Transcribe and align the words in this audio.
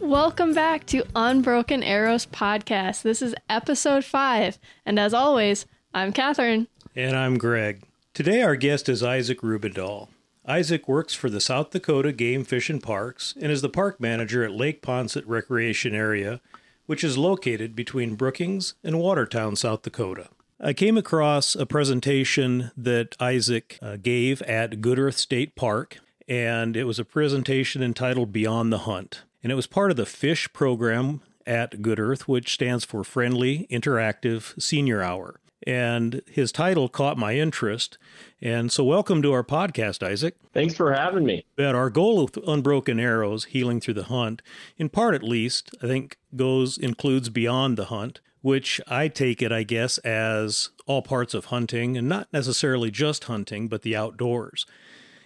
Welcome 0.00 0.54
back 0.54 0.86
to 0.86 1.04
Unbroken 1.14 1.82
Arrows 1.82 2.24
Podcast. 2.24 3.02
This 3.02 3.20
is 3.20 3.34
episode 3.50 4.02
five. 4.02 4.58
And 4.86 4.98
as 4.98 5.12
always, 5.12 5.66
I'm 5.92 6.10
Catherine. 6.14 6.68
And 6.96 7.14
I'm 7.14 7.36
Greg. 7.36 7.82
Today, 8.14 8.40
our 8.40 8.56
guest 8.56 8.88
is 8.88 9.02
Isaac 9.02 9.42
Rubendall. 9.42 10.08
Isaac 10.46 10.88
works 10.88 11.12
for 11.12 11.28
the 11.28 11.40
South 11.40 11.68
Dakota 11.68 12.12
Game 12.12 12.44
Fish 12.44 12.70
and 12.70 12.82
Parks 12.82 13.34
and 13.42 13.52
is 13.52 13.60
the 13.60 13.68
park 13.68 14.00
manager 14.00 14.42
at 14.42 14.52
Lake 14.52 14.80
Poinsett 14.80 15.24
Recreation 15.26 15.94
Area, 15.94 16.40
which 16.86 17.04
is 17.04 17.18
located 17.18 17.76
between 17.76 18.14
Brookings 18.14 18.76
and 18.82 18.98
Watertown, 18.98 19.54
South 19.54 19.82
Dakota. 19.82 20.28
I 20.58 20.72
came 20.72 20.96
across 20.96 21.54
a 21.54 21.66
presentation 21.66 22.70
that 22.74 23.16
Isaac 23.20 23.78
uh, 23.82 23.96
gave 23.96 24.40
at 24.42 24.80
Good 24.80 24.98
Earth 24.98 25.18
State 25.18 25.54
Park, 25.54 25.98
and 26.26 26.74
it 26.74 26.84
was 26.84 26.98
a 26.98 27.04
presentation 27.04 27.82
entitled 27.82 28.32
Beyond 28.32 28.72
the 28.72 28.78
Hunt. 28.78 29.24
And 29.42 29.50
it 29.50 29.56
was 29.56 29.66
part 29.66 29.90
of 29.90 29.96
the 29.96 30.06
FISH 30.06 30.52
program 30.52 31.22
at 31.46 31.82
Good 31.82 31.98
Earth, 31.98 32.28
which 32.28 32.52
stands 32.52 32.84
for 32.84 33.02
Friendly 33.02 33.66
Interactive 33.70 34.60
Senior 34.60 35.02
Hour 35.02 35.40
and 35.66 36.22
his 36.26 36.52
title 36.52 36.88
caught 36.88 37.18
my 37.18 37.34
interest. 37.34 37.98
And 38.40 38.72
so, 38.72 38.84
welcome 38.84 39.22
to 39.22 39.32
our 39.32 39.44
podcast, 39.44 40.02
Isaac. 40.02 40.36
Thanks 40.52 40.74
for 40.74 40.92
having 40.92 41.24
me. 41.24 41.44
But 41.56 41.74
our 41.74 41.90
goal 41.90 42.24
with 42.24 42.36
Unbroken 42.46 42.98
Arrows, 42.98 43.44
Healing 43.46 43.80
Through 43.80 43.94
the 43.94 44.04
Hunt, 44.04 44.42
in 44.78 44.88
part 44.88 45.14
at 45.14 45.22
least, 45.22 45.74
I 45.82 45.86
think 45.86 46.16
goes 46.34 46.78
includes 46.78 47.28
beyond 47.28 47.76
the 47.76 47.86
hunt, 47.86 48.20
which 48.42 48.80
I 48.88 49.08
take 49.08 49.42
it, 49.42 49.52
I 49.52 49.62
guess, 49.62 49.98
as 49.98 50.70
all 50.86 51.02
parts 51.02 51.34
of 51.34 51.46
hunting, 51.46 51.96
and 51.96 52.08
not 52.08 52.28
necessarily 52.32 52.90
just 52.90 53.24
hunting, 53.24 53.68
but 53.68 53.82
the 53.82 53.96
outdoors. 53.96 54.66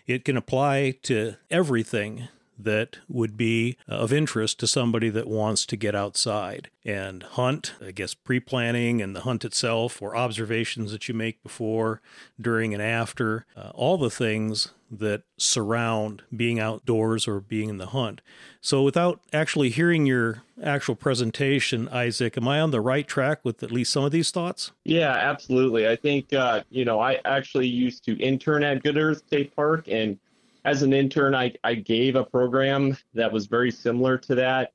It 0.06 0.24
can 0.24 0.36
apply 0.36 0.98
to 1.04 1.36
everything 1.50 2.28
that 2.58 2.98
would 3.08 3.36
be 3.36 3.77
of 3.88 4.12
interest 4.12 4.60
to 4.60 4.66
somebody 4.66 5.08
that 5.10 5.27
wants 5.27 5.66
to 5.66 5.77
get 5.77 5.94
outside 5.94 6.70
and 6.84 7.22
hunt. 7.22 7.74
I 7.84 7.91
guess 7.91 8.14
pre 8.14 8.41
planning 8.41 9.02
and 9.02 9.14
the 9.14 9.20
hunt 9.20 9.44
itself, 9.44 10.00
or 10.00 10.16
observations 10.16 10.92
that 10.92 11.08
you 11.08 11.14
make 11.14 11.42
before, 11.42 12.00
during, 12.41 12.72
and 12.74 12.83
after, 12.83 13.46
uh, 13.56 13.70
all 13.74 13.96
the 13.96 14.11
things 14.11 14.69
that 14.91 15.22
surround 15.36 16.22
being 16.34 16.61
outdoors 16.61 17.27
or 17.27 17.41
being 17.41 17.69
in 17.69 17.78
the 17.78 17.86
hunt. 17.86 18.20
So, 18.61 18.83
without 18.83 19.20
actually 19.33 19.70
hearing 19.70 20.06
your 20.06 20.42
actual 20.62 20.94
presentation, 20.94 21.89
Isaac, 21.89 22.36
am 22.36 22.48
I 22.48 22.61
on 22.61 22.70
the 22.70 22.80
right 22.80 23.06
track 23.06 23.41
with 23.44 23.62
at 23.62 23.70
least 23.70 23.92
some 23.92 24.05
of 24.05 24.12
these 24.12 24.30
thoughts? 24.30 24.72
Yeah, 24.84 25.11
absolutely. 25.11 25.89
I 25.89 25.96
think, 25.96 26.33
uh, 26.33 26.62
you 26.70 26.84
know, 26.84 27.00
I 27.00 27.20
actually 27.24 27.66
used 27.66 28.05
to 28.05 28.16
intern 28.18 28.62
at 28.62 28.83
Good 28.83 28.96
Earth 28.96 29.18
State 29.27 29.55
Park 29.55 29.89
and 29.89 30.18
as 30.64 30.82
an 30.82 30.92
intern, 30.92 31.34
I, 31.34 31.52
I 31.62 31.74
gave 31.74 32.16
a 32.16 32.24
program 32.24 32.96
that 33.14 33.32
was 33.32 33.46
very 33.46 33.70
similar 33.70 34.18
to 34.18 34.34
that. 34.36 34.72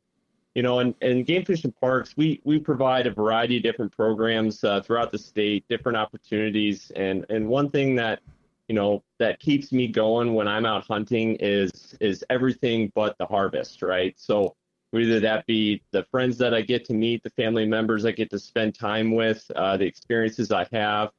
You 0.55 0.63
know, 0.63 0.79
and, 0.79 0.95
and 1.01 1.25
Game 1.25 1.45
Fish 1.45 1.63
and 1.63 1.75
Parks, 1.79 2.17
we, 2.17 2.41
we 2.43 2.59
provide 2.59 3.07
a 3.07 3.11
variety 3.11 3.57
of 3.57 3.63
different 3.63 3.95
programs 3.95 4.63
uh, 4.63 4.81
throughout 4.81 5.11
the 5.11 5.17
state, 5.17 5.63
different 5.69 5.97
opportunities. 5.97 6.91
And, 6.95 7.25
and 7.29 7.47
one 7.47 7.69
thing 7.69 7.95
that, 7.95 8.19
you 8.67 8.75
know, 8.75 9.03
that 9.19 9.39
keeps 9.39 9.71
me 9.71 9.87
going 9.87 10.33
when 10.33 10.47
I'm 10.47 10.65
out 10.65 10.85
hunting 10.87 11.37
is, 11.39 11.95
is 12.01 12.25
everything 12.29 12.91
but 12.95 13.15
the 13.19 13.25
harvest, 13.27 13.81
right? 13.81 14.13
So 14.17 14.55
whether 14.91 15.19
that 15.19 15.45
be 15.45 15.81
the 15.91 16.03
friends 16.05 16.37
that 16.39 16.53
I 16.53 16.61
get 16.61 16.83
to 16.85 16.93
meet, 16.93 17.21
the 17.23 17.29
family 17.29 17.65
members 17.65 18.03
I 18.05 18.11
get 18.11 18.31
to 18.31 18.39
spend 18.39 18.73
time 18.73 19.11
with, 19.11 19.49
uh, 19.55 19.77
the 19.77 19.85
experiences 19.85 20.51
I 20.51 20.67
have, 20.73 21.11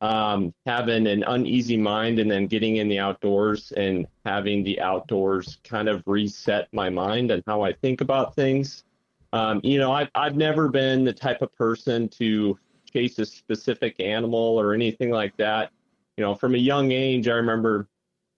um, 0.00 0.54
having 0.64 1.06
an 1.06 1.24
uneasy 1.24 1.76
mind 1.76 2.18
and 2.18 2.30
then 2.30 2.46
getting 2.46 2.76
in 2.76 2.88
the 2.88 2.98
outdoors 2.98 3.72
and 3.72 4.06
having 4.24 4.62
the 4.62 4.80
outdoors 4.80 5.58
kind 5.64 5.88
of 5.88 6.02
reset 6.06 6.68
my 6.72 6.88
mind 6.88 7.30
and 7.30 7.42
how 7.46 7.62
I 7.62 7.72
think 7.72 8.00
about 8.00 8.34
things. 8.36 8.84
Um, 9.32 9.60
you 9.62 9.78
know, 9.78 9.92
I've, 9.92 10.08
I've 10.14 10.36
never 10.36 10.68
been 10.68 11.04
the 11.04 11.12
type 11.12 11.42
of 11.42 11.54
person 11.54 12.08
to 12.10 12.58
chase 12.90 13.18
a 13.18 13.26
specific 13.26 13.96
animal 14.00 14.58
or 14.58 14.72
anything 14.72 15.10
like 15.10 15.36
that. 15.36 15.70
You 16.16 16.24
know, 16.24 16.34
from 16.34 16.54
a 16.54 16.58
young 16.58 16.92
age, 16.92 17.28
I 17.28 17.34
remember 17.34 17.88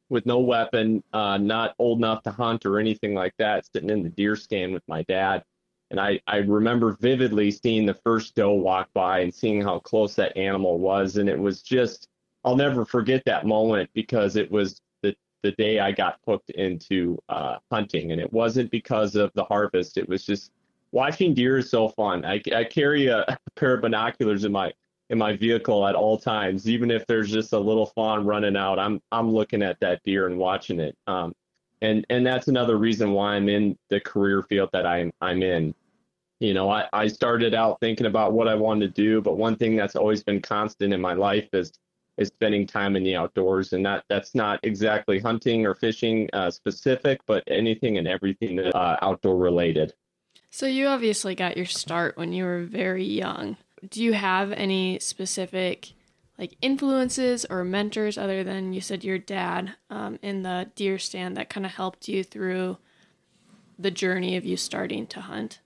with 0.08 0.26
no 0.26 0.40
weapon, 0.40 1.04
uh, 1.12 1.38
not 1.38 1.74
old 1.78 1.98
enough 1.98 2.22
to 2.24 2.30
hunt 2.30 2.66
or 2.66 2.78
anything 2.78 3.14
like 3.14 3.34
that, 3.38 3.66
sitting 3.72 3.90
in 3.90 4.02
the 4.02 4.08
deer 4.08 4.34
stand 4.34 4.72
with 4.72 4.82
my 4.88 5.02
dad 5.04 5.44
and 5.90 6.00
I, 6.00 6.20
I 6.26 6.38
remember 6.38 6.96
vividly 7.00 7.50
seeing 7.50 7.84
the 7.84 7.94
first 7.94 8.34
doe 8.36 8.52
walk 8.52 8.88
by 8.94 9.20
and 9.20 9.34
seeing 9.34 9.60
how 9.60 9.80
close 9.80 10.14
that 10.14 10.36
animal 10.36 10.78
was. 10.78 11.16
And 11.16 11.28
it 11.28 11.38
was 11.38 11.62
just, 11.62 12.08
I'll 12.44 12.56
never 12.56 12.84
forget 12.84 13.22
that 13.26 13.44
moment 13.44 13.90
because 13.92 14.36
it 14.36 14.50
was 14.50 14.80
the, 15.02 15.16
the 15.42 15.50
day 15.52 15.80
I 15.80 15.90
got 15.90 16.18
hooked 16.26 16.50
into 16.50 17.18
uh, 17.28 17.56
hunting. 17.72 18.12
And 18.12 18.20
it 18.20 18.32
wasn't 18.32 18.70
because 18.70 19.16
of 19.16 19.32
the 19.34 19.44
harvest, 19.44 19.98
it 19.98 20.08
was 20.08 20.24
just 20.24 20.52
watching 20.92 21.34
deer 21.34 21.58
is 21.58 21.70
so 21.70 21.88
fun. 21.88 22.24
I, 22.24 22.40
I 22.54 22.64
carry 22.64 23.08
a, 23.08 23.20
a 23.28 23.38
pair 23.56 23.74
of 23.74 23.82
binoculars 23.82 24.44
in 24.44 24.52
my 24.52 24.72
in 25.10 25.18
my 25.18 25.36
vehicle 25.36 25.88
at 25.88 25.96
all 25.96 26.16
times, 26.16 26.68
even 26.68 26.88
if 26.88 27.04
there's 27.08 27.32
just 27.32 27.52
a 27.52 27.58
little 27.58 27.86
fawn 27.86 28.24
running 28.24 28.56
out. 28.56 28.78
I'm 28.78 29.02
I'm 29.10 29.28
looking 29.32 29.60
at 29.60 29.80
that 29.80 30.04
deer 30.04 30.28
and 30.28 30.38
watching 30.38 30.78
it. 30.78 30.96
Um, 31.08 31.34
and 31.82 32.06
and 32.10 32.24
that's 32.24 32.46
another 32.48 32.76
reason 32.76 33.10
why 33.10 33.34
I'm 33.34 33.48
in 33.48 33.76
the 33.88 33.98
career 34.00 34.42
field 34.42 34.70
that 34.72 34.86
I'm 34.86 35.12
I'm 35.20 35.42
in 35.42 35.74
you 36.40 36.54
know, 36.54 36.70
I, 36.70 36.88
I 36.92 37.06
started 37.06 37.54
out 37.54 37.78
thinking 37.80 38.06
about 38.06 38.32
what 38.32 38.48
I 38.48 38.54
wanted 38.54 38.94
to 38.94 39.02
do, 39.02 39.20
but 39.20 39.36
one 39.36 39.56
thing 39.56 39.76
that's 39.76 39.94
always 39.94 40.22
been 40.22 40.40
constant 40.40 40.92
in 40.92 41.00
my 41.00 41.12
life 41.12 41.48
is 41.52 41.72
is 42.16 42.28
spending 42.28 42.66
time 42.66 42.96
in 42.96 43.02
the 43.02 43.16
outdoors, 43.16 43.72
and 43.72 43.86
that 43.86 44.04
that's 44.08 44.34
not 44.34 44.60
exactly 44.62 45.18
hunting 45.18 45.64
or 45.64 45.74
fishing 45.74 46.28
uh, 46.32 46.50
specific, 46.50 47.20
but 47.26 47.42
anything 47.46 47.98
and 47.98 48.08
everything 48.08 48.58
uh, 48.58 48.96
outdoor 49.00 49.36
related. 49.36 49.94
So 50.50 50.66
you 50.66 50.88
obviously 50.88 51.34
got 51.34 51.56
your 51.56 51.66
start 51.66 52.16
when 52.16 52.32
you 52.32 52.44
were 52.44 52.64
very 52.64 53.04
young. 53.04 53.56
Do 53.88 54.02
you 54.02 54.12
have 54.12 54.52
any 54.52 54.98
specific 54.98 55.92
like 56.38 56.56
influences 56.62 57.46
or 57.48 57.64
mentors 57.64 58.16
other 58.16 58.42
than 58.42 58.72
you 58.72 58.80
said 58.80 59.04
your 59.04 59.18
dad 59.18 59.74
um, 59.90 60.18
in 60.22 60.42
the 60.42 60.70
deer 60.74 60.98
stand 60.98 61.36
that 61.36 61.50
kind 61.50 61.66
of 61.66 61.72
helped 61.72 62.08
you 62.08 62.24
through 62.24 62.78
the 63.78 63.90
journey 63.90 64.36
of 64.36 64.44
you 64.44 64.56
starting 64.56 65.06
to 65.08 65.20
hunt? 65.20 65.60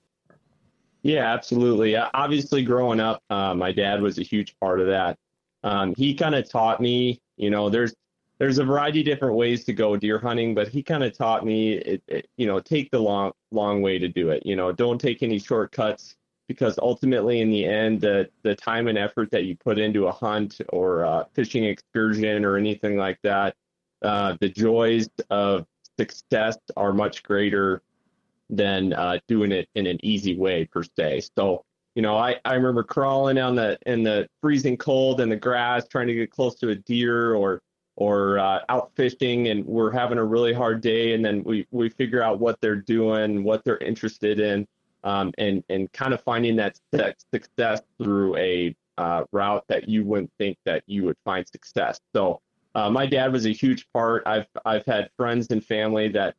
Yeah, 1.04 1.31
absolutely. 1.34 1.97
Obviously, 1.97 2.62
growing 2.65 2.98
up, 2.98 3.22
uh, 3.28 3.54
my 3.54 3.72
dad 3.72 4.00
was 4.00 4.19
a 4.19 4.22
huge 4.22 4.56
part 4.59 4.81
of 4.81 4.87
that. 4.87 5.19
Um, 5.62 5.94
he 5.97 6.15
kind 6.15 6.34
of 6.34 6.48
taught 6.48 6.81
me, 6.81 7.20
you 7.37 7.50
know, 7.50 7.69
there's 7.69 7.94
there's 8.38 8.59
a 8.59 8.65
variety 8.65 9.00
of 9.00 9.06
different 9.06 9.37
ways 9.37 9.64
to 9.66 9.72
go 9.75 9.97
deer 9.97 10.19
hunting, 10.19 10.54
but 10.54 10.66
he 10.69 10.82
kind 10.82 11.04
of 11.04 11.16
taught 11.16 11.44
me, 11.44 11.75
it, 11.75 12.03
it, 12.09 12.28
you 12.37 12.47
know, 12.47 12.59
take 12.59 12.91
the 12.91 12.98
long 12.98 13.32
long 13.53 13.82
way 13.82 13.98
to 13.98 14.09
do 14.09 14.31
it. 14.31 14.47
You 14.47 14.56
know, 14.56 14.72
don't 14.72 14.98
take 14.98 15.22
any 15.22 15.38
shortcuts 15.38 16.16
because 16.48 16.78
ultimately, 16.78 17.43
in 17.43 17.50
the 17.50 17.66
end, 17.66 18.00
the 18.00 18.31
the 18.43 18.54
time 18.54 18.88
and 18.88 18.97
effort 18.97 19.31
that 19.31 19.44
you 19.44 19.56
put 19.56 19.78
into 19.78 20.06
a 20.06 20.12
hunt 20.12 20.59
or 20.70 21.03
a 21.03 21.26
fishing 21.34 21.64
excursion 21.64 22.47
or 22.47 22.56
anything 22.56 22.97
like 22.97 23.19
that, 23.25 23.54
uh, 24.00 24.38
the 24.41 24.48
joys 24.48 25.09
of 25.28 25.66
success 25.98 26.56
are 26.78 26.94
much 26.94 27.22
greater 27.22 27.82
than 28.50 28.93
uh, 28.93 29.19
doing 29.28 29.53
it 29.53 29.69
in 29.75 29.87
an 29.87 29.99
easy 30.03 30.37
way 30.37 30.65
per 30.65 30.82
se. 30.82 31.22
So, 31.37 31.65
you 31.94 32.03
know, 32.03 32.16
I, 32.16 32.37
I 32.44 32.55
remember 32.55 32.82
crawling 32.82 33.38
on 33.38 33.55
the 33.55 33.78
in 33.87 34.03
the 34.03 34.28
freezing 34.41 34.77
cold 34.77 35.21
in 35.21 35.28
the 35.28 35.37
grass, 35.37 35.87
trying 35.88 36.09
to 36.09 36.15
get 36.15 36.31
close 36.31 36.55
to 36.56 36.71
a 36.71 36.75
deer 36.75 37.34
or 37.34 37.62
or 37.97 38.38
uh, 38.41 38.60
out 38.69 38.91
fishing, 38.97 39.49
and 39.49 39.65
we're 39.65 39.93
having 39.93 40.19
a 40.19 40.25
really 40.25 40.53
hard 40.53 40.81
day, 40.81 41.15
and 41.15 41.25
then 41.25 41.43
we 41.44 41.66
we 41.71 41.88
figure 41.88 42.22
out 42.22 42.41
what 42.41 42.60
they're 42.60 42.77
doing, 42.77 43.44
what 43.44 43.65
they're 43.65 43.78
interested 43.78 44.41
in, 44.41 44.66
um, 45.05 45.32
and 45.38 45.62
and 45.69 45.91
kind 45.93 46.12
of 46.12 46.21
finding 46.22 46.56
that 46.56 46.78
success 47.32 47.82
through 47.99 48.37
a 48.37 48.75
uh, 48.99 49.25
route 49.32 49.64
that 49.69 49.88
you 49.88 50.05
wouldn't 50.05 50.32
think 50.38 50.58
that 50.64 50.82
you 50.87 51.05
would 51.05 51.17
find 51.25 51.46
success. 51.49 52.00
So. 52.14 52.41
Uh, 52.76 52.91
my 52.91 53.06
dad 53.06 53.32
was 53.32 53.46
a 53.46 53.50
huge 53.52 53.87
part. 53.93 54.25
I've 54.26 54.49
I've 54.64 54.85
had 54.85 55.08
friends 55.17 55.46
and 55.50 55.64
family 55.64 56.08
that 56.08 56.35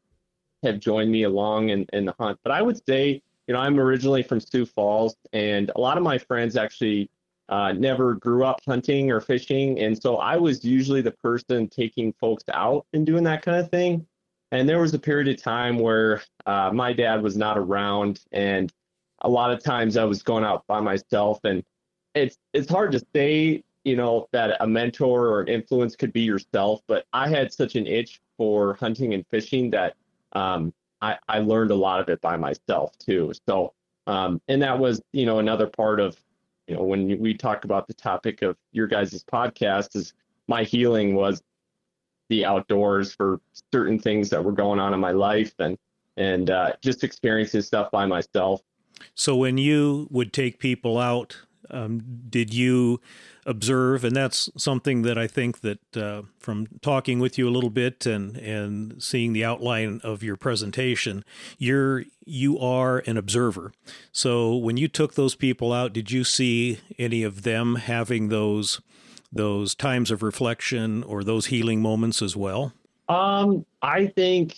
have 0.63 0.79
joined 0.79 1.11
me 1.11 1.23
along 1.23 1.69
in, 1.69 1.85
in 1.93 2.05
the 2.05 2.15
hunt. 2.19 2.39
But 2.43 2.51
I 2.51 2.61
would 2.61 2.83
say, 2.85 3.21
you 3.47 3.53
know, 3.53 3.59
I'm 3.59 3.79
originally 3.79 4.23
from 4.23 4.39
Sioux 4.39 4.65
Falls, 4.65 5.15
and 5.33 5.71
a 5.75 5.79
lot 5.79 5.97
of 5.97 6.03
my 6.03 6.17
friends 6.17 6.55
actually 6.55 7.09
uh, 7.49 7.73
never 7.73 8.15
grew 8.15 8.43
up 8.43 8.59
hunting 8.65 9.11
or 9.11 9.21
fishing. 9.21 9.79
And 9.79 10.01
so 10.01 10.17
I 10.17 10.37
was 10.37 10.65
usually 10.65 11.01
the 11.01 11.11
person 11.11 11.67
taking 11.67 12.13
folks 12.13 12.43
out 12.51 12.85
and 12.93 13.05
doing 13.05 13.23
that 13.25 13.43
kind 13.43 13.57
of 13.57 13.69
thing. 13.69 14.05
And 14.51 14.67
there 14.67 14.79
was 14.79 14.93
a 14.93 14.99
period 14.99 15.27
of 15.27 15.41
time 15.41 15.77
where 15.77 16.23
uh, 16.45 16.71
my 16.73 16.93
dad 16.93 17.21
was 17.21 17.35
not 17.35 17.57
around, 17.57 18.21
and 18.31 18.71
a 19.21 19.29
lot 19.29 19.51
of 19.51 19.63
times 19.63 19.97
I 19.97 20.05
was 20.05 20.23
going 20.23 20.43
out 20.43 20.65
by 20.67 20.79
myself. 20.79 21.39
And 21.43 21.63
it's 22.13 22.37
it's 22.53 22.69
hard 22.69 22.91
to 22.93 23.05
say, 23.13 23.63
you 23.83 23.95
know, 23.95 24.27
that 24.31 24.57
a 24.61 24.67
mentor 24.67 25.27
or 25.27 25.41
an 25.41 25.47
influence 25.47 25.95
could 25.95 26.13
be 26.13 26.21
yourself. 26.21 26.81
But 26.87 27.05
I 27.11 27.27
had 27.27 27.51
such 27.51 27.75
an 27.75 27.85
itch 27.85 28.21
for 28.37 28.75
hunting 28.75 29.13
and 29.13 29.25
fishing 29.27 29.71
that 29.71 29.95
um, 30.35 30.73
I, 31.01 31.17
I 31.27 31.39
learned 31.39 31.71
a 31.71 31.75
lot 31.75 31.99
of 31.99 32.09
it 32.09 32.21
by 32.21 32.37
myself 32.37 32.97
too. 32.99 33.31
So, 33.47 33.73
um, 34.07 34.41
and 34.47 34.61
that 34.61 34.77
was, 34.77 35.01
you 35.13 35.25
know, 35.25 35.39
another 35.39 35.67
part 35.67 35.99
of, 35.99 36.15
you 36.67 36.75
know, 36.75 36.83
when 36.83 37.19
we 37.19 37.33
talk 37.33 37.63
about 37.63 37.87
the 37.87 37.93
topic 37.93 38.41
of 38.41 38.57
your 38.71 38.87
guys' 38.87 39.23
podcast 39.23 39.95
is 39.95 40.13
my 40.47 40.63
healing 40.63 41.15
was 41.15 41.41
the 42.29 42.45
outdoors 42.45 43.13
for 43.13 43.39
certain 43.71 43.97
things 43.99 44.29
that 44.29 44.43
were 44.43 44.51
going 44.51 44.79
on 44.79 44.93
in 44.93 44.99
my 44.99 45.11
life. 45.11 45.53
And, 45.59 45.77
and 46.17 46.49
uh, 46.49 46.71
just 46.81 47.03
experiencing 47.03 47.61
stuff 47.61 47.91
by 47.91 48.05
myself. 48.05 48.61
So 49.15 49.35
when 49.35 49.57
you 49.57 50.07
would 50.09 50.31
take 50.31 50.59
people 50.59 50.97
out, 50.97 51.41
um, 51.69 52.01
did 52.29 52.53
you 52.53 53.01
observe? 53.45 54.03
And 54.03 54.15
that's 54.15 54.49
something 54.57 55.03
that 55.03 55.17
I 55.17 55.27
think 55.27 55.61
that 55.61 55.97
uh, 55.97 56.23
from 56.39 56.67
talking 56.81 57.19
with 57.19 57.37
you 57.37 57.47
a 57.47 57.51
little 57.51 57.69
bit 57.69 58.05
and 58.05 58.37
and 58.37 59.01
seeing 59.01 59.33
the 59.33 59.45
outline 59.45 60.01
of 60.03 60.23
your 60.23 60.35
presentation, 60.35 61.23
you're 61.57 62.03
you 62.25 62.59
are 62.59 63.03
an 63.05 63.17
observer. 63.17 63.71
So 64.11 64.55
when 64.55 64.77
you 64.77 64.87
took 64.87 65.13
those 65.13 65.35
people 65.35 65.71
out, 65.71 65.93
did 65.93 66.11
you 66.11 66.23
see 66.23 66.79
any 66.97 67.23
of 67.23 67.43
them 67.43 67.75
having 67.75 68.29
those 68.29 68.81
those 69.31 69.75
times 69.75 70.11
of 70.11 70.23
reflection 70.23 71.03
or 71.03 71.23
those 71.23 71.47
healing 71.47 71.81
moments 71.81 72.21
as 72.21 72.35
well? 72.35 72.73
Um, 73.09 73.65
I 73.81 74.07
think 74.07 74.55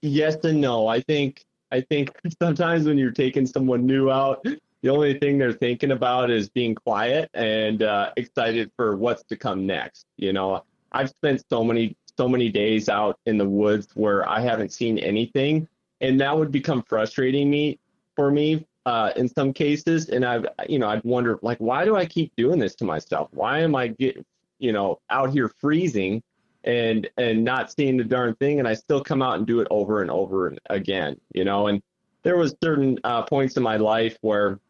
yes 0.00 0.36
and 0.44 0.60
no. 0.60 0.86
I 0.86 1.00
think 1.00 1.44
I 1.70 1.80
think 1.80 2.10
sometimes 2.42 2.86
when 2.86 2.98
you're 2.98 3.10
taking 3.10 3.46
someone 3.46 3.84
new 3.84 4.10
out, 4.10 4.46
the 4.82 4.88
only 4.88 5.18
thing 5.18 5.38
they're 5.38 5.52
thinking 5.52 5.92
about 5.92 6.30
is 6.30 6.48
being 6.48 6.74
quiet 6.74 7.30
and 7.34 7.82
uh, 7.82 8.10
excited 8.16 8.70
for 8.76 8.96
what's 8.96 9.22
to 9.24 9.36
come 9.36 9.64
next. 9.64 10.06
You 10.16 10.32
know, 10.32 10.64
I've 10.90 11.10
spent 11.10 11.42
so 11.48 11.62
many 11.62 11.96
so 12.18 12.28
many 12.28 12.50
days 12.50 12.88
out 12.88 13.18
in 13.24 13.38
the 13.38 13.48
woods 13.48 13.88
where 13.94 14.28
I 14.28 14.40
haven't 14.40 14.72
seen 14.72 14.98
anything, 14.98 15.66
and 16.00 16.20
that 16.20 16.36
would 16.36 16.52
become 16.52 16.82
frustrating 16.82 17.48
me 17.48 17.78
for 18.16 18.30
me 18.30 18.66
uh, 18.84 19.12
in 19.16 19.28
some 19.28 19.52
cases. 19.52 20.08
And 20.08 20.24
I've 20.24 20.46
you 20.68 20.80
know 20.80 20.88
I'd 20.88 21.04
wonder 21.04 21.38
like 21.42 21.58
why 21.58 21.84
do 21.84 21.96
I 21.96 22.04
keep 22.04 22.34
doing 22.36 22.58
this 22.58 22.74
to 22.76 22.84
myself? 22.84 23.28
Why 23.32 23.60
am 23.60 23.76
I 23.76 23.88
get 23.88 24.24
you 24.58 24.72
know 24.72 25.00
out 25.10 25.30
here 25.30 25.48
freezing? 25.48 26.22
and 26.64 27.08
and 27.16 27.42
not 27.44 27.72
seeing 27.72 27.96
the 27.96 28.04
darn 28.04 28.36
thing 28.36 28.60
and 28.60 28.68
i 28.68 28.72
still 28.72 29.02
come 29.02 29.20
out 29.20 29.36
and 29.36 29.48
do 29.48 29.58
it 29.58 29.66
over 29.68 30.00
and 30.00 30.12
over 30.12 30.54
again 30.70 31.18
you 31.34 31.44
know 31.44 31.66
and 31.66 31.82
there 32.22 32.36
was 32.36 32.54
certain 32.62 32.96
uh, 33.02 33.22
points 33.22 33.56
in 33.56 33.64
my 33.64 33.76
life 33.76 34.16
where 34.20 34.60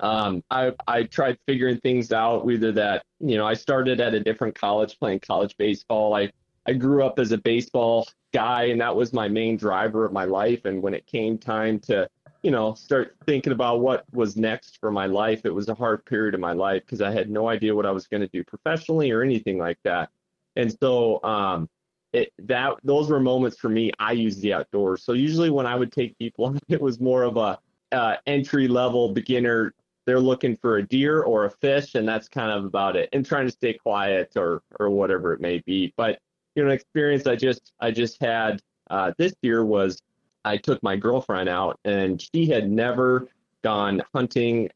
um, 0.00 0.42
I, 0.50 0.72
I 0.86 1.04
tried 1.04 1.38
figuring 1.46 1.78
things 1.78 2.12
out, 2.12 2.44
whether 2.44 2.72
that, 2.72 3.04
you 3.20 3.36
know, 3.36 3.46
I 3.46 3.54
started 3.54 4.00
at 4.00 4.14
a 4.14 4.20
different 4.20 4.54
college 4.54 4.98
playing 4.98 5.20
college 5.20 5.56
baseball. 5.56 6.14
I, 6.14 6.30
I 6.66 6.72
grew 6.72 7.04
up 7.04 7.18
as 7.18 7.32
a 7.32 7.38
baseball 7.38 8.08
guy, 8.32 8.64
and 8.64 8.80
that 8.80 8.94
was 8.94 9.12
my 9.12 9.28
main 9.28 9.56
driver 9.56 10.04
of 10.04 10.12
my 10.12 10.24
life. 10.24 10.64
And 10.64 10.82
when 10.82 10.94
it 10.94 11.06
came 11.06 11.38
time 11.38 11.78
to, 11.80 12.08
you 12.42 12.50
know, 12.50 12.74
start 12.74 13.16
thinking 13.26 13.52
about 13.52 13.80
what 13.80 14.04
was 14.12 14.36
next 14.36 14.78
for 14.80 14.90
my 14.90 15.06
life, 15.06 15.42
it 15.44 15.54
was 15.54 15.68
a 15.68 15.74
hard 15.74 16.04
period 16.06 16.34
of 16.34 16.40
my 16.40 16.52
life 16.52 16.82
because 16.86 17.02
I 17.02 17.10
had 17.10 17.30
no 17.30 17.48
idea 17.48 17.74
what 17.74 17.86
I 17.86 17.90
was 17.90 18.06
going 18.06 18.22
to 18.22 18.28
do 18.28 18.42
professionally 18.44 19.10
or 19.10 19.22
anything 19.22 19.58
like 19.58 19.78
that. 19.84 20.10
And 20.56 20.74
so, 20.80 21.22
um, 21.22 21.68
it, 22.12 22.32
that 22.40 22.74
those 22.82 23.08
were 23.08 23.20
moments 23.20 23.56
for 23.56 23.68
me. 23.68 23.92
I 23.98 24.12
used 24.12 24.42
the 24.42 24.52
outdoors. 24.52 25.04
So 25.04 25.12
usually 25.12 25.50
when 25.50 25.66
I 25.66 25.76
would 25.76 25.92
take 25.92 26.18
people, 26.18 26.56
it 26.68 26.80
was 26.80 26.98
more 26.98 27.22
of 27.22 27.36
a 27.36 27.58
uh, 27.92 28.16
entry 28.26 28.68
level 28.68 29.12
beginner 29.12 29.74
they're 30.06 30.20
looking 30.20 30.56
for 30.56 30.78
a 30.78 30.86
deer 30.86 31.22
or 31.22 31.44
a 31.44 31.50
fish, 31.50 31.94
and 31.94 32.08
that's 32.08 32.28
kind 32.28 32.50
of 32.50 32.64
about 32.64 32.96
it. 32.96 33.08
And 33.12 33.24
trying 33.24 33.46
to 33.46 33.52
stay 33.52 33.74
quiet 33.74 34.32
or 34.36 34.62
or 34.78 34.90
whatever 34.90 35.32
it 35.32 35.40
may 35.40 35.58
be. 35.60 35.92
But 35.96 36.18
you 36.54 36.62
know, 36.62 36.68
an 36.68 36.74
experience 36.74 37.26
I 37.26 37.36
just 37.36 37.72
I 37.80 37.90
just 37.90 38.20
had 38.20 38.60
uh, 38.90 39.12
this 39.18 39.32
year 39.42 39.64
was 39.64 40.02
I 40.44 40.56
took 40.56 40.82
my 40.82 40.96
girlfriend 40.96 41.48
out, 41.48 41.78
and 41.84 42.20
she 42.20 42.46
had 42.46 42.70
never 42.70 43.28
gone 43.62 44.02
hunting. 44.14 44.70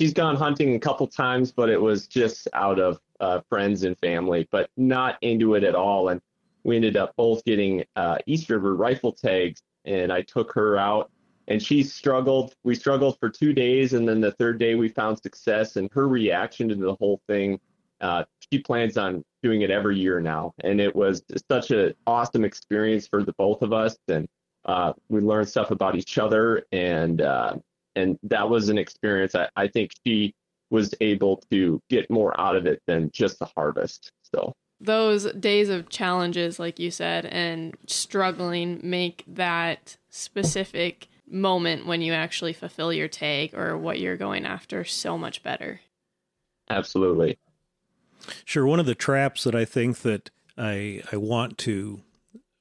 She's 0.00 0.14
gone 0.14 0.36
hunting 0.36 0.74
a 0.74 0.80
couple 0.80 1.06
times, 1.06 1.52
but 1.52 1.68
it 1.68 1.80
was 1.80 2.06
just 2.08 2.48
out 2.54 2.78
of 2.78 2.98
uh, 3.20 3.40
friends 3.48 3.84
and 3.84 3.98
family, 3.98 4.48
but 4.50 4.70
not 4.76 5.18
into 5.22 5.54
it 5.54 5.64
at 5.64 5.74
all. 5.74 6.08
And 6.08 6.20
we 6.64 6.76
ended 6.76 6.96
up 6.96 7.14
both 7.16 7.44
getting 7.44 7.84
uh, 7.96 8.18
East 8.26 8.48
River 8.48 8.74
rifle 8.74 9.12
tags, 9.12 9.62
and 9.84 10.10
I 10.10 10.22
took 10.22 10.52
her 10.54 10.78
out 10.78 11.10
and 11.48 11.62
she 11.62 11.82
struggled. 11.82 12.54
We 12.64 12.74
struggled 12.74 13.18
for 13.18 13.28
two 13.28 13.52
days, 13.52 13.92
and 13.92 14.08
then 14.08 14.20
the 14.20 14.32
third 14.32 14.58
day 14.58 14.74
we 14.74 14.88
found 14.88 15.18
success. 15.20 15.76
And 15.76 15.88
her 15.92 16.08
reaction 16.08 16.68
to 16.68 16.74
the 16.74 16.94
whole 16.94 17.20
thing, 17.26 17.58
uh, 18.00 18.24
she 18.50 18.58
plans 18.58 18.96
on 18.96 19.24
doing 19.42 19.62
it 19.62 19.70
every 19.70 19.98
year 19.98 20.20
now, 20.20 20.52
and 20.62 20.80
it 20.80 20.94
was 20.94 21.22
such 21.50 21.70
an 21.70 21.94
awesome 22.06 22.44
experience 22.44 23.06
for 23.06 23.22
the 23.22 23.32
both 23.38 23.62
of 23.62 23.72
us. 23.72 23.96
And 24.08 24.28
uh, 24.64 24.94
we 25.08 25.20
learned 25.20 25.48
stuff 25.48 25.70
about 25.70 25.96
each 25.96 26.18
other, 26.18 26.64
and 26.72 27.20
uh, 27.20 27.56
and 27.96 28.18
that 28.22 28.48
was 28.48 28.68
an 28.68 28.78
experience. 28.78 29.34
I, 29.34 29.48
I 29.56 29.68
think 29.68 29.92
she 30.06 30.34
was 30.70 30.94
able 31.00 31.42
to 31.50 31.80
get 31.90 32.10
more 32.10 32.38
out 32.40 32.56
of 32.56 32.66
it 32.66 32.82
than 32.86 33.10
just 33.12 33.38
the 33.38 33.48
harvest. 33.54 34.10
So 34.22 34.54
those 34.80 35.30
days 35.32 35.68
of 35.68 35.88
challenges, 35.88 36.58
like 36.58 36.78
you 36.78 36.90
said, 36.90 37.26
and 37.26 37.76
struggling 37.86 38.80
make 38.82 39.24
that 39.26 39.96
specific 40.10 41.08
moment 41.34 41.86
when 41.86 42.00
you 42.00 42.12
actually 42.12 42.52
fulfill 42.52 42.92
your 42.92 43.08
tag 43.08 43.54
or 43.54 43.76
what 43.76 43.98
you're 43.98 44.16
going 44.16 44.46
after 44.46 44.84
so 44.84 45.18
much 45.18 45.42
better. 45.42 45.80
Absolutely. 46.70 47.38
Sure. 48.44 48.66
One 48.66 48.80
of 48.80 48.86
the 48.86 48.94
traps 48.94 49.44
that 49.44 49.54
I 49.54 49.64
think 49.64 49.98
that 49.98 50.30
I 50.56 51.02
I 51.12 51.16
want 51.16 51.58
to 51.58 52.00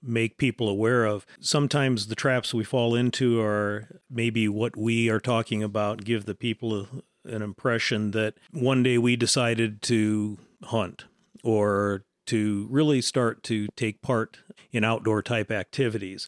make 0.02 0.38
people 0.38 0.68
aware 0.68 1.06
of. 1.06 1.26
Sometimes 1.40 2.08
the 2.08 2.16
traps 2.16 2.54
we 2.54 2.66
fall 2.66 2.94
into 2.94 3.42
are 3.42 4.02
maybe 4.10 4.50
what 4.50 4.76
we 4.76 5.10
are 5.10 5.20
talking 5.20 5.64
about 5.64 6.04
give 6.04 6.26
the 6.26 6.36
people 6.36 6.82
a, 6.82 6.88
an 7.26 7.42
impression 7.42 8.12
that 8.12 8.34
one 8.52 8.84
day 8.84 8.98
we 8.98 9.16
decided 9.16 9.82
to 9.84 10.38
hunt 10.64 11.06
or 11.44 12.04
to 12.26 12.68
really 12.70 13.02
start 13.02 13.44
to 13.44 13.68
take 13.76 14.02
part 14.02 14.40
in 14.72 14.84
outdoor 14.84 15.22
type 15.22 15.52
activities. 15.52 16.28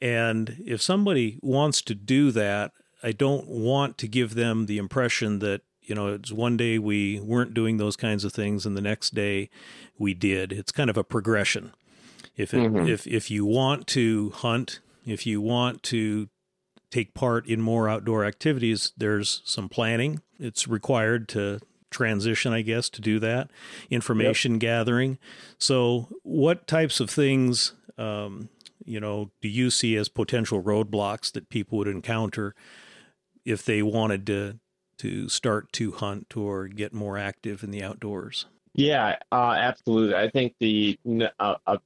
And 0.00 0.62
if 0.64 0.82
somebody 0.82 1.38
wants 1.42 1.82
to 1.82 1.94
do 1.94 2.30
that, 2.32 2.72
I 3.02 3.12
don't 3.12 3.46
want 3.46 3.98
to 3.98 4.08
give 4.08 4.34
them 4.34 4.66
the 4.66 4.78
impression 4.78 5.38
that, 5.40 5.62
you 5.82 5.94
know, 5.94 6.08
it's 6.08 6.32
one 6.32 6.56
day 6.56 6.78
we 6.78 7.20
weren't 7.20 7.54
doing 7.54 7.76
those 7.76 7.96
kinds 7.96 8.24
of 8.24 8.32
things 8.32 8.66
and 8.66 8.76
the 8.76 8.80
next 8.80 9.14
day 9.14 9.50
we 9.98 10.14
did. 10.14 10.52
It's 10.52 10.72
kind 10.72 10.90
of 10.90 10.96
a 10.96 11.04
progression. 11.04 11.72
If 12.36 12.52
it, 12.52 12.58
mm-hmm. 12.58 12.86
if 12.86 13.06
if 13.06 13.30
you 13.30 13.46
want 13.46 13.86
to 13.88 14.30
hunt, 14.30 14.80
if 15.06 15.26
you 15.26 15.40
want 15.40 15.82
to 15.84 16.28
take 16.90 17.14
part 17.14 17.46
in 17.46 17.60
more 17.60 17.88
outdoor 17.88 18.24
activities, 18.24 18.92
there's 18.96 19.42
some 19.44 19.68
planning. 19.68 20.20
It's 20.38 20.68
required 20.68 21.28
to 21.30 21.60
transition, 21.90 22.52
I 22.52 22.62
guess, 22.62 22.88
to 22.90 23.00
do 23.00 23.18
that. 23.20 23.50
Information 23.90 24.52
yep. 24.52 24.60
gathering. 24.60 25.18
So, 25.58 26.08
what 26.22 26.66
types 26.66 27.00
of 27.00 27.08
things 27.08 27.72
um, 27.96 28.50
you 28.86 29.00
know, 29.00 29.30
do 29.40 29.48
you 29.48 29.70
see 29.70 29.96
as 29.96 30.08
potential 30.08 30.62
roadblocks 30.62 31.32
that 31.32 31.48
people 31.48 31.78
would 31.78 31.88
encounter 31.88 32.54
if 33.44 33.64
they 33.64 33.82
wanted 33.82 34.26
to 34.26 34.58
to 34.98 35.28
start 35.28 35.72
to 35.72 35.92
hunt 35.92 36.36
or 36.36 36.68
get 36.68 36.94
more 36.94 37.18
active 37.18 37.62
in 37.62 37.70
the 37.70 37.82
outdoors? 37.82 38.46
Yeah, 38.74 39.16
uh, 39.32 39.52
absolutely. 39.52 40.14
I 40.14 40.30
think 40.30 40.54
the 40.60 40.98
uh, 41.38 41.56
uh, 41.66 41.76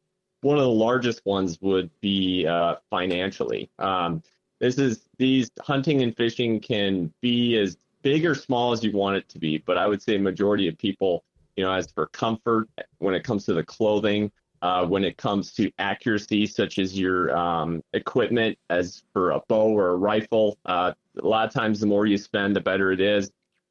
one 0.43 0.57
of 0.57 0.63
the 0.63 0.69
largest 0.69 1.23
ones 1.25 1.59
would 1.61 1.91
be 2.01 2.47
uh, 2.47 2.77
financially. 2.89 3.71
Um, 3.79 4.23
this 4.59 4.79
is 4.79 5.09
these 5.19 5.51
hunting 5.61 6.03
and 6.03 6.17
fishing 6.17 6.61
can 6.61 7.13
be 7.21 7.57
as 7.59 7.77
big 8.03 8.25
or 8.27 8.35
small 8.35 8.73
as 8.73 8.83
you 8.83 8.93
want 8.93 9.17
it 9.17 9.29
to 9.31 9.39
be, 9.39 9.59
but 9.59 9.77
I 9.77 9.87
would 9.87 10.03
say 10.03 10.19
majority 10.19 10.69
of 10.69 10.77
people, 10.79 11.25
you 11.57 11.65
know, 11.65 11.73
as 11.73 11.91
for 11.91 12.07
comfort, 12.09 12.69
when 12.99 13.15
it 13.15 13.25
comes 13.25 13.45
to 13.47 13.55
the 13.55 13.63
clothing, 13.63 14.31
uh, 14.63 14.87
when 14.87 15.05
it 15.05 15.17
comes 15.17 15.53
to 15.55 15.71
accuracy, 15.79 16.47
such 16.47 16.79
as 16.79 16.99
your 16.99 17.37
um, 17.37 17.83
equipment, 17.93 18.59
as 18.69 19.03
for 19.13 19.33
a 19.33 19.41
bow 19.49 19.69
or 19.69 19.91
a 19.91 19.97
rifle. 19.97 20.59
Uh, 20.67 20.93
a 21.21 21.27
lot 21.27 21.47
of 21.47 21.53
times, 21.53 21.81
the 21.81 21.87
more 21.87 22.07
you 22.07 22.19
spend, 22.19 22.55
the 22.55 22.61
better 22.61 22.93
it 22.93 23.01
is. 23.01 23.31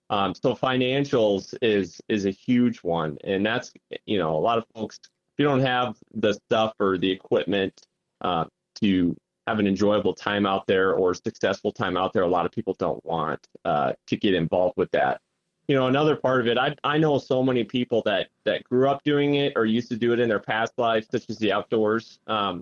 Um, 0.10 0.34
so 0.34 0.56
financials 0.56 1.56
is 1.62 2.02
is 2.10 2.26
a 2.26 2.32
huge 2.32 2.80
one, 2.80 3.18
and 3.24 3.46
that's 3.46 3.72
you 4.06 4.18
know 4.18 4.36
a 4.36 4.40
lot 4.40 4.58
of 4.58 4.66
folks. 4.74 5.00
If 5.04 5.44
you 5.44 5.46
don't 5.46 5.62
have 5.62 5.96
the 6.14 6.34
stuff 6.34 6.74
or 6.80 6.98
the 6.98 7.12
equipment 7.12 7.80
uh, 8.22 8.46
to 8.82 9.16
have 9.46 9.60
an 9.60 9.68
enjoyable 9.68 10.14
time 10.14 10.46
out 10.46 10.66
there 10.68 10.94
or 10.94 11.14
successful 11.14 11.72
time 11.72 11.96
out 11.96 12.14
there, 12.14 12.24
a 12.24 12.28
lot 12.28 12.46
of 12.46 12.52
people 12.52 12.76
don't 12.80 13.04
want 13.06 13.48
uh, 13.66 13.94
to 14.08 14.18
get 14.18 14.34
involved 14.34 14.76
with 14.78 14.92
that 14.92 15.22
you 15.70 15.76
know 15.76 15.88
another 15.88 16.18
part 16.18 16.42
of 16.42 16.48
it 16.48 16.58
i 16.58 16.76
i 16.84 16.98
know 16.98 17.18
so 17.18 17.42
many 17.42 17.64
people 17.64 18.02
that 18.04 18.28
that 18.44 18.64
grew 18.66 18.90
up 18.90 19.02
doing 19.06 19.36
it 19.36 19.54
or 19.56 19.66
used 19.66 19.88
to 19.88 19.96
do 19.96 20.12
it 20.12 20.20
in 20.20 20.28
their 20.28 20.40
past 20.40 20.74
lives 20.78 21.08
such 21.10 21.30
as 21.30 21.38
the 21.38 21.54
outdoors 21.54 22.20
um 22.28 22.62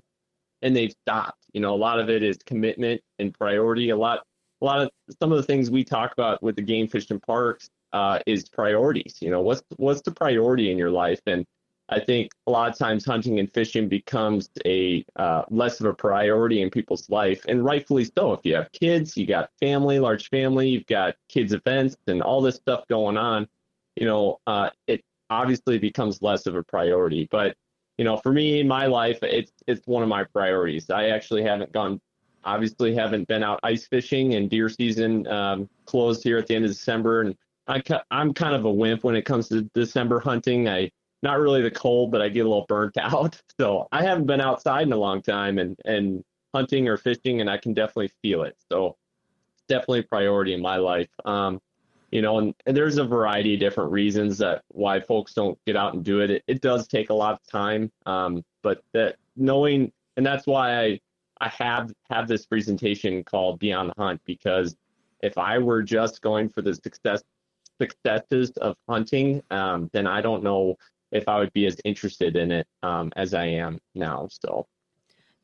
and 0.62 0.76
they've 0.76 0.92
stopped. 0.92 1.46
You 1.54 1.62
know 1.62 1.74
a 1.74 1.78
lot 1.78 2.00
of 2.00 2.10
it 2.10 2.24
is 2.24 2.38
commitment 2.46 3.02
and 3.20 3.34
priority. 3.34 3.90
A 3.90 3.98
lot 3.98 4.24
a 4.62 4.66
lot 4.66 4.82
of 4.82 4.90
some 5.20 5.32
of 5.32 5.38
the 5.38 5.44
things 5.44 5.70
we 5.70 5.84
talk 5.84 6.14
about 6.14 6.42
with 6.42 6.56
the 6.56 6.62
game 6.62 6.88
fish 6.88 7.10
and 7.10 7.22
parks 7.22 7.70
uh, 7.94 8.20
is 8.26 8.50
priorities. 8.50 9.18
You 9.22 9.32
know 9.32 9.42
what's 9.42 9.64
what's 9.78 10.02
the 10.02 10.12
priority 10.12 10.72
in 10.72 10.78
your 10.78 10.92
life? 10.92 11.22
And 11.26 11.46
I 11.90 12.00
think 12.00 12.32
a 12.48 12.52
lot 12.52 12.70
of 12.70 12.78
times 12.78 13.06
hunting 13.06 13.40
and 13.40 13.52
fishing 13.52 13.88
becomes 13.88 14.50
a 14.66 15.06
uh, 15.16 15.44
less 15.50 15.80
of 15.80 15.86
a 15.86 15.94
priority 15.94 16.62
in 16.62 16.70
people's 16.70 17.10
life, 17.10 17.46
and 17.48 17.64
rightfully 17.64 18.06
so. 18.06 18.34
If 18.34 18.42
you 18.44 18.56
have 18.56 18.72
kids, 18.74 19.16
you 19.16 19.26
got 19.26 19.50
family, 19.60 20.00
large 20.00 20.30
family, 20.30 20.70
you've 20.70 20.86
got 20.88 21.16
kids 21.30 21.54
events, 21.54 21.96
and 22.08 22.22
all 22.22 22.42
this 22.42 22.56
stuff 22.56 22.88
going 22.90 23.18
on, 23.18 23.48
you 23.96 24.06
know, 24.06 24.40
uh, 24.48 24.70
it 24.88 25.02
obviously 25.30 25.78
becomes 25.78 26.22
less 26.22 26.46
of 26.46 26.56
a 26.56 26.64
priority. 26.64 27.28
But 27.32 27.56
you 27.98 28.06
know, 28.06 28.18
for 28.18 28.32
me 28.32 28.60
in 28.60 28.68
my 28.68 28.86
life, 28.86 29.20
it's 29.24 29.52
it's 29.66 29.88
one 29.88 30.04
of 30.04 30.10
my 30.10 30.24
priorities. 30.26 30.90
I 30.90 31.10
actually 31.10 31.44
haven't 31.44 31.72
gone 31.72 32.02
obviously 32.44 32.96
haven't 32.96 33.28
been 33.28 33.44
out 33.44 33.60
ice 33.64 33.88
fishing, 33.88 34.36
and 34.36 34.50
deer 34.50 34.70
season 34.70 35.28
um, 35.28 35.70
closed 35.86 36.24
here 36.24 36.38
at 36.38 36.48
the 36.48 36.56
end 36.56 36.66
of 36.66 36.72
December. 36.72 37.22
And 37.22 37.36
I, 37.68 37.82
I'm 38.12 38.34
kind 38.34 38.56
of 38.56 38.66
a 38.66 38.72
wimp 38.72 39.04
when 39.04 39.16
it 39.16 39.24
comes 39.24 39.50
to 39.50 39.64
December 39.74 40.20
hunting. 40.20 40.68
I 40.68 40.90
not 41.24 41.40
really 41.40 41.62
the 41.62 41.72
cold, 41.72 42.12
but 42.12 42.22
I 42.22 42.30
get 42.30 42.46
a 42.46 42.50
little 42.50 42.66
burnt 42.68 42.98
out. 43.02 43.42
So 43.60 43.88
I 43.92 44.04
haven't 44.04 44.28
been 44.28 44.42
outside 44.42 44.84
in 44.84 44.94
a 44.94 44.98
long 44.98 45.22
time 45.22 45.58
and 45.58 45.78
and 45.86 46.24
hunting 46.54 46.88
or 46.88 46.98
fishing, 46.98 47.42
and 47.42 47.50
I 47.50 47.58
can 47.58 47.74
definitely 47.74 48.12
feel 48.22 48.44
it. 48.44 48.56
So 48.72 48.98
definitely 49.68 50.00
a 50.00 50.04
priority 50.04 50.54
in 50.54 50.62
my 50.62 50.78
life. 50.78 51.10
Um, 51.26 51.60
you 52.12 52.22
know, 52.22 52.40
and, 52.40 52.56
and, 52.66 52.76
there's 52.76 52.98
a 52.98 53.04
variety 53.04 53.54
of 53.56 53.60
different 53.60 53.92
reasons 53.92 54.38
that 54.38 54.64
why 54.70 55.02
folks 55.02 55.34
don't 55.34 55.60
get 55.66 55.76
out 55.76 55.94
and 55.94 56.06
do 56.06 56.22
it. 56.22 56.32
It, 56.32 56.44
it 56.48 56.62
does 56.62 56.88
take 56.88 57.10
a 57.10 57.14
lot 57.14 57.34
of 57.34 57.46
time, 57.52 57.92
um, 58.06 58.46
but 58.64 58.82
that 58.94 59.18
knowing, 59.36 59.92
and 60.16 60.26
that's 60.26 60.48
why 60.48 60.82
I 60.82 61.00
I 61.40 61.50
have 61.50 61.92
have 62.10 62.28
this 62.28 62.46
presentation 62.46 63.24
called 63.24 63.60
Beyond 63.60 63.92
the 63.96 64.02
Hunt 64.02 64.22
because 64.26 64.76
if 65.22 65.38
I 65.38 65.58
were 65.58 65.84
just 65.84 66.22
going 66.22 66.50
for 66.50 66.62
the 66.62 66.74
success 66.74 67.24
successes 67.80 68.52
of 68.58 68.76
hunting, 68.90 69.44
um, 69.52 69.90
then 69.94 70.08
I 70.08 70.22
don't 70.22 70.44
know 70.44 70.78
if 71.18 71.28
I 71.28 71.40
would 71.40 71.54
be 71.54 71.66
as 71.66 71.78
interested 71.84 72.36
in 72.36 72.52
it 72.52 72.68
um, 72.84 73.12
as 73.16 73.34
I 73.34 73.46
am 73.46 73.80
now. 73.96 74.28
So, 74.44 74.68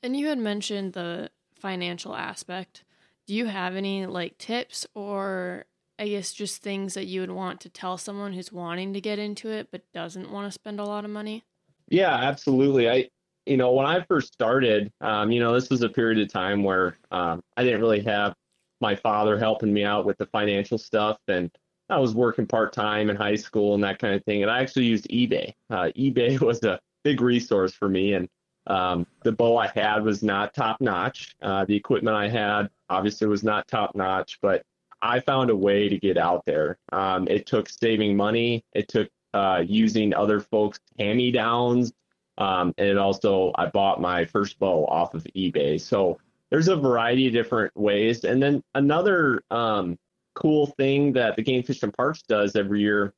and 0.01 0.15
you 0.15 0.27
had 0.27 0.37
mentioned 0.37 0.93
the 0.93 1.29
financial 1.55 2.15
aspect. 2.15 2.83
Do 3.27 3.33
you 3.33 3.45
have 3.45 3.75
any 3.75 4.05
like 4.05 4.37
tips 4.37 4.85
or 4.93 5.65
I 5.99 6.07
guess 6.07 6.33
just 6.33 6.61
things 6.61 6.95
that 6.95 7.05
you 7.05 7.21
would 7.21 7.31
want 7.31 7.61
to 7.61 7.69
tell 7.69 7.97
someone 7.97 8.33
who's 8.33 8.51
wanting 8.51 8.93
to 8.93 9.01
get 9.01 9.19
into 9.19 9.49
it 9.49 9.69
but 9.71 9.89
doesn't 9.93 10.31
want 10.31 10.47
to 10.47 10.51
spend 10.51 10.79
a 10.79 10.85
lot 10.85 11.05
of 11.05 11.11
money? 11.11 11.43
Yeah, 11.89 12.13
absolutely. 12.13 12.89
I, 12.89 13.09
you 13.45 13.57
know, 13.57 13.71
when 13.73 13.85
I 13.85 14.01
first 14.01 14.33
started, 14.33 14.91
um, 15.01 15.31
you 15.31 15.39
know, 15.39 15.53
this 15.53 15.69
was 15.69 15.81
a 15.81 15.89
period 15.89 16.19
of 16.19 16.31
time 16.31 16.63
where 16.63 16.97
um, 17.11 17.43
I 17.55 17.63
didn't 17.63 17.81
really 17.81 18.01
have 18.03 18.33
my 18.81 18.95
father 18.95 19.37
helping 19.37 19.71
me 19.71 19.83
out 19.83 20.05
with 20.05 20.17
the 20.17 20.25
financial 20.27 20.77
stuff, 20.77 21.17
and 21.27 21.51
I 21.93 21.99
was 21.99 22.15
working 22.15 22.47
part 22.47 22.73
time 22.73 23.09
in 23.09 23.15
high 23.15 23.35
school 23.35 23.75
and 23.75 23.83
that 23.83 23.99
kind 23.99 24.15
of 24.15 24.23
thing. 24.25 24.41
And 24.41 24.51
I 24.51 24.61
actually 24.61 24.85
used 24.85 25.07
eBay. 25.09 25.53
Uh, 25.69 25.91
eBay 25.97 26.39
was 26.39 26.63
a 26.63 26.79
big 27.03 27.21
resource 27.21 27.73
for 27.73 27.89
me, 27.89 28.13
and 28.13 28.27
um, 28.67 29.05
the 29.23 29.31
bow 29.31 29.57
I 29.57 29.67
had 29.67 30.03
was 30.03 30.23
not 30.23 30.53
top 30.53 30.79
notch. 30.79 31.35
Uh, 31.41 31.65
the 31.65 31.75
equipment 31.75 32.15
I 32.15 32.29
had 32.29 32.69
obviously 32.89 33.27
was 33.27 33.43
not 33.43 33.67
top 33.67 33.95
notch, 33.95 34.39
but 34.41 34.63
I 35.01 35.19
found 35.19 35.49
a 35.49 35.55
way 35.55 35.89
to 35.89 35.99
get 35.99 36.17
out 36.17 36.43
there. 36.45 36.77
Um, 36.93 37.27
it 37.27 37.45
took 37.45 37.69
saving 37.69 38.15
money. 38.15 38.63
It 38.73 38.87
took 38.87 39.09
uh, 39.33 39.63
using 39.65 40.13
other 40.13 40.39
folks' 40.39 40.79
hand 40.97 41.17
me 41.17 41.31
downs. 41.31 41.91
Um, 42.37 42.73
and 42.77 42.87
it 42.87 42.97
also, 42.97 43.51
I 43.55 43.67
bought 43.67 43.99
my 43.99 44.25
first 44.25 44.57
bow 44.59 44.85
off 44.85 45.13
of 45.13 45.23
eBay. 45.35 45.79
So 45.79 46.17
there's 46.49 46.69
a 46.69 46.75
variety 46.75 47.27
of 47.27 47.33
different 47.33 47.75
ways. 47.75 48.23
And 48.23 48.41
then 48.41 48.63
another 48.75 49.43
um, 49.51 49.97
cool 50.35 50.67
thing 50.67 51.13
that 51.13 51.35
the 51.35 51.41
Game 51.41 51.63
Fish 51.63 51.83
and 51.83 51.93
Parks 51.93 52.21
does 52.23 52.55
every 52.55 52.81
year, 52.81 53.13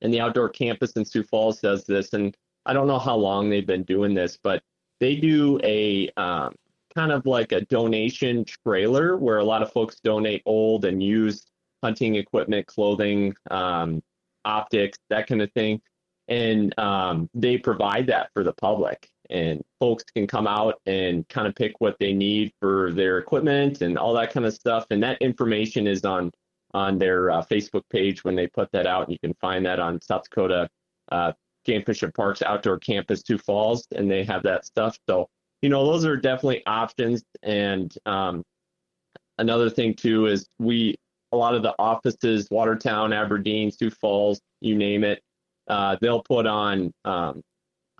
and 0.00 0.12
the 0.12 0.20
outdoor 0.20 0.48
campus 0.48 0.92
in 0.92 1.04
Sioux 1.04 1.22
Falls 1.22 1.60
does 1.60 1.84
this. 1.84 2.12
And 2.12 2.36
I 2.66 2.72
don't 2.72 2.86
know 2.86 2.98
how 2.98 3.16
long 3.16 3.50
they've 3.50 3.66
been 3.66 3.84
doing 3.84 4.14
this, 4.14 4.38
but 4.42 4.62
they 5.00 5.16
do 5.16 5.60
a 5.62 6.10
um, 6.16 6.54
kind 6.94 7.12
of 7.12 7.26
like 7.26 7.52
a 7.52 7.60
donation 7.62 8.44
trailer 8.44 9.16
where 9.16 9.38
a 9.38 9.44
lot 9.44 9.62
of 9.62 9.72
folks 9.72 10.00
donate 10.02 10.42
old 10.46 10.84
and 10.84 11.02
used 11.02 11.50
hunting 11.82 12.16
equipment, 12.16 12.66
clothing, 12.66 13.34
um, 13.50 14.02
optics, 14.44 14.98
that 15.10 15.26
kind 15.26 15.42
of 15.42 15.52
thing. 15.52 15.80
And 16.28 16.76
um, 16.78 17.30
they 17.34 17.56
provide 17.56 18.06
that 18.08 18.30
for 18.34 18.44
the 18.44 18.52
public. 18.52 19.08
And 19.30 19.62
folks 19.78 20.04
can 20.04 20.26
come 20.26 20.46
out 20.46 20.80
and 20.86 21.28
kind 21.28 21.46
of 21.46 21.54
pick 21.54 21.74
what 21.80 21.96
they 22.00 22.12
need 22.12 22.52
for 22.60 22.92
their 22.92 23.18
equipment 23.18 23.82
and 23.82 23.98
all 23.98 24.14
that 24.14 24.32
kind 24.32 24.46
of 24.46 24.54
stuff. 24.54 24.86
And 24.90 25.02
that 25.02 25.20
information 25.22 25.86
is 25.86 26.04
on 26.04 26.32
on 26.74 26.98
their 26.98 27.30
uh, 27.30 27.42
Facebook 27.42 27.82
page 27.90 28.24
when 28.24 28.36
they 28.36 28.46
put 28.46 28.70
that 28.72 28.86
out. 28.86 29.04
And 29.04 29.12
you 29.12 29.18
can 29.18 29.34
find 29.40 29.64
that 29.66 29.80
on 29.80 30.00
South 30.00 30.24
Dakota 30.24 30.68
uh, 31.10 31.32
Game 31.64 31.82
Fish 31.82 32.02
and 32.02 32.14
Parks 32.14 32.42
Outdoor 32.42 32.78
Campus 32.78 33.22
Sioux 33.26 33.38
Falls, 33.38 33.86
and 33.94 34.10
they 34.10 34.24
have 34.24 34.42
that 34.42 34.64
stuff. 34.64 34.98
So 35.08 35.28
you 35.62 35.68
know, 35.68 35.84
those 35.84 36.04
are 36.04 36.16
definitely 36.16 36.64
options. 36.66 37.24
And 37.42 37.92
um, 38.06 38.42
another 39.38 39.70
thing 39.70 39.94
too 39.94 40.26
is 40.26 40.46
we 40.58 40.96
a 41.32 41.36
lot 41.36 41.54
of 41.54 41.62
the 41.62 41.74
offices, 41.78 42.48
Watertown, 42.50 43.12
Aberdeen, 43.12 43.70
Sioux 43.70 43.90
Falls, 43.90 44.40
you 44.60 44.76
name 44.76 45.04
it, 45.04 45.22
uh, 45.68 45.96
they'll 46.00 46.22
put 46.22 46.46
on 46.46 46.92
um, 47.04 47.42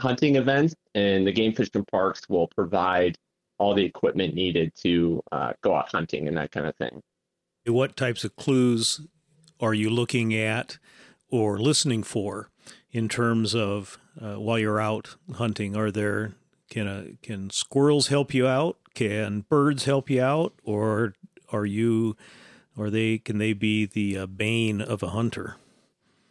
hunting 0.00 0.36
events, 0.36 0.74
and 0.94 1.26
the 1.26 1.32
Game 1.32 1.52
Fish 1.52 1.68
and 1.74 1.86
Parks 1.86 2.22
will 2.28 2.48
provide 2.48 3.16
all 3.58 3.74
the 3.74 3.84
equipment 3.84 4.34
needed 4.34 4.72
to 4.82 5.20
uh, 5.32 5.52
go 5.62 5.74
out 5.74 5.90
hunting 5.90 6.28
and 6.28 6.36
that 6.36 6.50
kind 6.52 6.66
of 6.66 6.74
thing. 6.76 7.02
What 7.68 7.96
types 7.96 8.24
of 8.24 8.36
clues 8.36 9.00
are 9.60 9.74
you 9.74 9.90
looking 9.90 10.34
at 10.34 10.78
or 11.30 11.58
listening 11.58 12.02
for 12.02 12.48
in 12.90 13.08
terms 13.08 13.54
of 13.54 13.98
uh, 14.20 14.34
while 14.34 14.58
you're 14.58 14.80
out 14.80 15.16
hunting? 15.34 15.76
Are 15.76 15.90
there 15.90 16.34
can 16.70 16.86
a, 16.86 17.06
can 17.22 17.50
squirrels 17.50 18.08
help 18.08 18.34
you 18.34 18.46
out? 18.46 18.76
Can 18.94 19.40
birds 19.48 19.84
help 19.84 20.10
you 20.10 20.22
out, 20.22 20.54
or 20.64 21.14
are 21.52 21.66
you, 21.66 22.16
or 22.76 22.90
they 22.90 23.18
can 23.18 23.38
they 23.38 23.52
be 23.52 23.86
the 23.86 24.18
uh, 24.18 24.26
bane 24.26 24.80
of 24.80 25.02
a 25.02 25.08
hunter? 25.08 25.56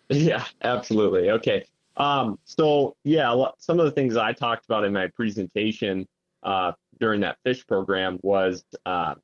Yeah, 0.09 0.45
absolutely. 0.63 1.31
Okay. 1.31 1.65
Um, 1.97 2.39
so 2.45 2.95
yeah, 3.03 3.35
some 3.57 3.77
of 3.77 3.85
the 3.85 3.91
things 3.91 4.15
I 4.15 4.31
talked 4.31 4.63
about 4.63 4.85
in 4.85 4.93
my 4.93 5.07
presentation 5.07 6.07
uh, 6.43 6.71
during 7.01 7.19
that 7.21 7.37
fish 7.43 7.67
program 7.67 8.17
was 8.21 8.63
uh, 8.85 9.15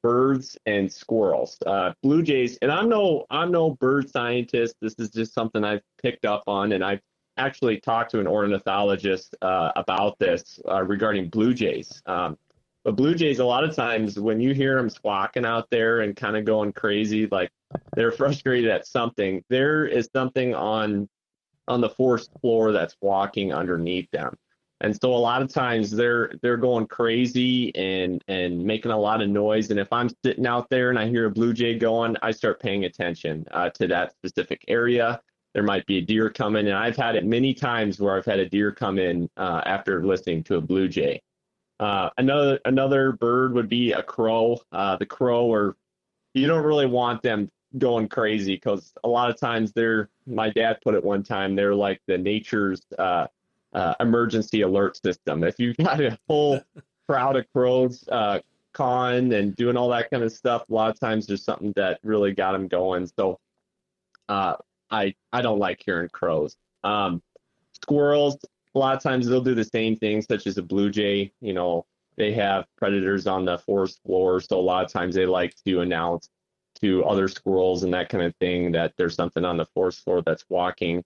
birds 0.00 0.56
and 0.66 0.90
squirrels, 0.90 1.58
uh, 1.66 1.92
blue 2.02 2.22
jays. 2.22 2.58
And 2.62 2.72
I'm 2.72 2.88
no 2.88 3.26
I'm 3.30 3.50
no 3.50 3.70
bird 3.70 4.10
scientist. 4.10 4.76
This 4.80 4.94
is 4.98 5.10
just 5.10 5.34
something 5.34 5.64
I've 5.64 5.82
picked 6.02 6.24
up 6.24 6.44
on, 6.46 6.72
and 6.72 6.84
I've 6.84 7.00
actually 7.36 7.80
talked 7.80 8.10
to 8.12 8.20
an 8.20 8.26
ornithologist 8.26 9.34
uh, 9.42 9.72
about 9.76 10.18
this 10.18 10.60
uh, 10.68 10.82
regarding 10.82 11.28
blue 11.28 11.54
jays. 11.54 12.02
Um, 12.06 12.36
but 12.84 12.96
blue 12.96 13.14
jays, 13.14 13.38
a 13.38 13.44
lot 13.44 13.64
of 13.64 13.76
times 13.76 14.18
when 14.18 14.40
you 14.40 14.54
hear 14.54 14.76
them 14.76 14.90
squawking 14.90 15.44
out 15.44 15.68
there 15.70 16.00
and 16.00 16.16
kind 16.16 16.36
of 16.36 16.44
going 16.44 16.72
crazy, 16.72 17.26
like 17.26 17.50
they're 17.94 18.12
frustrated 18.12 18.70
at 18.70 18.86
something, 18.86 19.44
there 19.48 19.86
is 19.86 20.08
something 20.12 20.54
on 20.54 21.08
on 21.68 21.80
the 21.80 21.90
forest 21.90 22.30
floor 22.40 22.72
that's 22.72 22.96
walking 23.00 23.52
underneath 23.52 24.10
them. 24.10 24.36
And 24.82 24.94
so 25.00 25.14
a 25.14 25.16
lot 25.16 25.42
of 25.42 25.48
times 25.48 25.90
they're 25.90 26.32
they're 26.42 26.56
going 26.56 26.86
crazy 26.86 27.74
and 27.74 28.22
and 28.28 28.62
making 28.62 28.90
a 28.90 28.98
lot 28.98 29.22
of 29.22 29.30
noise. 29.30 29.70
And 29.70 29.80
if 29.80 29.92
I'm 29.92 30.10
sitting 30.24 30.46
out 30.46 30.68
there 30.68 30.90
and 30.90 30.98
I 30.98 31.08
hear 31.08 31.26
a 31.26 31.30
blue 31.30 31.54
jay 31.54 31.78
going, 31.78 32.16
I 32.20 32.32
start 32.32 32.60
paying 32.60 32.84
attention 32.84 33.46
uh, 33.52 33.70
to 33.70 33.86
that 33.86 34.12
specific 34.12 34.64
area 34.68 35.22
there 35.54 35.62
might 35.62 35.86
be 35.86 35.98
a 35.98 36.00
deer 36.00 36.30
coming. 36.30 36.66
And 36.68 36.76
I've 36.76 36.96
had 36.96 37.16
it 37.16 37.24
many 37.24 37.54
times 37.54 38.00
where 38.00 38.16
I've 38.16 38.24
had 38.24 38.38
a 38.38 38.48
deer 38.48 38.72
come 38.72 38.98
in 38.98 39.28
uh, 39.36 39.62
after 39.66 40.04
listening 40.04 40.42
to 40.44 40.56
a 40.56 40.60
blue 40.60 40.88
jay. 40.88 41.22
Uh, 41.80 42.10
another 42.18 42.60
another 42.64 43.12
bird 43.12 43.54
would 43.54 43.68
be 43.68 43.92
a 43.92 44.02
crow. 44.02 44.58
Uh, 44.70 44.96
the 44.96 45.06
crow, 45.06 45.46
or 45.46 45.76
you 46.34 46.46
don't 46.46 46.64
really 46.64 46.86
want 46.86 47.22
them 47.22 47.50
going 47.78 48.08
crazy 48.08 48.54
because 48.54 48.92
a 49.04 49.08
lot 49.08 49.30
of 49.30 49.38
times 49.38 49.72
they're. 49.72 50.08
My 50.26 50.50
dad 50.50 50.78
put 50.82 50.94
it 50.94 51.02
one 51.02 51.22
time. 51.22 51.56
They're 51.56 51.74
like 51.74 52.00
the 52.06 52.18
nature's 52.18 52.82
uh, 53.72 53.94
emergency 54.00 54.62
alert 54.62 55.00
system. 55.02 55.44
If 55.44 55.58
you've 55.58 55.76
got 55.76 56.00
a 56.00 56.18
whole 56.28 56.60
crowd 57.08 57.36
of 57.36 57.46
crows 57.52 58.06
uh, 58.10 58.40
cawing 58.72 59.32
and 59.34 59.54
doing 59.56 59.76
all 59.76 59.88
that 59.90 60.10
kind 60.10 60.22
of 60.22 60.32
stuff, 60.32 60.64
a 60.68 60.74
lot 60.74 60.90
of 60.90 61.00
times 61.00 61.26
there's 61.26 61.44
something 61.44 61.72
that 61.76 62.00
really 62.02 62.32
got 62.32 62.52
them 62.52 62.68
going. 62.68 63.06
So 63.18 63.38
uh, 64.28 64.56
I 64.90 65.14
I 65.32 65.42
don't 65.42 65.58
like 65.58 65.82
hearing 65.84 66.08
crows. 66.08 66.56
Um, 66.84 67.22
squirrels, 67.74 68.36
a 68.74 68.78
lot 68.78 68.96
of 68.96 69.02
times 69.02 69.28
they'll 69.28 69.40
do 69.40 69.54
the 69.54 69.64
same 69.64 69.96
thing, 69.96 70.22
such 70.22 70.46
as 70.46 70.58
a 70.58 70.62
blue 70.62 70.90
jay. 70.90 71.32
You 71.40 71.52
know, 71.52 71.86
they 72.16 72.32
have 72.32 72.66
predators 72.76 73.26
on 73.26 73.44
the 73.44 73.58
forest 73.58 74.00
floor, 74.04 74.40
so 74.40 74.58
a 74.58 74.60
lot 74.60 74.84
of 74.84 74.92
times 74.92 75.14
they 75.14 75.26
like 75.26 75.54
to 75.66 75.80
announce 75.80 76.28
to 76.80 77.04
other 77.04 77.28
squirrels 77.28 77.84
and 77.84 77.94
that 77.94 78.08
kind 78.08 78.24
of 78.24 78.34
thing 78.36 78.72
that 78.72 78.92
there's 78.96 79.14
something 79.14 79.44
on 79.44 79.56
the 79.56 79.66
forest 79.66 80.02
floor 80.04 80.22
that's 80.24 80.44
walking. 80.48 81.02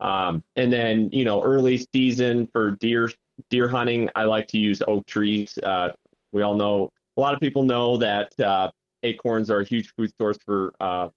Um, 0.00 0.42
and 0.56 0.72
then 0.72 1.10
you 1.12 1.24
know, 1.24 1.42
early 1.42 1.86
season 1.94 2.48
for 2.52 2.72
deer 2.72 3.10
deer 3.48 3.68
hunting, 3.68 4.08
I 4.14 4.24
like 4.24 4.48
to 4.48 4.58
use 4.58 4.82
oak 4.86 5.06
trees. 5.06 5.58
Uh, 5.62 5.90
we 6.32 6.42
all 6.42 6.54
know 6.54 6.90
a 7.16 7.20
lot 7.20 7.34
of 7.34 7.40
people 7.40 7.62
know 7.62 7.96
that 7.98 8.38
uh, 8.40 8.70
acorns 9.02 9.50
are 9.50 9.60
a 9.60 9.64
huge 9.64 9.92
food 9.96 10.12
source 10.20 10.38
for 10.44 10.72
uh, 10.80 11.08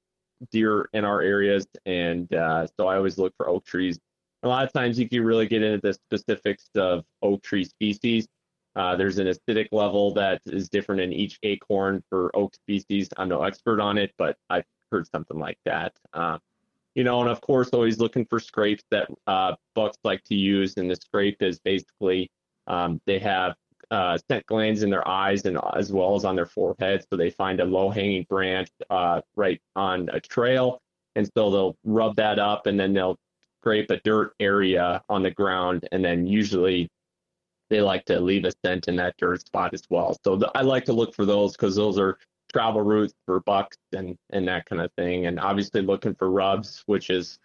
deer 0.52 0.90
in 0.94 1.06
our 1.06 1.22
areas, 1.22 1.66
and 1.86 2.34
uh, 2.34 2.68
so 2.78 2.88
I 2.88 2.98
always 2.98 3.18
look 3.18 3.34
for 3.38 3.50
oak 3.50 3.66
trees. 3.66 4.00
A 4.44 4.48
lot 4.48 4.66
of 4.66 4.74
times 4.74 5.00
you 5.00 5.08
can 5.08 5.24
really 5.24 5.48
get 5.48 5.64
into 5.64 5.80
the 5.82 5.94
specifics 5.94 6.70
of 6.76 7.06
oak 7.22 7.42
tree 7.44 7.64
species. 7.64 8.28
Uh, 8.76 8.96
there's 8.96 9.20
an 9.20 9.28
acidic 9.28 9.68
level 9.72 10.14
that 10.16 10.42
is 10.48 10.68
different 10.68 11.00
in 11.00 11.14
each 11.14 11.38
acorn 11.44 12.04
for 12.10 12.36
oak 12.36 12.56
species. 12.56 13.08
I'm 13.18 13.30
no 13.30 13.44
expert 13.44 13.80
on 13.80 13.98
it, 13.98 14.12
but 14.18 14.36
I've 14.50 14.66
heard 14.92 15.08
something 15.08 15.40
like 15.40 15.58
that. 15.66 15.94
You 16.96 17.04
know, 17.04 17.22
and 17.22 17.30
of 17.30 17.42
course, 17.42 17.70
always 17.70 18.00
looking 18.00 18.26
for 18.26 18.40
scrapes 18.40 18.84
that 18.92 19.10
uh, 19.26 19.56
bucks 19.74 19.98
like 20.04 20.24
to 20.26 20.36
use. 20.36 20.76
And 20.78 20.90
the 20.90 20.96
scrape 20.96 21.42
is 21.42 21.60
basically 21.60 22.30
um, 22.68 23.02
they 23.06 23.20
have 23.20 23.56
uh, 23.92 24.18
scent 24.30 24.46
glands 24.46 24.84
in 24.84 24.90
their 24.90 25.08
eyes 25.08 25.46
and 25.46 25.58
as 25.76 25.92
well 25.92 26.16
as 26.16 26.26
on 26.26 26.36
their 26.36 26.46
forehead. 26.46 27.06
So 27.10 27.18
they 27.18 27.30
find 27.30 27.60
a 27.60 27.66
low 27.66 27.90
hanging 27.90 28.26
branch 28.30 28.70
uh, 28.90 29.22
right 29.36 29.62
on 29.76 30.10
a 30.14 30.20
trail. 30.20 30.82
And 31.16 31.30
so 31.38 31.52
they'll 31.52 31.78
rub 31.84 32.16
that 32.16 32.40
up 32.40 32.66
and 32.68 32.80
then 32.80 32.94
they'll 32.94 33.18
scrape 33.62 33.90
a 33.92 33.98
dirt 34.04 34.34
area 34.40 35.02
on 35.10 35.24
the 35.24 35.32
ground. 35.32 35.88
And 35.92 36.04
then 36.04 36.26
usually 36.26 36.90
they 37.70 37.82
like 37.82 38.06
to 38.06 38.20
leave 38.20 38.46
a 38.46 38.52
scent 38.64 38.88
in 38.88 38.96
that 38.98 39.16
dirt 39.18 39.46
spot 39.46 39.74
as 39.74 39.84
well. 39.90 40.18
So 40.24 40.36
the, 40.36 40.52
I 40.56 40.62
like 40.62 40.86
to 40.86 40.94
look 40.94 41.14
for 41.14 41.26
those 41.26 41.54
because 41.54 41.76
those 41.76 41.98
are 41.98 42.18
travel 42.54 42.82
routes 42.82 43.14
for 43.26 43.40
bucks 43.42 43.78
and, 43.96 44.18
and 44.32 44.48
that 44.48 44.66
kind 44.66 44.82
of 44.82 44.92
thing. 44.94 45.26
And 45.26 45.40
obviously 45.40 45.82
looking 45.82 46.16
for 46.16 46.30
rubs, 46.30 46.84
which 46.86 47.10
is 47.10 47.40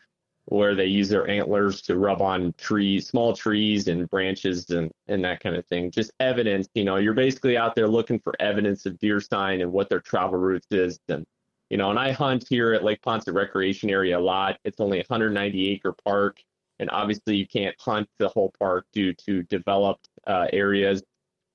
where 0.46 0.74
they 0.74 0.86
use 0.86 1.08
their 1.08 1.28
antlers 1.28 1.82
to 1.82 1.98
rub 1.98 2.22
on 2.22 2.54
trees, 2.56 3.06
small 3.06 3.34
trees 3.34 3.88
and 3.88 4.08
branches 4.08 4.70
and, 4.70 4.90
and 5.06 5.22
that 5.24 5.40
kind 5.40 5.56
of 5.56 5.66
thing. 5.66 5.90
Just 5.90 6.10
evidence, 6.20 6.68
you 6.74 6.84
know, 6.84 6.96
you're 6.96 7.12
basically 7.12 7.56
out 7.56 7.74
there 7.74 7.88
looking 7.88 8.18
for 8.18 8.34
evidence 8.40 8.86
of 8.86 8.98
deer 8.98 9.20
sign 9.20 9.60
and 9.60 9.70
what 9.70 9.90
their 9.90 10.00
travel 10.00 10.38
routes 10.38 10.66
is. 10.70 10.98
And, 11.08 11.26
you 11.68 11.76
know, 11.76 11.90
and 11.90 11.98
I 11.98 12.12
hunt 12.12 12.46
here 12.48 12.72
at 12.72 12.82
Lake 12.82 13.02
Poinsett 13.02 13.34
Recreation 13.34 13.90
Area 13.90 14.18
a 14.18 14.20
lot. 14.20 14.58
It's 14.64 14.80
only 14.80 14.98
a 14.98 15.04
190 15.06 15.70
acre 15.70 15.94
park. 16.04 16.38
And 16.78 16.88
obviously 16.90 17.36
you 17.36 17.46
can't 17.46 17.76
hunt 17.78 18.08
the 18.18 18.28
whole 18.28 18.52
park 18.58 18.86
due 18.92 19.12
to 19.12 19.42
developed 19.44 20.08
uh, 20.26 20.46
areas 20.52 21.02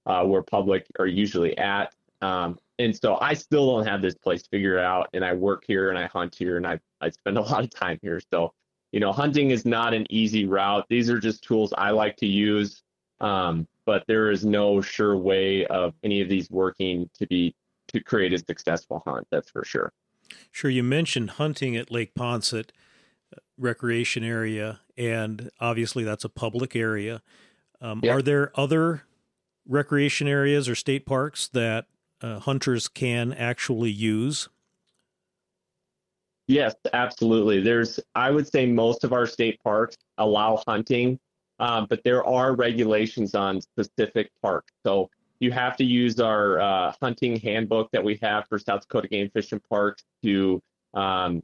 uh, 0.06 0.24
where 0.24 0.44
public 0.44 0.86
are 1.00 1.08
usually 1.08 1.58
at. 1.58 1.94
Um, 2.22 2.60
and 2.80 2.96
so 2.96 3.18
I 3.22 3.34
still 3.34 3.76
don't 3.76 3.88
have 3.88 4.02
this 4.02 4.16
place 4.16 4.44
figured 4.50 4.80
out. 4.80 5.10
And 5.14 5.24
I 5.24 5.34
work 5.34 5.64
here 5.68 5.90
and 5.90 5.98
I 5.98 6.08
hunt 6.08 6.36
here 6.36 6.58
and 6.58 6.66
I, 6.66 6.80
I 7.02 7.10
spend 7.10 7.38
a 7.40 7.42
lot 7.42 7.64
of 7.64 7.70
time 7.70 8.00
here. 8.02 8.20
So 8.32 8.54
you 8.94 9.00
know, 9.00 9.12
hunting 9.12 9.50
is 9.50 9.66
not 9.66 9.94
an 9.94 10.06
easy 10.12 10.46
route. 10.46 10.86
These 10.88 11.10
are 11.10 11.20
just 11.20 11.44
tools 11.44 11.74
I 11.76 11.90
like 11.90 12.16
to 12.18 12.28
use, 12.28 12.84
um, 13.20 13.68
but 13.88 14.04
there 14.08 14.30
is 14.30 14.46
no 14.46 14.82
sure 14.82 15.18
way 15.18 15.66
of 15.66 15.96
any 16.04 16.22
of 16.22 16.30
these 16.30 16.50
working 16.52 17.10
to 17.16 17.26
be 17.26 17.56
to 17.88 18.00
create 18.00 18.34
a 18.34 18.38
successful 18.38 19.02
hunt. 19.06 19.28
That's 19.32 19.50
for 19.50 19.66
sure. 19.66 19.92
Sure. 20.52 20.70
You 20.70 20.84
mentioned 20.84 21.32
hunting 21.32 21.76
at 21.76 21.92
Lake 21.92 22.14
Poinsett 22.14 22.70
uh, 23.36 23.40
recreation 23.58 24.24
area, 24.24 24.82
and 24.96 25.50
obviously 25.60 26.04
that's 26.04 26.24
a 26.24 26.30
public 26.30 26.76
area. 26.76 27.24
Um, 27.82 28.02
Are 28.08 28.22
there 28.22 28.52
other 28.56 29.04
recreation 29.68 30.28
areas 30.28 30.70
or 30.70 30.76
state 30.76 31.06
parks 31.08 31.48
that 31.50 31.88
uh, 32.24 32.40
hunters 32.40 32.88
can 32.88 33.34
actually 33.34 33.92
use 33.92 34.50
Yes, 36.48 36.76
absolutely. 36.92 37.62
There's, 37.62 38.00
I 38.16 38.30
would 38.30 38.48
say 38.48 38.66
most 38.66 39.04
of 39.04 39.14
our 39.14 39.26
state 39.26 39.60
parks 39.64 39.98
allow 40.18 40.62
hunting, 40.68 41.20
um, 41.60 41.88
but 41.90 42.04
there 42.04 42.26
are 42.26 42.54
regulations 42.56 43.34
on 43.34 43.62
specific 43.62 44.30
parks. 44.42 44.74
So 44.86 45.10
you 45.40 45.52
have 45.52 45.78
to 45.78 45.86
use 45.86 46.20
our 46.20 46.60
uh, 46.60 46.94
hunting 47.02 47.40
handbook 47.40 47.90
that 47.92 48.04
we 48.04 48.20
have 48.22 48.46
for 48.50 48.60
South 48.60 48.82
Dakota 48.82 49.08
Game 49.08 49.30
Fish 49.30 49.52
and 49.54 49.64
Parks 49.70 50.04
to 50.24 50.62
um, 50.94 51.42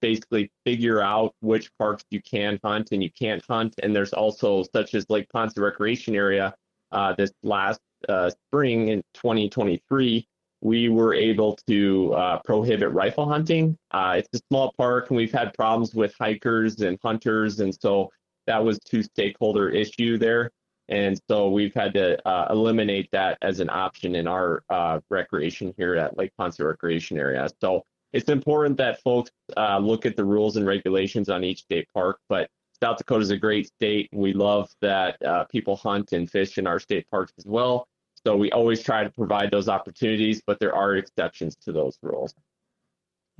basically 0.00 0.50
figure 0.64 1.00
out 1.00 1.34
which 1.40 1.70
parks 1.76 2.04
you 2.10 2.22
can 2.22 2.60
hunt 2.64 2.90
and 2.92 3.02
you 3.02 3.10
can't 3.10 3.42
hunt. 3.48 3.74
And 3.82 3.94
there's 3.94 4.12
also 4.12 4.64
such 4.72 4.94
as 4.94 5.04
Lake 5.08 5.26
Poinsett 5.34 5.58
Recreation 5.58 6.14
Area 6.14 6.54
uh, 6.92 7.12
this 7.14 7.32
last 7.42 7.80
uh, 8.08 8.30
spring 8.30 8.88
in 8.88 9.02
2023 9.14 10.26
we 10.62 10.88
were 10.88 11.12
able 11.12 11.58
to 11.66 12.14
uh, 12.14 12.38
prohibit 12.44 12.92
rifle 12.92 13.28
hunting. 13.28 13.76
Uh, 13.90 14.14
it's 14.18 14.28
a 14.32 14.40
small 14.48 14.72
park, 14.78 15.10
and 15.10 15.16
we've 15.16 15.32
had 15.32 15.52
problems 15.54 15.92
with 15.92 16.14
hikers 16.18 16.80
and 16.80 16.98
hunters, 17.02 17.58
and 17.58 17.74
so 17.74 18.10
that 18.46 18.64
was 18.64 18.78
two 18.78 19.02
stakeholder 19.02 19.68
issue 19.68 20.16
there. 20.18 20.50
And 20.88 21.18
so 21.28 21.48
we've 21.50 21.74
had 21.74 21.94
to 21.94 22.28
uh, 22.28 22.46
eliminate 22.50 23.08
that 23.12 23.38
as 23.42 23.60
an 23.60 23.70
option 23.70 24.14
in 24.14 24.28
our 24.28 24.62
uh, 24.70 25.00
recreation 25.10 25.74
here 25.76 25.96
at 25.96 26.16
Lake 26.16 26.32
Poinsett 26.38 26.64
Recreation 26.64 27.18
Area. 27.18 27.48
So 27.60 27.82
it's 28.12 28.28
important 28.28 28.76
that 28.76 29.00
folks 29.02 29.30
uh, 29.56 29.78
look 29.78 30.06
at 30.06 30.16
the 30.16 30.24
rules 30.24 30.56
and 30.56 30.66
regulations 30.66 31.28
on 31.28 31.44
each 31.44 31.60
state 31.60 31.88
park. 31.94 32.18
But 32.28 32.48
South 32.80 32.98
Dakota 32.98 33.22
is 33.22 33.30
a 33.30 33.36
great 33.36 33.68
state. 33.68 34.10
We 34.12 34.32
love 34.32 34.68
that 34.80 35.20
uh, 35.22 35.44
people 35.44 35.76
hunt 35.76 36.12
and 36.12 36.30
fish 36.30 36.58
in 36.58 36.66
our 36.66 36.78
state 36.78 37.08
parks 37.10 37.32
as 37.38 37.46
well. 37.46 37.86
So 38.26 38.36
we 38.36 38.50
always 38.52 38.82
try 38.82 39.02
to 39.04 39.10
provide 39.10 39.50
those 39.50 39.68
opportunities, 39.68 40.42
but 40.46 40.60
there 40.60 40.74
are 40.74 40.96
exceptions 40.96 41.56
to 41.56 41.72
those 41.72 41.98
rules. 42.02 42.34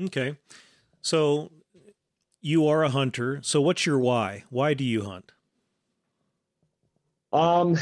Okay. 0.00 0.36
So 1.02 1.52
you 2.40 2.66
are 2.66 2.82
a 2.82 2.88
hunter. 2.88 3.40
So 3.42 3.60
what's 3.60 3.86
your 3.86 3.98
why? 3.98 4.44
Why 4.50 4.74
do 4.74 4.84
you 4.84 5.04
hunt? 5.04 5.32
Um, 7.32 7.78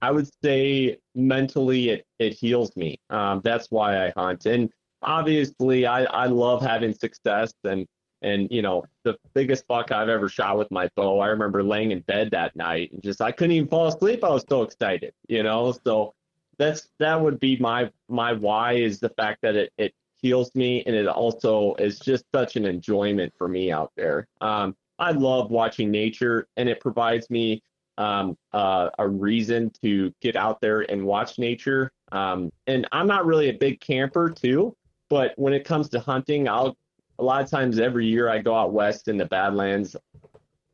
I 0.00 0.10
would 0.10 0.28
say 0.42 0.98
mentally 1.14 1.90
it, 1.90 2.06
it 2.18 2.34
heals 2.34 2.74
me. 2.76 3.00
Um, 3.10 3.40
that's 3.44 3.70
why 3.70 4.06
I 4.06 4.12
hunt. 4.16 4.46
And 4.46 4.70
obviously 5.02 5.86
I, 5.86 6.04
I 6.04 6.26
love 6.26 6.62
having 6.62 6.94
success 6.94 7.52
and 7.64 7.86
and 8.22 8.48
you 8.50 8.62
know 8.62 8.84
the 9.04 9.16
biggest 9.34 9.66
buck 9.66 9.92
I've 9.92 10.08
ever 10.08 10.28
shot 10.28 10.58
with 10.58 10.70
my 10.70 10.88
bow. 10.96 11.20
I 11.20 11.28
remember 11.28 11.62
laying 11.62 11.92
in 11.92 12.00
bed 12.00 12.30
that 12.32 12.56
night 12.56 12.92
and 12.92 13.02
just 13.02 13.20
I 13.20 13.32
couldn't 13.32 13.52
even 13.52 13.68
fall 13.68 13.88
asleep. 13.88 14.24
I 14.24 14.30
was 14.30 14.44
so 14.48 14.62
excited, 14.62 15.12
you 15.28 15.42
know. 15.42 15.74
So 15.84 16.14
that's 16.58 16.88
that 16.98 17.20
would 17.20 17.40
be 17.40 17.56
my 17.58 17.90
my 18.08 18.32
why 18.32 18.74
is 18.74 19.00
the 19.00 19.10
fact 19.10 19.42
that 19.42 19.56
it 19.56 19.72
it 19.78 19.94
heals 20.22 20.54
me 20.54 20.82
and 20.86 20.94
it 20.94 21.06
also 21.06 21.74
is 21.74 21.98
just 21.98 22.24
such 22.32 22.56
an 22.56 22.64
enjoyment 22.64 23.32
for 23.36 23.48
me 23.48 23.72
out 23.72 23.90
there. 23.96 24.28
Um, 24.40 24.76
I 24.98 25.10
love 25.10 25.50
watching 25.50 25.90
nature 25.90 26.46
and 26.56 26.68
it 26.68 26.80
provides 26.80 27.28
me 27.28 27.60
um, 27.98 28.36
uh, 28.52 28.88
a 28.98 29.06
reason 29.08 29.70
to 29.82 30.14
get 30.20 30.36
out 30.36 30.60
there 30.60 30.82
and 30.82 31.04
watch 31.04 31.38
nature. 31.38 31.90
Um, 32.12 32.52
and 32.66 32.86
I'm 32.92 33.08
not 33.08 33.26
really 33.26 33.48
a 33.48 33.54
big 33.54 33.80
camper 33.80 34.30
too, 34.30 34.76
but 35.10 35.32
when 35.36 35.52
it 35.52 35.64
comes 35.64 35.88
to 35.90 36.00
hunting, 36.00 36.48
I'll 36.48 36.76
a 37.18 37.24
lot 37.24 37.42
of 37.42 37.50
times 37.50 37.78
every 37.78 38.06
year 38.06 38.28
I 38.28 38.38
go 38.38 38.54
out 38.54 38.72
west 38.72 39.08
in 39.08 39.16
the 39.16 39.26
Badlands 39.26 39.96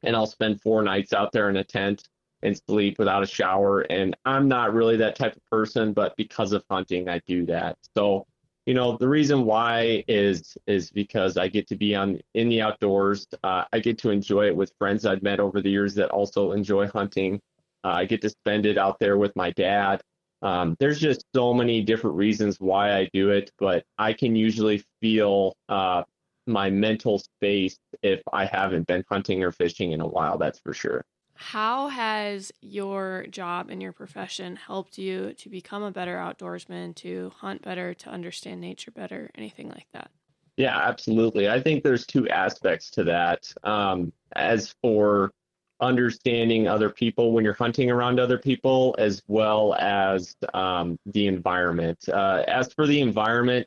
and 0.03 0.15
I'll 0.15 0.27
spend 0.27 0.61
four 0.61 0.83
nights 0.83 1.13
out 1.13 1.33
there 1.33 1.49
in 1.51 1.57
a 1.57 1.65
tent 1.65 2.09
and 2.43 2.57
sleep 2.69 2.99
without 2.99 3.23
a 3.23 3.27
shower. 3.27 3.81
And 3.81 4.17
I'm 4.25 4.49
not 4.49 4.73
really 4.73 4.97
that 4.97 5.17
type 5.17 5.37
of 5.37 5.45
person, 5.51 5.93
but 5.93 6.17
because 6.17 6.53
of 6.53 6.65
hunting, 6.71 7.09
I 7.09 7.21
do 7.27 7.45
that. 7.47 7.77
So, 7.97 8.27
you 8.67 8.75
know, 8.75 8.97
the 8.97 9.09
reason 9.09 9.45
why 9.45 10.05
is 10.07 10.57
is 10.67 10.91
because 10.91 11.37
I 11.37 11.49
get 11.49 11.67
to 11.69 11.77
be 11.77 11.95
on 11.95 12.21
in 12.35 12.49
the 12.49 12.63
outdoors. 12.63 13.27
Uh, 13.43 13.65
I 13.73 13.81
get 13.81 13.99
to 13.99 14.11
enjoy 14.11 14.47
it 14.47 14.57
with 14.57 14.73
friends 14.79 15.05
I've 15.05 15.23
met 15.23 15.41
over 15.41 15.61
the 15.61 15.71
years 15.71 15.95
that 15.95 16.11
also 16.11 16.53
enjoy 16.53 16.87
hunting. 16.87 17.41
Uh, 17.85 17.89
I 17.89 18.05
get 18.05 18.21
to 18.23 18.31
spend 18.31 18.67
it 18.67 18.79
out 18.79 18.99
there 19.01 19.17
with 19.17 19.35
my 19.35 19.51
dad. 19.53 20.03
Um, 20.43 20.77
there's 20.79 21.01
just 21.01 21.25
so 21.35 21.53
many 21.53 21.83
different 21.83 22.17
reasons 22.17 22.61
why 22.61 22.97
I 22.97 23.09
do 23.13 23.31
it, 23.31 23.51
but 23.59 23.85
I 23.97 24.13
can 24.13 24.37
usually 24.37 24.85
feel 25.01 25.57
uh, 25.69 26.05
my 26.49 26.71
mental 26.71 27.19
space 27.19 27.79
if 28.03 28.21
I 28.33 28.47
haven't 28.47 28.87
been 28.87 29.05
hunting 29.09 29.43
or 29.43 29.53
fishing 29.53 29.93
in 29.93 30.01
a 30.01 30.07
while. 30.07 30.39
That's 30.39 30.59
for 30.59 30.73
sure. 30.73 31.05
How 31.35 31.87
has 31.87 32.51
your 32.61 33.27
job 33.31 33.71
and 33.71 33.81
your 33.81 33.93
profession 33.93 34.57
helped 34.57 34.99
you 34.99 35.35
to 35.35 35.49
become 35.49 35.85
a 35.85 35.93
better 35.93 36.17
outdoorsman, 36.17 36.97
to 36.97 37.31
hunt 37.37 37.63
better, 37.63 37.95
to 37.95 38.11
understand 38.11 38.61
nature 38.61 38.91
better, 38.91 39.31
anything 39.37 39.69
like 39.69 39.87
that? 39.93 40.11
Yeah, 40.57 40.77
absolutely. 40.77 41.49
I 41.49 41.63
think 41.63 41.85
there's 41.85 42.05
two 42.05 42.29
aspects 42.29 42.91
to 42.91 43.05
that. 43.05 43.53
Um, 43.63 44.13
as 44.35 44.75
for 44.83 45.33
understanding 45.81 46.67
other 46.67 46.91
people 46.91 47.33
when 47.33 47.45
you're 47.45 47.55
hunting 47.55 47.91
around 47.91 48.19
other 48.19 48.39
people, 48.39 48.97
as 48.99 49.23
well 49.29 49.75
as 49.75 50.35
um, 50.55 50.99
the 51.07 51.29
environment. 51.29 51.99
Uh, 52.09 52.43
as 52.49 52.73
for 52.73 52.87
the 52.87 53.01
environment, 53.01 53.67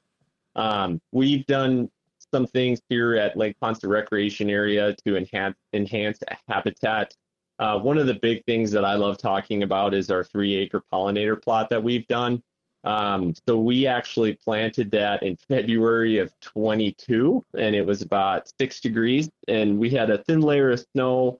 um, 0.55 0.99
we've 1.11 1.45
done 1.45 1.89
some 2.31 2.47
things 2.47 2.79
here 2.89 3.15
at 3.15 3.37
Lake 3.37 3.55
Poinsett 3.61 3.89
Recreation 3.89 4.49
Area 4.49 4.95
to 5.05 5.17
enhance 5.17 5.57
enhance 5.73 6.19
habitat. 6.47 7.13
Uh, 7.59 7.77
one 7.77 7.97
of 7.97 8.07
the 8.07 8.15
big 8.15 8.43
things 8.45 8.71
that 8.71 8.83
I 8.83 8.95
love 8.95 9.17
talking 9.17 9.63
about 9.63 9.93
is 9.93 10.09
our 10.09 10.23
three 10.23 10.55
acre 10.55 10.83
pollinator 10.91 11.41
plot 11.41 11.69
that 11.69 11.83
we've 11.83 12.07
done. 12.07 12.41
Um, 12.83 13.35
so 13.47 13.59
we 13.59 13.85
actually 13.85 14.33
planted 14.33 14.89
that 14.91 15.21
in 15.21 15.37
February 15.47 16.17
of 16.17 16.33
22, 16.39 17.45
and 17.57 17.75
it 17.75 17.85
was 17.85 18.01
about 18.01 18.51
six 18.59 18.79
degrees, 18.79 19.29
and 19.47 19.77
we 19.77 19.91
had 19.91 20.09
a 20.09 20.23
thin 20.23 20.41
layer 20.41 20.71
of 20.71 20.83
snow 20.93 21.39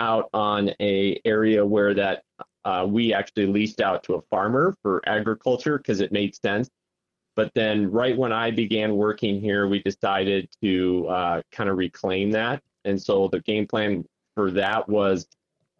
out 0.00 0.28
on 0.34 0.70
a 0.80 1.18
area 1.24 1.64
where 1.64 1.94
that 1.94 2.24
uh, 2.64 2.86
we 2.88 3.14
actually 3.14 3.46
leased 3.46 3.80
out 3.80 4.02
to 4.04 4.14
a 4.14 4.22
farmer 4.22 4.74
for 4.82 5.00
agriculture 5.08 5.78
because 5.78 6.00
it 6.00 6.12
made 6.12 6.34
sense. 6.34 6.68
But 7.34 7.52
then, 7.54 7.90
right 7.90 8.16
when 8.16 8.32
I 8.32 8.50
began 8.50 8.96
working 8.96 9.40
here, 9.40 9.66
we 9.66 9.82
decided 9.82 10.48
to 10.62 11.06
uh, 11.08 11.42
kind 11.50 11.70
of 11.70 11.76
reclaim 11.76 12.30
that. 12.32 12.62
And 12.84 13.00
so 13.00 13.28
the 13.28 13.40
game 13.40 13.66
plan 13.66 14.04
for 14.34 14.50
that 14.52 14.88
was 14.88 15.26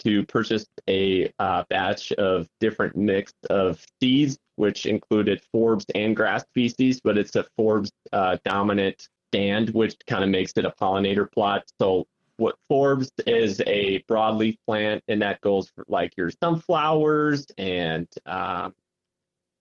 to 0.01 0.25
purchase 0.27 0.67
a 0.89 1.33
uh, 1.39 1.65
batch 1.69 2.13
of 2.13 2.49
different 2.61 2.97
mix 2.97 3.33
of 3.51 3.85
seeds, 4.01 4.39
which 4.57 4.87
included 4.87 5.43
forbs 5.55 5.85
and 5.95 6.17
grass 6.17 6.43
species, 6.43 7.01
but 7.03 7.19
it's 7.19 7.37
a 7.37 7.45
forbs 7.59 7.91
uh, 8.13 8.37
dominant 8.45 9.09
stand, 9.33 9.71
which 9.71 9.97
kind 10.07 10.25
of 10.25 10.31
makes 10.31 10.53
it 10.57 10.65
a 10.65 10.71
pollinator 10.71 11.31
plot. 11.31 11.65
So 11.81 12.07
what 12.37 12.57
Forbs 12.71 13.11
is 13.27 13.61
a 13.67 14.03
broadleaf 14.11 14.57
plant, 14.67 15.03
and 15.09 15.23
that 15.23 15.41
goes 15.41 15.69
for 15.69 15.85
like 15.89 16.17
your 16.17 16.31
sunflowers 16.43 17.47
and 17.57 18.09
um, 18.27 18.75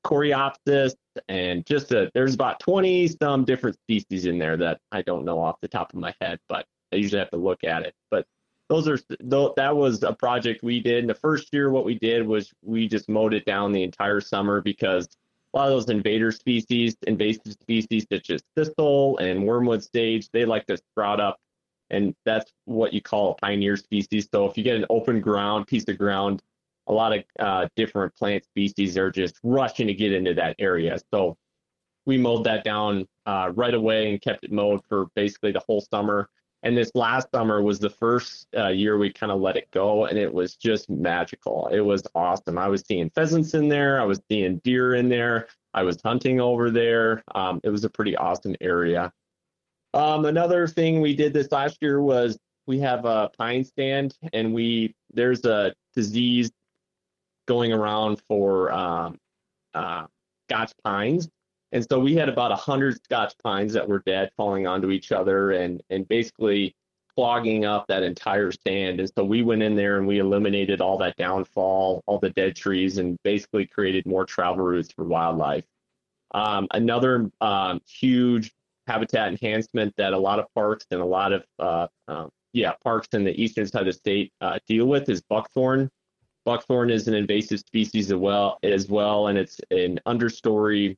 coreopsis, 0.06 0.94
and 1.28 1.66
just 1.66 1.92
a, 1.92 2.12
there's 2.14 2.34
about 2.34 2.60
20 2.60 3.08
some 3.22 3.46
different 3.46 3.78
species 3.78 4.26
in 4.26 4.38
there 4.38 4.58
that 4.58 4.80
I 4.92 5.02
don't 5.02 5.26
know 5.26 5.40
off 5.40 5.58
the 5.62 5.68
top 5.68 5.94
of 5.94 6.00
my 6.00 6.14
head, 6.22 6.40
but 6.50 6.66
I 6.92 6.98
usually 6.98 7.20
have 7.20 7.32
to 7.32 7.38
look 7.38 7.64
at 7.64 7.84
it. 7.84 7.94
But 8.10 8.26
those 8.70 8.88
are 8.88 8.98
that 9.20 9.76
was 9.76 10.04
a 10.04 10.14
project 10.14 10.64
we 10.64 10.80
did. 10.80 11.00
In 11.00 11.08
the 11.08 11.16
first 11.16 11.50
year, 11.52 11.70
what 11.70 11.86
we 11.86 11.96
did 11.96 12.26
was 12.26 12.52
we 12.64 12.88
just 12.88 13.10
mowed 13.10 13.34
it 13.34 13.46
down 13.46 13.72
the 13.72 13.84
entire 13.84 14.22
summer 14.22 14.62
because 14.62 15.08
a 15.54 15.58
lot 15.58 15.68
of 15.68 15.74
those 15.74 15.90
invader 15.90 16.32
species, 16.32 16.96
invasive 17.06 17.54
species 17.54 18.06
such 18.12 18.30
as 18.30 18.42
thistle 18.56 19.18
and 19.18 19.46
wormwood 19.46 19.84
sage, 19.84 20.30
they 20.32 20.46
like 20.46 20.66
to 20.68 20.78
sprout 20.78 21.20
up, 21.20 21.38
and 21.90 22.16
that's 22.26 22.52
what 22.66 22.94
you 22.94 23.02
call 23.02 23.32
a 23.32 23.36
pioneer 23.36 23.76
species. 23.76 24.30
So 24.34 24.46
if 24.46 24.58
you 24.58 24.64
get 24.64 24.78
an 24.78 24.86
open 24.90 25.20
ground 25.20 25.68
piece 25.68 25.88
of 25.90 25.98
ground, 25.98 26.42
a 26.88 26.94
lot 26.94 27.14
of 27.14 27.24
uh, 27.40 27.68
different 27.76 28.16
plant 28.16 28.44
species 28.46 28.98
are 28.98 29.12
just 29.12 29.36
rushing 29.44 29.88
to 29.88 29.94
get 29.94 30.12
into 30.12 30.34
that 30.34 30.56
area. 30.60 30.98
So 31.14 31.38
we 32.06 32.18
mowed 32.18 32.44
that 32.46 32.64
down 32.64 33.08
uh, 33.26 33.52
right 33.56 33.74
away 33.74 34.10
and 34.10 34.22
kept 34.22 34.44
it 34.44 34.52
mowed 34.52 34.82
for 34.90 35.08
basically 35.16 35.52
the 35.52 35.62
whole 35.68 35.82
summer. 35.82 36.30
And 36.64 36.78
this 36.78 36.92
last 36.94 37.30
summer 37.34 37.62
was 37.62 37.80
the 37.80 37.90
first 37.90 38.48
uh, 38.56 38.68
year 38.68 38.98
we 38.98 39.12
kind 39.12 39.32
of 39.32 39.42
let 39.42 39.58
it 39.58 39.70
go, 39.72 40.06
and 40.06 40.18
it 40.18 40.32
was 40.32 40.56
just 40.56 40.90
magical. 40.90 41.68
It 41.72 41.80
was 41.80 42.04
awesome. 42.14 42.58
I 42.58 42.68
was 42.68 42.84
seeing 42.88 43.10
pheasants 43.12 43.56
in 43.56 43.68
there, 43.68 44.00
I 44.00 44.06
was 44.06 44.22
seeing 44.30 44.58
deer 44.64 44.94
in 44.94 45.10
there, 45.10 45.48
I 45.74 45.84
was 45.84 46.00
hunting 46.04 46.40
over 46.40 46.70
there. 46.70 47.24
Um, 47.34 47.62
it 47.64 47.70
was 47.70 47.84
a 47.84 47.90
pretty 47.90 48.16
awesome 48.16 48.56
area. 48.62 49.12
Um, 49.94 50.26
another 50.26 50.68
thing 50.68 51.02
we 51.02 51.16
did 51.16 51.34
this 51.34 51.52
last 51.52 51.80
year 51.82 52.02
was 52.02 52.38
we 52.68 52.80
have 52.80 53.06
a 53.06 53.32
pine 53.38 53.64
stand, 53.64 54.16
and 54.34 54.54
we 54.54 54.96
there's 55.14 55.44
a 55.46 55.74
disease 55.96 56.52
going 57.48 57.74
around 57.74 58.22
for 58.28 58.72
um, 58.72 59.18
uh, 59.74 60.06
Scotch 60.48 60.74
pines 60.84 61.30
and 61.72 61.86
so 61.90 62.00
we 62.00 62.16
had 62.16 62.30
about 62.30 62.52
100 62.52 63.02
Scotch 63.04 63.34
pines 63.44 63.74
that 63.74 63.88
were 63.88 64.04
dead 64.06 64.32
falling 64.36 64.68
onto 64.68 64.92
each 64.92 65.12
other 65.12 65.52
and, 65.52 65.82
and 65.90 66.08
basically 66.08 66.76
clogging 67.16 67.66
up 67.66 67.88
that 67.88 68.04
entire 68.04 68.52
stand. 68.52 69.00
And 69.00 69.10
so 69.18 69.24
we 69.24 69.42
went 69.42 69.64
in 69.64 69.76
there 69.76 69.98
and 69.98 70.08
we 70.08 70.20
eliminated 70.20 70.82
all 70.82 70.98
that 70.98 71.16
downfall, 71.18 72.04
all 72.08 72.20
the 72.20 72.30
dead 72.32 72.56
trees, 72.56 72.98
and 72.98 73.18
basically 73.24 73.66
created 73.66 74.06
more 74.06 74.26
travel 74.26 74.66
routes 74.66 74.92
for 74.92 75.06
wildlife. 75.06 75.66
Um, 76.34 76.68
another 76.72 77.30
um, 77.42 77.82
huge 77.88 78.54
habitat 78.88 79.30
enhancement 79.30 79.94
that 79.98 80.14
a 80.14 80.18
lot 80.18 80.40
of 80.40 80.46
parks 80.56 80.86
and 80.92 81.02
a 81.02 81.06
lot 81.06 81.34
of 81.34 81.46
uh, 81.60 81.88
uh, 82.08 82.28
yeah 82.54 82.74
parks 82.84 83.10
in 83.14 83.24
the 83.24 83.42
eastern 83.42 83.68
side 83.68 83.82
of 83.82 83.86
the 83.88 83.94
state 83.94 84.34
uh, 84.42 84.60
deal 84.68 84.86
with 84.86 85.10
is 85.10 85.22
buckthorn. 85.22 85.90
Buckthorn 86.46 86.90
is 86.90 87.08
an 87.08 87.14
invasive 87.14 87.60
species 87.60 88.12
as 88.12 88.18
well, 88.18 88.58
as 88.64 88.90
well, 88.90 89.28
and 89.28 89.38
it's 89.38 89.60
an 89.70 90.00
understory 90.08 90.98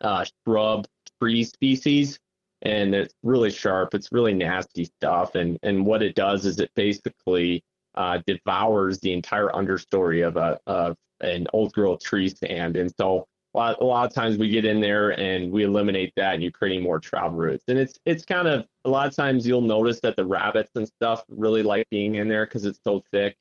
uh, 0.00 0.24
shrub 0.44 0.86
tree 1.20 1.44
species, 1.44 2.18
and 2.62 2.94
it's 2.94 3.14
really 3.22 3.50
sharp. 3.50 3.94
It's 3.94 4.10
really 4.10 4.34
nasty 4.34 4.84
stuff, 4.84 5.36
and 5.36 5.58
and 5.62 5.86
what 5.86 6.02
it 6.02 6.14
does 6.14 6.44
is 6.44 6.58
it 6.58 6.70
basically 6.74 7.62
uh, 7.94 8.18
devours 8.26 8.98
the 9.00 9.12
entire 9.12 9.48
understory 9.50 10.26
of 10.26 10.36
a 10.36 10.58
of 10.66 10.96
an 11.20 11.46
old 11.52 11.72
growth 11.72 12.02
tree 12.02 12.28
stand, 12.28 12.76
and 12.76 12.92
so. 12.98 13.26
A 13.46 13.58
lot, 13.58 13.80
a 13.80 13.84
lot 13.84 14.04
of 14.04 14.12
times 14.12 14.36
we 14.36 14.48
get 14.48 14.64
in 14.64 14.80
there 14.80 15.10
and 15.10 15.52
we 15.52 15.62
eliminate 15.62 16.12
that 16.16 16.34
and 16.34 16.42
you're 16.42 16.50
creating 16.50 16.82
more 16.82 16.98
travel 16.98 17.38
routes 17.38 17.62
and 17.68 17.78
it's 17.78 17.96
it's 18.04 18.24
kind 18.24 18.48
of 18.48 18.66
a 18.84 18.90
lot 18.90 19.06
of 19.06 19.14
times 19.14 19.46
you'll 19.46 19.60
notice 19.60 20.00
that 20.00 20.16
the 20.16 20.26
rabbits 20.26 20.72
and 20.74 20.88
stuff 20.88 21.22
really 21.28 21.62
like 21.62 21.88
being 21.88 22.16
in 22.16 22.26
there 22.26 22.46
because 22.46 22.64
it's 22.64 22.80
so 22.82 23.00
thick 23.12 23.36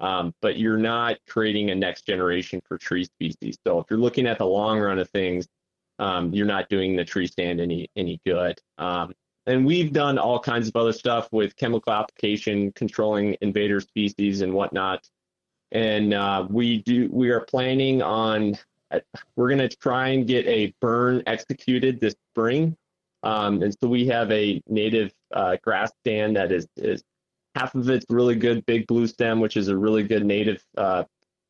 um, 0.00 0.34
but 0.42 0.58
you're 0.58 0.76
not 0.76 1.16
creating 1.26 1.70
a 1.70 1.74
next 1.74 2.06
generation 2.06 2.60
for 2.66 2.78
tree 2.78 3.04
species. 3.04 3.56
So 3.66 3.78
if 3.78 3.86
you're 3.90 3.98
looking 3.98 4.26
at 4.26 4.38
the 4.38 4.46
long 4.46 4.78
run 4.78 4.98
of 4.98 5.08
things, 5.10 5.46
um, 5.98 6.32
you're 6.34 6.46
not 6.46 6.68
doing 6.68 6.96
the 6.96 7.04
tree 7.04 7.26
stand 7.26 7.60
any 7.60 7.88
any 7.96 8.20
good. 8.26 8.58
Um, 8.78 9.14
and 9.46 9.64
we've 9.64 9.92
done 9.92 10.18
all 10.18 10.40
kinds 10.40 10.68
of 10.68 10.76
other 10.76 10.92
stuff 10.92 11.28
with 11.32 11.56
chemical 11.56 11.92
application, 11.92 12.72
controlling 12.72 13.36
invader 13.40 13.80
species 13.80 14.40
and 14.40 14.52
whatnot. 14.52 15.08
And 15.72 16.12
uh, 16.12 16.46
we 16.50 16.82
do 16.82 17.08
we 17.12 17.30
are 17.30 17.40
planning 17.40 18.02
on 18.02 18.58
we're 19.34 19.48
going 19.48 19.68
to 19.68 19.76
try 19.76 20.08
and 20.08 20.26
get 20.26 20.46
a 20.46 20.74
burn 20.80 21.22
executed 21.26 22.00
this 22.00 22.14
spring. 22.32 22.76
Um, 23.22 23.62
and 23.62 23.74
so 23.80 23.88
we 23.88 24.06
have 24.06 24.30
a 24.30 24.62
native 24.68 25.12
uh, 25.32 25.56
grass 25.62 25.90
stand 26.00 26.36
that 26.36 26.52
is, 26.52 26.68
is 26.76 27.02
half 27.56 27.74
of 27.74 27.88
it's 27.88 28.04
really 28.10 28.34
good 28.34 28.64
big 28.66 28.86
blue 28.86 29.06
stem, 29.06 29.40
which 29.40 29.56
is 29.56 29.68
a 29.68 29.76
really 29.76 30.02
good 30.02 30.24
native 30.24 30.62
uh, 30.76 31.04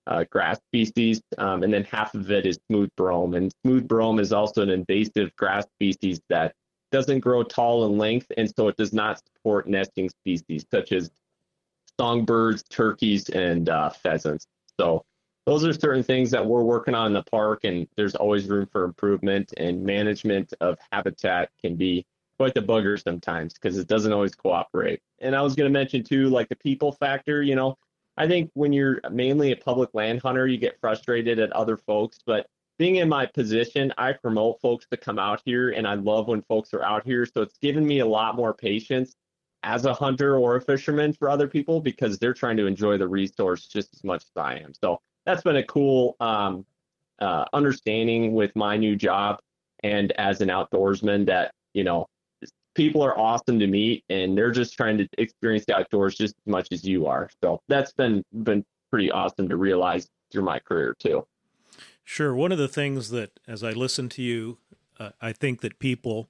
uh, 0.07 0.25
grass 0.31 0.59
species, 0.69 1.21
um, 1.39 1.63
and 1.65 1.73
then 1.73 1.85
half 1.85 2.15
of 2.15 2.31
it 2.31 2.47
is 2.47 2.59
smooth 2.69 2.89
brome. 2.97 3.35
And 3.35 3.53
smooth 3.65 3.89
brome 3.89 4.21
is 4.21 4.33
also 4.33 4.63
an 4.63 4.71
invasive 4.71 5.35
grass 5.37 5.65
species 5.75 6.21
that 6.29 6.55
doesn't 6.93 7.21
grow 7.21 7.43
tall 7.43 7.87
in 7.87 7.99
length, 7.99 8.31
and 8.37 8.49
so 8.55 8.69
it 8.69 8.77
does 8.77 8.93
not 8.93 9.21
support 9.27 9.69
nesting 9.69 10.09
species 10.09 10.65
such 10.73 10.93
as 10.93 11.11
songbirds, 11.99 12.63
turkeys, 12.71 13.29
and 13.31 13.69
uh, 13.69 13.91
pheasants. 13.91 14.47
So 14.79 15.05
those 15.45 15.65
are 15.65 15.73
certain 15.73 16.05
things 16.05 16.31
that 16.31 16.45
we're 16.45 16.63
working 16.63 16.95
on 16.95 17.09
in 17.09 17.13
the 17.15 17.25
park, 17.25 17.65
and 17.65 17.89
there's 17.97 18.15
always 18.15 18.47
room 18.47 18.69
for 18.71 18.85
improvement. 18.85 19.53
And 19.57 19.83
management 19.83 20.55
of 20.61 20.79
habitat 20.93 21.51
can 21.61 21.75
be 21.75 22.07
quite 22.39 22.55
the 22.55 22.63
bugger 22.63 23.03
sometimes 23.03 23.55
because 23.55 23.79
it 23.79 23.89
doesn't 23.89 24.13
always 24.13 24.35
cooperate. 24.35 25.01
And 25.21 25.35
I 25.35 25.43
was 25.43 25.55
going 25.55 25.71
to 25.71 25.79
mention 25.79 26.03
too, 26.03 26.29
like 26.29 26.49
the 26.49 26.57
people 26.57 26.93
factor. 26.93 27.43
You 27.43 27.55
know, 27.55 27.77
I 28.17 28.27
think 28.27 28.51
when 28.55 28.73
you're 28.73 29.01
mainly 29.11 29.53
a 29.53 29.57
public 29.57 29.91
land 29.95 30.21
hunter, 30.23 30.47
you 30.47 30.59
get 30.59 30.81
frustrated 30.81 31.39
at 31.39 31.53
other 31.53 31.77
folks. 31.77 32.19
But 32.25 32.47
being 32.79 32.97
in 32.97 33.09
my 33.09 33.27
position, 33.27 33.93
I 33.97 34.13
promote 34.13 34.61
folks 34.61 34.87
to 34.91 34.97
come 34.97 35.19
out 35.19 35.41
here, 35.45 35.71
and 35.71 35.87
I 35.87 35.95
love 35.95 36.29
when 36.29 36.43
folks 36.43 36.75
are 36.75 36.85
out 36.85 37.07
here. 37.07 37.25
So 37.27 37.43
it's 37.43 37.59
given 37.59 37.87
me 37.87 38.01
a 38.01 38.07
lot 38.07 38.37
more 38.37 38.53
patience 38.53 39.17
as 39.63 39.85
a 39.85 39.95
hunter 39.95 40.37
or 40.37 40.57
a 40.57 40.61
fisherman 40.61 41.13
for 41.13 41.29
other 41.31 41.49
people 41.49 41.81
because 41.81 42.19
they're 42.19 42.35
trying 42.35 42.57
to 42.59 42.67
enjoy 42.67 42.99
the 42.99 43.09
resource 43.09 43.67
just 43.67 43.95
as 43.95 44.05
much 44.05 44.23
as 44.23 44.41
I 44.41 44.57
am. 44.57 44.73
So 44.75 45.01
that's 45.25 45.43
been 45.43 45.57
a 45.57 45.65
cool 45.65 46.17
um, 46.21 46.65
uh, 47.21 47.47
understanding 47.53 48.35
with 48.35 48.55
my 48.55 48.77
new 48.77 48.95
job 48.95 49.41
and 49.83 50.13
as 50.13 50.41
an 50.41 50.49
outdoorsman 50.49 51.27
that 51.27 51.53
you 51.75 51.85
know 51.85 52.07
people 52.77 53.03
are 53.03 53.19
awesome 53.19 53.59
to 53.59 53.67
meet 53.67 54.05
and 54.11 54.37
they're 54.37 54.53
just 54.53 54.75
trying 54.75 54.99
to 54.99 55.09
experience 55.19 55.65
the 55.67 55.75
outdoors 55.75 56.15
just 56.15 56.35
as 56.35 56.51
much 56.53 56.69
as 56.71 56.85
you 56.85 57.07
are. 57.07 57.31
So 57.43 57.61
that's 57.69 57.93
been 57.93 58.23
been 58.45 58.65
pretty 58.91 59.11
awesome 59.11 59.49
to 59.49 59.57
realize 59.57 60.07
through 60.31 60.43
my 60.45 60.61
career 60.61 60.95
too. 60.99 61.27
Sure. 62.05 62.35
One 62.35 62.53
of 62.53 62.59
the 62.59 62.69
things 62.69 63.11
that 63.11 63.41
as 63.49 63.65
I 63.65 63.71
listen 63.71 64.09
to 64.11 64.23
you, 64.23 64.59
uh, 65.01 65.11
I 65.21 65.33
think 65.33 65.63
that 65.63 65.79
people 65.79 66.29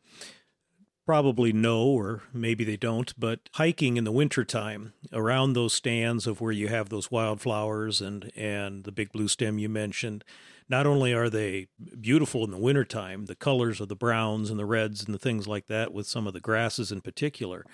probably 1.04 1.52
know 1.52 1.84
or 1.84 2.22
maybe 2.32 2.64
they 2.64 2.76
don't, 2.76 3.12
but 3.18 3.40
hiking 3.54 3.96
in 3.96 4.04
the 4.04 4.12
wintertime 4.12 4.92
around 5.12 5.52
those 5.52 5.72
stands 5.72 6.26
of 6.26 6.40
where 6.40 6.52
you 6.52 6.68
have 6.68 6.88
those 6.88 7.10
wildflowers 7.10 8.00
and 8.00 8.32
and 8.36 8.84
the 8.84 8.92
big 8.92 9.12
blue 9.12 9.28
stem 9.28 9.58
you 9.58 9.68
mentioned, 9.68 10.24
not 10.68 10.86
only 10.86 11.12
are 11.12 11.30
they 11.30 11.68
beautiful 12.00 12.44
in 12.44 12.50
the 12.50 12.58
wintertime, 12.58 13.26
the 13.26 13.36
colors 13.36 13.80
of 13.80 13.88
the 13.88 13.96
browns 13.96 14.50
and 14.50 14.58
the 14.58 14.64
reds 14.64 15.04
and 15.04 15.14
the 15.14 15.18
things 15.18 15.46
like 15.46 15.66
that 15.66 15.92
with 15.92 16.06
some 16.06 16.26
of 16.26 16.32
the 16.32 16.40
grasses 16.40 16.90
in 16.90 17.00
particular. 17.00 17.64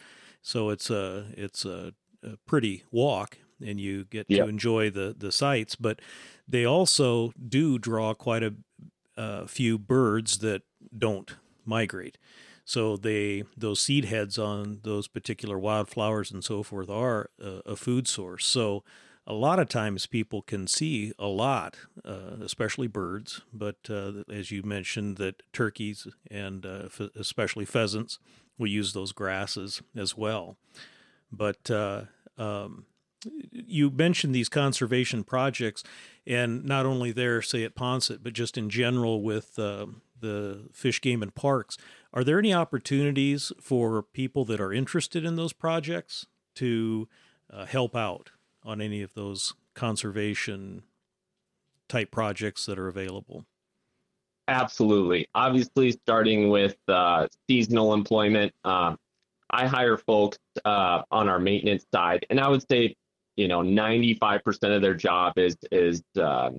So 0.42 0.70
it's 0.70 0.90
a 0.90 1.26
it's 1.36 1.64
a, 1.64 1.94
a 2.22 2.36
pretty 2.46 2.84
walk 2.90 3.38
and 3.64 3.80
you 3.80 4.04
get 4.04 4.26
yep. 4.28 4.44
to 4.44 4.48
enjoy 4.48 4.90
the 4.90 5.14
the 5.16 5.32
sights, 5.32 5.76
but 5.76 6.00
they 6.46 6.64
also 6.64 7.32
do 7.48 7.78
draw 7.78 8.14
quite 8.14 8.42
a, 8.42 8.54
few 9.46 9.78
birds 9.78 10.38
that 10.38 10.62
don't 10.96 11.36
migrate. 11.64 12.18
So 12.64 12.96
they 12.96 13.44
those 13.56 13.80
seed 13.80 14.06
heads 14.06 14.38
on 14.38 14.80
those 14.82 15.06
particular 15.06 15.58
wildflowers 15.58 16.32
and 16.32 16.42
so 16.42 16.62
forth 16.62 16.90
are 16.90 17.30
a, 17.40 17.60
a 17.66 17.76
food 17.76 18.08
source. 18.08 18.46
So 18.46 18.82
a 19.26 19.34
lot 19.34 19.58
of 19.58 19.68
times 19.68 20.06
people 20.06 20.42
can 20.42 20.66
see 20.66 21.12
a 21.18 21.26
lot, 21.26 21.76
uh, 22.04 22.36
especially 22.40 22.88
birds, 22.88 23.42
but 23.52 23.76
uh, 23.88 24.24
as 24.30 24.50
you 24.50 24.62
mentioned, 24.62 25.16
that 25.18 25.42
turkeys 25.52 26.08
and 26.30 26.66
uh, 26.66 26.82
f- 26.86 27.10
especially 27.14 27.64
pheasants 27.64 28.18
will 28.58 28.66
use 28.66 28.92
those 28.92 29.12
grasses 29.12 29.80
as 29.96 30.16
well. 30.16 30.56
But 31.30 31.70
uh, 31.70 32.04
um, 32.36 32.86
you 33.52 33.90
mentioned 33.90 34.34
these 34.34 34.48
conservation 34.48 35.22
projects, 35.22 35.84
and 36.26 36.64
not 36.64 36.84
only 36.84 37.12
there, 37.12 37.40
say 37.42 37.62
at 37.62 37.76
Poinsett, 37.76 38.22
but 38.22 38.32
just 38.32 38.58
in 38.58 38.70
general 38.70 39.22
with 39.22 39.58
uh, 39.58 39.86
the 40.20 40.68
fish, 40.72 41.00
game, 41.00 41.22
and 41.22 41.34
parks. 41.34 41.76
Are 42.12 42.24
there 42.24 42.38
any 42.38 42.52
opportunities 42.52 43.52
for 43.60 44.02
people 44.02 44.44
that 44.46 44.60
are 44.60 44.72
interested 44.72 45.24
in 45.24 45.36
those 45.36 45.52
projects 45.52 46.26
to 46.56 47.08
uh, 47.50 47.66
help 47.66 47.94
out? 47.94 48.30
On 48.64 48.80
any 48.80 49.02
of 49.02 49.14
those 49.14 49.54
conservation 49.74 50.82
type 51.88 52.10
projects 52.10 52.66
that 52.66 52.78
are 52.78 52.88
available? 52.88 53.44
Absolutely. 54.48 55.28
Obviously, 55.34 55.92
starting 55.92 56.50
with 56.50 56.76
uh, 56.88 57.26
seasonal 57.48 57.94
employment, 57.94 58.52
uh, 58.64 58.96
I 59.50 59.66
hire 59.66 59.96
folks 59.96 60.38
uh, 60.64 61.02
on 61.10 61.28
our 61.28 61.38
maintenance 61.38 61.84
side, 61.94 62.26
and 62.30 62.40
I 62.40 62.48
would 62.48 62.64
say, 62.68 62.96
you 63.36 63.48
know, 63.48 63.60
95% 63.60 64.74
of 64.74 64.82
their 64.82 64.94
job 64.94 65.38
is 65.38 65.56
is 65.70 66.02
uh, 66.18 66.50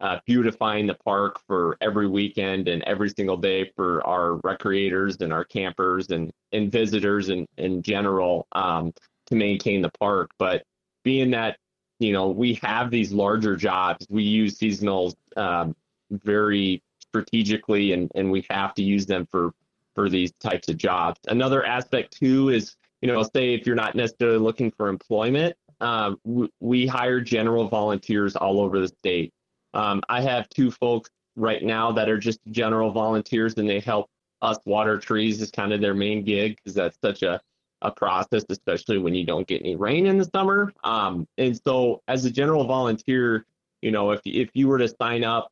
uh, 0.00 0.18
beautifying 0.24 0.86
the 0.86 0.96
park 1.04 1.40
for 1.46 1.76
every 1.80 2.06
weekend 2.06 2.68
and 2.68 2.82
every 2.84 3.10
single 3.10 3.36
day 3.36 3.70
for 3.76 4.06
our 4.06 4.38
recreators 4.38 5.20
and 5.20 5.32
our 5.32 5.44
campers 5.44 6.08
and, 6.08 6.30
and 6.52 6.72
visitors 6.72 7.28
and 7.28 7.46
in 7.58 7.82
general 7.82 8.46
um, 8.52 8.92
to 9.26 9.34
maintain 9.34 9.82
the 9.82 9.90
park. 10.00 10.30
But 10.38 10.62
being 11.02 11.30
that, 11.32 11.58
you 11.98 12.12
know, 12.12 12.28
we 12.28 12.54
have 12.62 12.90
these 12.90 13.12
larger 13.12 13.56
jobs, 13.56 14.06
we 14.08 14.22
use 14.22 14.58
seasonals 14.58 15.14
um, 15.36 15.74
very 16.10 16.82
strategically 17.00 17.92
and, 17.92 18.10
and 18.14 18.30
we 18.30 18.44
have 18.50 18.74
to 18.74 18.82
use 18.82 19.06
them 19.06 19.26
for, 19.30 19.52
for 19.94 20.08
these 20.08 20.32
types 20.40 20.68
of 20.68 20.76
jobs. 20.76 21.20
Another 21.28 21.64
aspect 21.64 22.16
too 22.18 22.48
is, 22.48 22.76
you 23.02 23.08
know, 23.08 23.22
say 23.22 23.54
if 23.54 23.66
you're 23.66 23.76
not 23.76 23.94
necessarily 23.94 24.38
looking 24.38 24.70
for 24.70 24.88
employment, 24.88 25.56
um, 25.80 26.18
we, 26.24 26.48
we 26.60 26.86
hire 26.86 27.20
general 27.20 27.68
volunteers 27.68 28.36
all 28.36 28.60
over 28.60 28.80
the 28.80 28.88
state. 28.88 29.32
Um, 29.74 30.02
I 30.08 30.20
have 30.20 30.48
two 30.48 30.70
folks 30.70 31.10
right 31.36 31.62
now 31.62 31.92
that 31.92 32.08
are 32.08 32.18
just 32.18 32.40
general 32.50 32.90
volunteers 32.90 33.54
and 33.54 33.68
they 33.68 33.80
help 33.80 34.08
us 34.42 34.58
water 34.64 34.98
trees 34.98 35.40
is 35.40 35.50
kind 35.50 35.72
of 35.72 35.80
their 35.80 35.94
main 35.94 36.24
gig 36.24 36.56
because 36.56 36.74
that's 36.74 36.98
such 37.02 37.22
a, 37.22 37.40
a 37.82 37.90
process, 37.90 38.44
especially 38.48 38.98
when 38.98 39.14
you 39.14 39.24
don't 39.24 39.46
get 39.46 39.62
any 39.62 39.76
rain 39.76 40.06
in 40.06 40.18
the 40.18 40.28
summer. 40.34 40.72
Um, 40.84 41.26
and 41.38 41.58
so 41.64 42.02
as 42.08 42.24
a 42.24 42.30
general 42.30 42.64
volunteer, 42.64 43.46
you 43.82 43.90
know, 43.90 44.10
if, 44.10 44.20
if 44.24 44.50
you 44.54 44.68
were 44.68 44.78
to 44.78 44.88
sign 44.88 45.24
up 45.24 45.50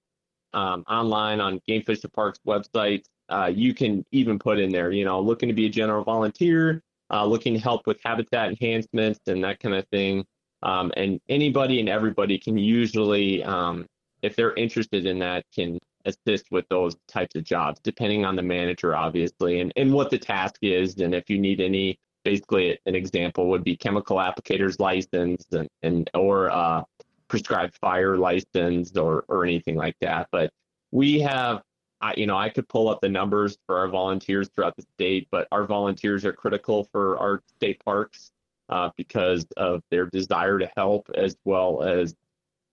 um, 0.53 0.85
online 0.89 1.41
on 1.41 1.61
Game 1.67 1.83
Fish 1.83 2.01
the 2.01 2.09
Park's 2.09 2.41
website, 2.47 3.05
uh, 3.29 3.51
you 3.55 3.75
can 3.75 4.05
even 4.13 4.39
put 4.39 4.59
in 4.59 4.71
there, 4.71 4.91
you 4.91 5.05
know, 5.05 5.21
looking 5.21 5.49
to 5.49 5.55
be 5.55 5.67
a 5.67 5.71
general 5.71 6.05
volunteer, 6.05 6.83
uh, 7.11 7.25
looking 7.25 7.55
to 7.55 7.61
help 7.61 7.87
with 7.87 7.99
habitat 8.05 8.49
enhancements 8.49 9.21
and 9.27 9.43
that 9.45 9.61
kind 9.61 9.75
of 9.75 9.87
thing. 9.89 10.25
Um, 10.63 10.93
and 10.97 11.21
anybody 11.29 11.81
and 11.81 11.89
everybody 11.89 12.39
can 12.39 12.59
usually 12.59 13.45
um, 13.45 13.87
if 14.23 14.37
they're 14.37 14.55
interested 14.55 15.07
in 15.07 15.19
that, 15.21 15.45
can 15.55 15.79
assist 16.05 16.51
with 16.51 16.69
those 16.69 16.97
types 17.07 17.35
of 17.37 17.45
jobs, 17.45 17.81
depending 17.83 18.25
on 18.25 18.37
the 18.37 18.43
manager, 18.43 18.97
obviously, 18.97 19.61
and, 19.61 19.73
and 19.77 19.93
what 19.93 20.11
the 20.11 20.19
task 20.19 20.57
is. 20.63 20.97
And 20.99 21.15
if 21.15 21.29
you 21.29 21.39
need 21.39 21.61
any, 21.61 21.99
basically, 22.25 22.79
an 22.87 22.95
example 22.95 23.49
would 23.49 23.65
be 23.65 23.77
chemical 23.77 24.17
applicators 24.17 24.81
license 24.81 25.47
and, 25.53 25.69
and 25.83 26.11
or 26.15 26.51
uh, 26.51 26.83
prescribed 27.29 27.77
fire 27.81 28.17
license 28.17 28.97
or, 28.97 29.25
or 29.29 29.45
anything 29.45 29.77
like 29.77 29.97
that. 30.01 30.29
But 30.33 30.51
we 30.91 31.21
have, 31.21 31.63
I, 32.01 32.15
you 32.17 32.27
know, 32.27 32.37
I 32.37 32.49
could 32.49 32.69
pull 32.69 32.89
up 32.89 33.01
the 33.01 33.09
numbers 33.09 33.59
for 33.67 33.79
our 33.79 33.89
volunteers 33.89 34.49
throughout 34.55 34.77
the 34.77 34.87
state, 34.95 35.29
but 35.31 35.47
our 35.53 35.65
volunteers 35.65 36.25
are 36.25 36.33
critical 36.33 36.89
for 36.93 37.19
our 37.19 37.43
state 37.57 37.83
parks 37.85 38.31
uh, 38.69 38.91
because 38.97 39.47
of 39.57 39.83
their 39.91 40.07
desire 40.07 40.59
to 40.59 40.71
help 40.77 41.11
as 41.15 41.37
well 41.45 41.83
as 41.83 42.15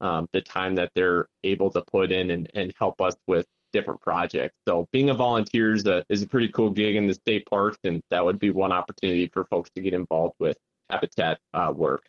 um, 0.02 0.28
the 0.34 0.42
time 0.42 0.76
that 0.76 0.92
they're 0.96 1.28
able 1.44 1.70
to 1.72 1.82
put 1.82 2.12
in 2.12 2.32
and, 2.32 2.50
and 2.54 2.74
help 2.78 3.02
us 3.02 3.16
with 3.28 3.46
different 3.76 4.02
projects. 4.02 4.56
So 4.68 4.88
being 4.92 5.10
a 5.10 5.14
volunteer 5.14 5.74
is 5.74 5.86
a, 5.86 6.04
is 6.10 6.24
a 6.24 6.28
pretty 6.28 6.48
cool 6.50 6.70
gig 6.70 6.96
in 6.96 7.08
the 7.08 7.14
state 7.14 7.46
parks, 7.48 7.78
and 7.84 8.02
that 8.10 8.24
would 8.24 8.40
be 8.40 8.50
one 8.50 8.72
opportunity 8.72 9.30
for 9.34 9.46
folks 9.46 9.70
to 9.76 9.82
get 9.82 9.94
involved 9.94 10.36
with 10.40 10.58
habitat 10.90 11.40
uh, 11.54 11.74
work. 11.76 12.06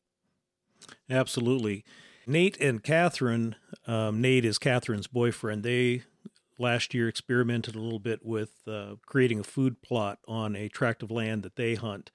Absolutely. 1.10 1.84
Nate 2.26 2.56
and 2.60 2.82
Catherine, 2.82 3.56
um, 3.86 4.20
Nate 4.20 4.44
is 4.44 4.58
Catherine's 4.58 5.06
boyfriend. 5.06 5.62
They 5.62 6.02
last 6.58 6.94
year 6.94 7.08
experimented 7.08 7.74
a 7.74 7.80
little 7.80 7.98
bit 7.98 8.24
with 8.24 8.52
uh, 8.66 8.94
creating 9.04 9.40
a 9.40 9.44
food 9.44 9.82
plot 9.82 10.18
on 10.26 10.56
a 10.56 10.68
tract 10.68 11.02
of 11.02 11.10
land 11.10 11.42
that 11.42 11.56
they 11.56 11.74
hunt. 11.74 12.10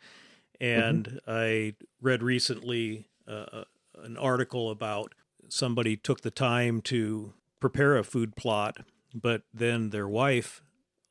And 0.60 1.06
mm-hmm. 1.06 1.18
I 1.28 1.74
read 2.02 2.24
recently 2.24 3.08
uh, 3.28 3.46
uh 3.52 3.64
an 4.04 4.18
article 4.18 4.72
about 4.72 5.14
somebody 5.48 5.96
took 5.96 6.22
the 6.22 6.32
time 6.32 6.82
to 6.82 7.34
prepare 7.60 7.98
a 7.98 8.04
food 8.04 8.36
plot, 8.36 8.78
but 9.14 9.44
then 9.54 9.90
their 9.90 10.08
wife 10.08 10.62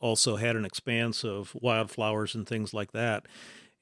also 0.01 0.37
had 0.37 0.57
an 0.57 0.65
expanse 0.65 1.25
of 1.25 1.55
wildflowers 1.61 2.35
and 2.35 2.47
things 2.47 2.73
like 2.73 2.93
that. 2.93 3.27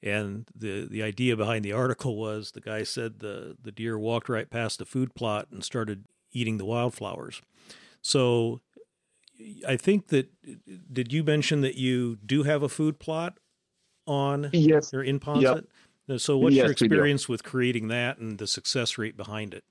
And 0.01 0.47
the 0.55 0.87
the 0.89 1.03
idea 1.03 1.35
behind 1.35 1.65
the 1.65 1.73
article 1.73 2.15
was 2.17 2.51
the 2.51 2.61
guy 2.61 2.83
said 2.83 3.19
the 3.19 3.57
the 3.61 3.71
deer 3.71 3.97
walked 3.97 4.29
right 4.29 4.49
past 4.49 4.79
the 4.79 4.85
food 4.85 5.13
plot 5.13 5.47
and 5.51 5.63
started 5.63 6.05
eating 6.31 6.57
the 6.57 6.65
wildflowers. 6.65 7.41
So 8.01 8.61
I 9.67 9.77
think 9.77 10.07
that 10.07 10.29
did 10.93 11.11
you 11.11 11.23
mention 11.23 11.61
that 11.61 11.75
you 11.75 12.17
do 12.25 12.43
have 12.43 12.63
a 12.63 12.69
food 12.69 12.99
plot 12.99 13.39
on 14.07 14.49
yes 14.53 14.93
or 14.93 15.03
in 15.03 15.19
Poinsett? 15.19 15.67
Yep. 16.07 16.19
So 16.19 16.37
what's 16.37 16.55
yes, 16.55 16.63
your 16.63 16.71
experience 16.71 17.29
with 17.29 17.43
creating 17.43 17.89
that 17.89 18.17
and 18.17 18.39
the 18.39 18.47
success 18.47 18.97
rate 18.97 19.15
behind 19.15 19.53
it? 19.53 19.63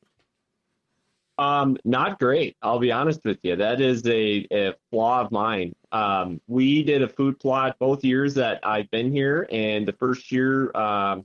Um, 1.38 1.77
not 1.85 2.18
great. 2.18 2.57
I'll 2.62 2.81
be 2.81 2.90
honest 2.90 3.24
with 3.24 3.38
you. 3.42 3.55
That 3.55 3.81
is 3.81 4.05
a, 4.07 4.46
a 4.51 4.74
flaw 4.90 5.20
of 5.20 5.31
mine. 5.31 5.72
Um, 5.92 6.40
we 6.48 6.83
did 6.83 7.01
a 7.03 7.09
food 7.09 7.38
plot 7.38 7.77
both 7.79 8.05
years 8.05 8.35
that 8.35 8.59
I've 8.64 8.90
been 8.90 9.12
here, 9.12 9.46
and 9.53 9.87
the 9.87 9.92
first 9.92 10.33
year, 10.33 10.77
um, 10.77 11.24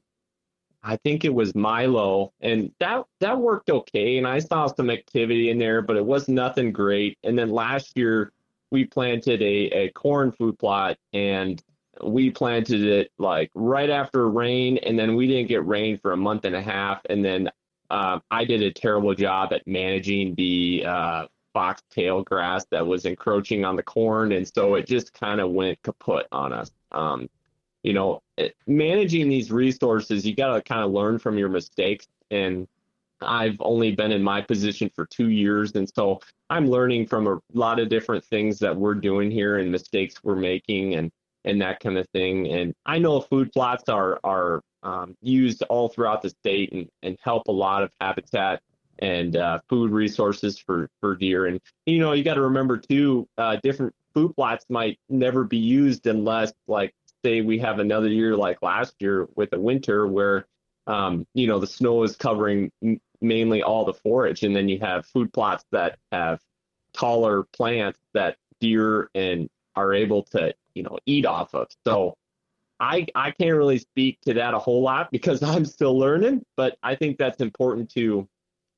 I 0.83 0.97
think 0.97 1.25
it 1.25 1.33
was 1.33 1.55
Milo, 1.55 2.31
and 2.41 2.71
that 2.79 3.05
that 3.21 3.39
worked 3.39 3.71
okay. 3.71 4.17
And 4.19 4.27
I 4.27 4.39
saw 4.39 4.67
some 4.67 4.89
activity 4.91 5.49
in 5.49 5.57
there, 5.57 5.81
but 5.81 5.95
it 5.95 6.05
was 6.05 6.27
nothing 6.27 6.71
great. 6.71 7.17
And 7.23 7.37
then 7.37 7.49
last 7.49 7.97
year, 7.97 8.31
we 8.69 8.85
planted 8.85 9.41
a, 9.41 9.69
a 9.71 9.91
corn 9.93 10.31
food 10.31 10.59
plot, 10.59 10.97
and 11.13 11.61
we 12.03 12.29
planted 12.29 12.83
it 12.83 13.11
like 13.17 13.49
right 13.55 13.89
after 13.89 14.29
rain, 14.29 14.77
and 14.77 14.97
then 14.99 15.15
we 15.15 15.25
didn't 15.25 15.47
get 15.47 15.65
rain 15.65 15.97
for 15.97 16.11
a 16.11 16.17
month 16.17 16.45
and 16.45 16.55
a 16.55 16.61
half, 16.61 17.01
and 17.09 17.25
then 17.25 17.49
um, 17.93 18.23
I 18.31 18.43
did 18.43 18.63
a 18.63 18.71
terrible 18.71 19.13
job 19.13 19.53
at 19.53 19.67
managing 19.67 20.33
the 20.33 20.83
uh, 20.83 21.27
foxtail 21.53 22.23
grass 22.23 22.65
that 22.71 22.87
was 22.87 23.05
encroaching 23.05 23.65
on 23.65 23.75
the 23.75 23.83
corn, 23.83 24.31
and 24.31 24.47
so 24.47 24.73
it 24.73 24.87
just 24.87 25.13
kind 25.13 25.39
of 25.39 25.51
went 25.51 25.79
kaput 25.83 26.25
on 26.31 26.53
us. 26.53 26.71
Um, 26.91 27.29
you 27.83 27.93
know, 27.93 28.23
it, 28.35 28.55
managing 28.65 29.29
these 29.29 29.51
resources, 29.51 30.25
you 30.25 30.35
got 30.35 30.55
to 30.55 30.63
kind 30.63 30.81
of 30.81 30.91
learn 30.91 31.19
from 31.19 31.37
your 31.37 31.49
mistakes. 31.49 32.07
And 32.31 32.67
I've 33.21 33.57
only 33.59 33.91
been 33.91 34.11
in 34.11 34.23
my 34.23 34.41
position 34.41 34.89
for 34.95 35.05
two 35.05 35.29
years, 35.29 35.75
and 35.75 35.87
so 35.87 36.19
I'm 36.49 36.67
learning 36.67 37.05
from 37.05 37.27
a 37.27 37.39
lot 37.53 37.79
of 37.79 37.89
different 37.89 38.25
things 38.25 38.57
that 38.59 38.75
we're 38.75 38.95
doing 38.95 39.29
here 39.29 39.59
and 39.59 39.71
mistakes 39.71 40.15
we're 40.23 40.35
making, 40.35 40.95
and 40.95 41.11
and 41.45 41.61
that 41.61 41.79
kind 41.79 41.99
of 41.99 42.09
thing. 42.09 42.47
And 42.47 42.73
I 42.87 42.97
know 42.97 43.21
food 43.21 43.51
plots 43.51 43.87
are 43.87 44.19
are 44.23 44.63
um, 44.83 45.15
used 45.21 45.63
all 45.63 45.89
throughout 45.89 46.21
the 46.21 46.29
state 46.29 46.71
and, 46.71 46.89
and 47.01 47.17
help 47.23 47.47
a 47.47 47.51
lot 47.51 47.83
of 47.83 47.91
habitat 47.99 48.61
and 48.99 49.35
uh, 49.35 49.59
food 49.69 49.91
resources 49.91 50.57
for, 50.57 50.89
for 50.99 51.15
deer. 51.15 51.47
And, 51.47 51.59
you 51.85 51.99
know, 51.99 52.13
you 52.13 52.23
got 52.23 52.35
to 52.35 52.41
remember 52.41 52.77
too, 52.77 53.27
uh, 53.37 53.57
different 53.63 53.95
food 54.13 54.35
plots 54.35 54.65
might 54.69 54.99
never 55.09 55.43
be 55.43 55.57
used 55.57 56.05
unless, 56.05 56.53
like, 56.67 56.93
say 57.25 57.41
we 57.41 57.57
have 57.59 57.79
another 57.79 58.09
year 58.09 58.35
like 58.35 58.61
last 58.61 58.95
year 58.99 59.27
with 59.35 59.49
the 59.49 59.59
winter 59.59 60.05
where, 60.07 60.45
um, 60.87 61.25
you 61.33 61.47
know, 61.47 61.59
the 61.59 61.67
snow 61.67 62.03
is 62.03 62.15
covering 62.15 62.71
m- 62.83 63.01
mainly 63.21 63.63
all 63.63 63.85
the 63.85 63.93
forage. 63.93 64.43
And 64.43 64.55
then 64.55 64.69
you 64.69 64.79
have 64.79 65.05
food 65.07 65.33
plots 65.33 65.63
that 65.71 65.97
have 66.11 66.39
taller 66.93 67.43
plants 67.43 67.99
that 68.13 68.37
deer 68.59 69.09
and 69.15 69.49
are 69.75 69.93
able 69.93 70.23
to, 70.23 70.53
you 70.75 70.83
know, 70.83 70.99
eat 71.05 71.25
off 71.25 71.55
of. 71.55 71.67
So, 71.87 72.15
I 72.83 73.05
I 73.15 73.31
can't 73.31 73.55
really 73.55 73.79
speak 73.79 74.19
to 74.21 74.33
that 74.35 74.53
a 74.53 74.59
whole 74.59 74.81
lot 74.81 75.11
because 75.11 75.41
I'm 75.43 75.65
still 75.65 75.97
learning, 75.97 76.45
but 76.57 76.77
I 76.83 76.95
think 76.95 77.17
that's 77.17 77.41
important 77.41 77.89
to 77.91 78.27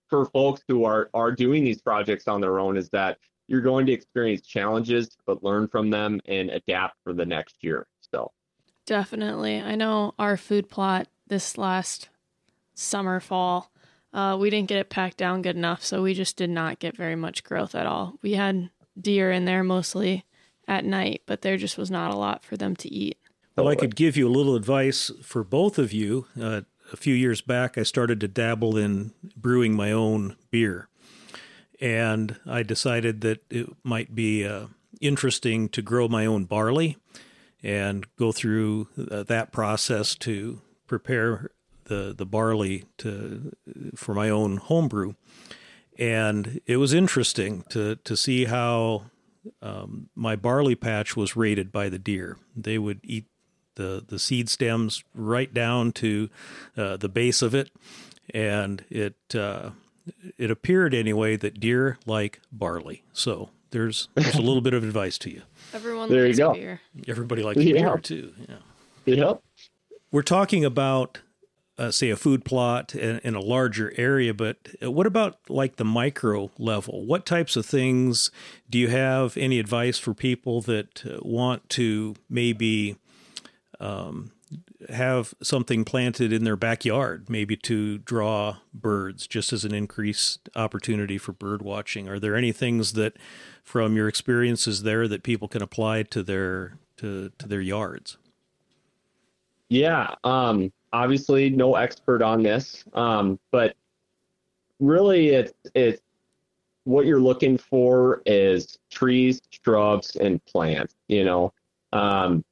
for 0.10 0.26
folks 0.26 0.62
who 0.68 0.86
are 0.86 1.10
are 1.14 1.32
doing 1.32 1.64
these 1.64 1.82
projects 1.82 2.28
on 2.28 2.42
their 2.42 2.60
own 2.60 2.78
is 2.78 2.90
that 2.90 3.18
you're 3.48 3.62
going 3.62 3.86
to 3.86 3.92
experience 3.92 4.42
challenges 4.42 5.18
but 5.26 5.44
learn 5.44 5.68
from 5.68 5.90
them 5.90 6.20
and 6.26 6.50
adapt 6.50 6.96
for 7.04 7.14
the 7.14 7.26
next 7.26 7.58
year. 7.62 7.88
So 8.14 8.32
Definitely. 8.86 9.60
I 9.60 9.76
know 9.76 10.14
our 10.20 10.38
food 10.38 10.70
plot 10.70 11.08
this 11.28 11.58
last 11.58 12.10
summer 12.76 13.20
fall 13.20 13.72
uh, 14.16 14.38
we 14.38 14.50
didn't 14.50 14.70
get 14.70 14.78
it 14.78 14.90
packed 14.90 15.18
down 15.18 15.42
good 15.42 15.58
enough, 15.58 15.84
so 15.84 16.02
we 16.02 16.14
just 16.14 16.38
did 16.38 16.50
not 16.50 16.80
get 16.80 16.96
very 16.96 17.18
much 17.18 17.44
growth 17.44 17.76
at 17.76 17.86
all. 17.86 18.18
We 18.22 18.36
had 18.36 18.70
deer 19.00 19.30
in 19.30 19.44
there 19.44 19.62
mostly 19.62 20.24
at 20.70 20.86
night, 20.86 21.24
but 21.26 21.42
there 21.42 21.58
just 21.58 21.78
was 21.78 21.92
not 21.92 22.14
a 22.14 22.18
lot 22.18 22.42
for 22.42 22.56
them 22.56 22.78
to 22.78 22.88
eat. 22.88 23.18
Well, 23.56 23.70
I 23.70 23.76
could 23.76 23.96
give 23.96 24.18
you 24.18 24.28
a 24.28 24.30
little 24.30 24.56
advice 24.56 25.12
for 25.22 25.44
both 25.44 25.80
of 25.80 25.94
you. 25.94 26.28
Uh, 26.40 26.62
a 26.92 26.98
few 26.98 27.14
years 27.14 27.40
back, 27.42 27.78
I 27.78 27.84
started 27.84 28.20
to 28.20 28.28
dabble 28.28 28.76
in 28.76 29.14
brewing 29.38 29.76
my 29.76 29.94
own 29.94 30.36
beer. 30.52 30.90
And 31.80 32.38
I 32.46 32.64
decided 32.64 33.22
that 33.22 33.44
it 33.50 33.70
might 33.82 34.14
be 34.14 34.46
uh, 34.46 34.68
interesting 35.00 35.70
to 35.70 35.82
grow 35.82 36.08
my 36.10 36.26
own 36.26 36.46
barley 36.46 36.98
and 37.64 38.06
go 38.18 38.34
through 38.34 38.90
uh, 39.10 39.24
that 39.24 39.54
process 39.54 40.16
to 40.16 40.62
prepare 40.86 41.50
the, 41.86 42.14
the 42.16 42.26
barley 42.26 42.86
to 42.98 43.54
for 43.96 44.14
my 44.14 44.30
own 44.30 44.58
homebrew. 44.58 45.14
And 45.98 46.60
it 46.66 46.78
was 46.78 46.94
interesting 46.94 47.64
to, 47.70 47.96
to 47.96 48.18
see 48.18 48.46
how 48.46 49.06
um, 49.62 50.10
my 50.14 50.36
barley 50.36 50.76
patch 50.76 51.16
was 51.16 51.36
rated 51.38 51.72
by 51.72 51.88
the 51.90 52.00
deer. 52.00 52.38
They 52.56 52.78
would 52.78 53.00
eat 53.04 53.26
the 53.76 54.04
the 54.08 54.20
seed 54.20 54.50
stems 54.50 55.04
right 55.14 55.54
down 55.54 55.92
to 55.94 56.30
uh, 56.78 56.98
the 56.98 57.10
base 57.10 57.42
of 57.42 57.54
it, 57.56 57.72
and 58.34 58.84
it 58.90 59.16
uh, 59.36 59.72
it 60.38 60.52
appeared 60.52 60.94
anyway 60.94 61.36
that 61.36 61.60
deer 61.60 61.98
like 62.06 62.40
barley. 62.52 63.04
So 63.14 63.50
there's 63.72 64.08
there's 64.16 64.36
a 64.36 64.42
little 64.42 64.62
bit 64.62 64.74
of 64.74 64.84
advice 64.84 65.18
to 65.20 65.32
you. 65.32 65.42
Everyone 65.74 66.10
There 66.10 66.22
you 66.22 66.28
likes 66.28 66.38
go. 66.38 66.54
beer. 66.54 66.82
Everybody 67.08 67.44
likes 67.44 67.60
Yeah. 67.62 67.74
beer 67.74 67.98
too. 67.98 68.34
Yeah. 68.48 68.56
Yep. 69.06 69.42
We're 70.12 70.22
talking 70.24 70.64
about, 70.64 71.20
uh, 71.78 71.92
say, 71.92 72.10
a 72.10 72.16
food 72.16 72.46
plot 72.46 72.96
in, 72.96 73.20
in 73.20 73.36
a 73.36 73.40
larger 73.42 73.94
area, 73.98 74.34
but 74.34 74.58
uh, 74.82 74.90
what 74.90 75.06
about 75.06 75.38
like 75.50 75.76
the 75.76 75.84
micro 75.84 76.50
level? 76.58 77.06
What 77.06 77.26
types 77.26 77.56
of 77.58 77.66
things 77.66 78.32
do 78.70 78.78
you 78.80 78.88
have 78.88 79.36
any 79.36 79.60
advice 79.60 80.00
for 80.00 80.14
people 80.14 80.62
that 80.62 81.06
uh, 81.06 81.18
want 81.22 81.68
to 81.72 82.16
maybe 82.30 82.96
um, 83.80 84.32
have 84.90 85.34
something 85.42 85.86
planted 85.86 86.32
in 86.32 86.44
their 86.44 86.56
backyard, 86.56 87.30
maybe 87.30 87.56
to 87.58 87.98
draw 88.00 88.58
birds, 88.74 89.28
just 89.28 89.52
as 89.54 89.66
an 89.66 89.74
increased 89.74 90.50
opportunity 90.56 91.18
for 91.18 91.32
bird 91.32 91.62
watching? 91.62 92.08
Are 92.08 92.20
there 92.20 92.36
any 92.36 92.52
things 92.52 92.94
that, 92.94 93.18
from 93.64 93.96
your 93.96 94.08
experiences 94.08 94.84
there, 94.84 95.08
that 95.08 95.24
people 95.24 95.48
can 95.48 95.62
apply 95.62 96.04
to 96.04 96.24
their 96.24 96.78
to, 96.98 97.32
to 97.38 97.48
their 97.48 97.62
yards? 97.62 98.18
Yeah. 99.70 100.16
Um, 100.24 100.72
obviously, 100.94 101.50
no 101.50 101.76
expert 101.76 102.22
on 102.22 102.44
this, 102.44 102.84
um, 102.94 103.40
but 103.52 103.76
really, 104.80 105.30
it's 105.30 105.54
it's 105.74 106.02
what 106.84 107.08
you're 107.08 107.20
looking 107.20 107.58
for 107.58 108.22
is 108.28 108.78
trees, 108.92 109.42
shrubs, 109.50 110.16
and 110.16 110.44
plants. 110.46 110.94
You 111.08 111.26
know, 111.26 111.54
um, 111.94 112.46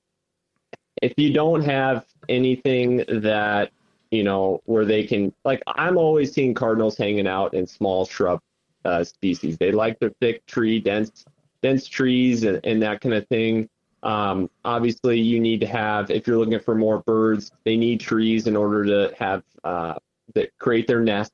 if 1.04 1.13
you 1.18 1.34
don't 1.34 1.62
have 1.62 2.06
anything 2.30 3.04
that 3.10 3.72
you 4.10 4.24
know 4.24 4.62
where 4.66 4.86
they 4.86 5.04
can, 5.04 5.34
like, 5.44 5.62
I'm 5.68 5.98
always 5.98 6.32
seeing 6.34 6.54
cardinals 6.54 6.98
hanging 6.98 7.28
out 7.28 7.54
in 7.54 7.68
small 7.68 8.06
shrub 8.06 8.39
uh, 8.86 9.04
species. 9.04 9.58
They 9.58 9.72
like 9.72 10.00
the 10.00 10.16
thick 10.22 10.46
tree, 10.46 10.80
dense 10.80 11.26
dense 11.62 11.88
trees, 11.88 12.44
and, 12.44 12.60
and 12.63 12.82
that 12.82 13.02
kind 13.02 13.16
of 13.16 13.28
thing. 13.28 13.70
Um, 14.02 14.50
obviously, 14.63 15.20
you 15.20 15.39
need 15.39 15.60
to 15.62 15.68
have, 15.68 16.10
if 16.10 16.26
you're 16.26 16.38
looking 16.38 16.60
for 16.60 16.76
more 16.76 17.00
birds, 17.00 17.52
they 17.66 17.76
need 17.76 18.00
trees 18.00 18.48
in 18.48 18.56
order 18.56 18.86
to 18.86 19.16
have 19.18 19.44
uh, 19.63 19.96
that 20.36 20.58
create 20.58 20.88
their 20.88 21.02
nest 21.02 21.34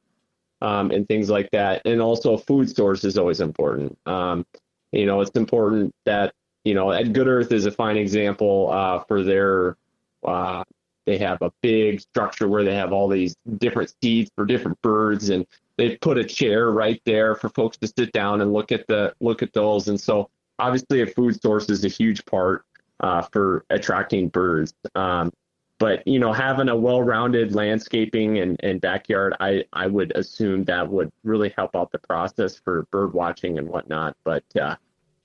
um, 0.61 0.89
and 0.91 1.07
things 1.07 1.29
like 1.29 1.49
that. 1.51 1.83
And 1.85 2.01
also, 2.01 2.37
food 2.37 2.75
source 2.75 3.03
is 3.03 3.19
always 3.19 3.39
important. 3.39 3.97
Um, 4.07 4.45
you 4.91 5.05
know, 5.05 5.21
it's 5.21 5.31
important 5.31 5.93
that 6.05 6.33
you 6.63 6.73
know, 6.73 6.91
at 6.91 7.13
Good 7.13 7.27
Earth 7.27 7.51
is 7.51 7.65
a 7.65 7.71
fine 7.71 7.97
example 7.97 8.69
uh, 8.71 9.03
for 9.03 9.23
their. 9.23 9.77
Uh, 10.23 10.63
they 11.05 11.17
have 11.17 11.41
a 11.41 11.51
big 11.61 12.01
structure 12.01 12.47
where 12.47 12.63
they 12.63 12.75
have 12.75 12.93
all 12.93 13.07
these 13.07 13.35
different 13.57 13.91
seeds 14.01 14.29
for 14.35 14.45
different 14.45 14.79
birds, 14.81 15.29
and 15.29 15.45
they 15.77 15.95
put 15.97 16.17
a 16.17 16.23
chair 16.23 16.71
right 16.71 17.01
there 17.05 17.35
for 17.35 17.49
folks 17.49 17.77
to 17.77 17.87
sit 17.87 18.11
down 18.11 18.41
and 18.41 18.53
look 18.53 18.71
at 18.71 18.85
the 18.87 19.13
look 19.19 19.41
at 19.41 19.53
those. 19.53 19.87
And 19.87 19.99
so 19.99 20.29
obviously 20.59 21.01
a 21.01 21.07
food 21.07 21.41
source 21.41 21.69
is 21.69 21.85
a 21.85 21.87
huge 21.87 22.23
part 22.25 22.65
uh, 22.99 23.21
for 23.21 23.65
attracting 23.69 24.27
birds. 24.27 24.73
Um, 24.93 25.31
but 25.79 26.05
you 26.05 26.19
know, 26.19 26.33
having 26.33 26.67
a 26.67 26.75
well-rounded 26.75 27.55
landscaping 27.55 28.39
and, 28.39 28.59
and 28.61 28.81
backyard, 28.81 29.33
I, 29.39 29.63
I 29.71 29.87
would 29.87 30.11
assume 30.15 30.65
that 30.65 30.87
would 30.89 31.09
really 31.23 31.53
help 31.55 31.75
out 31.75 31.91
the 31.91 31.99
process 31.99 32.57
for 32.57 32.83
bird 32.91 33.13
watching 33.13 33.57
and 33.57 33.67
whatnot. 33.69 34.17
But 34.25 34.43
uh, 34.61 34.75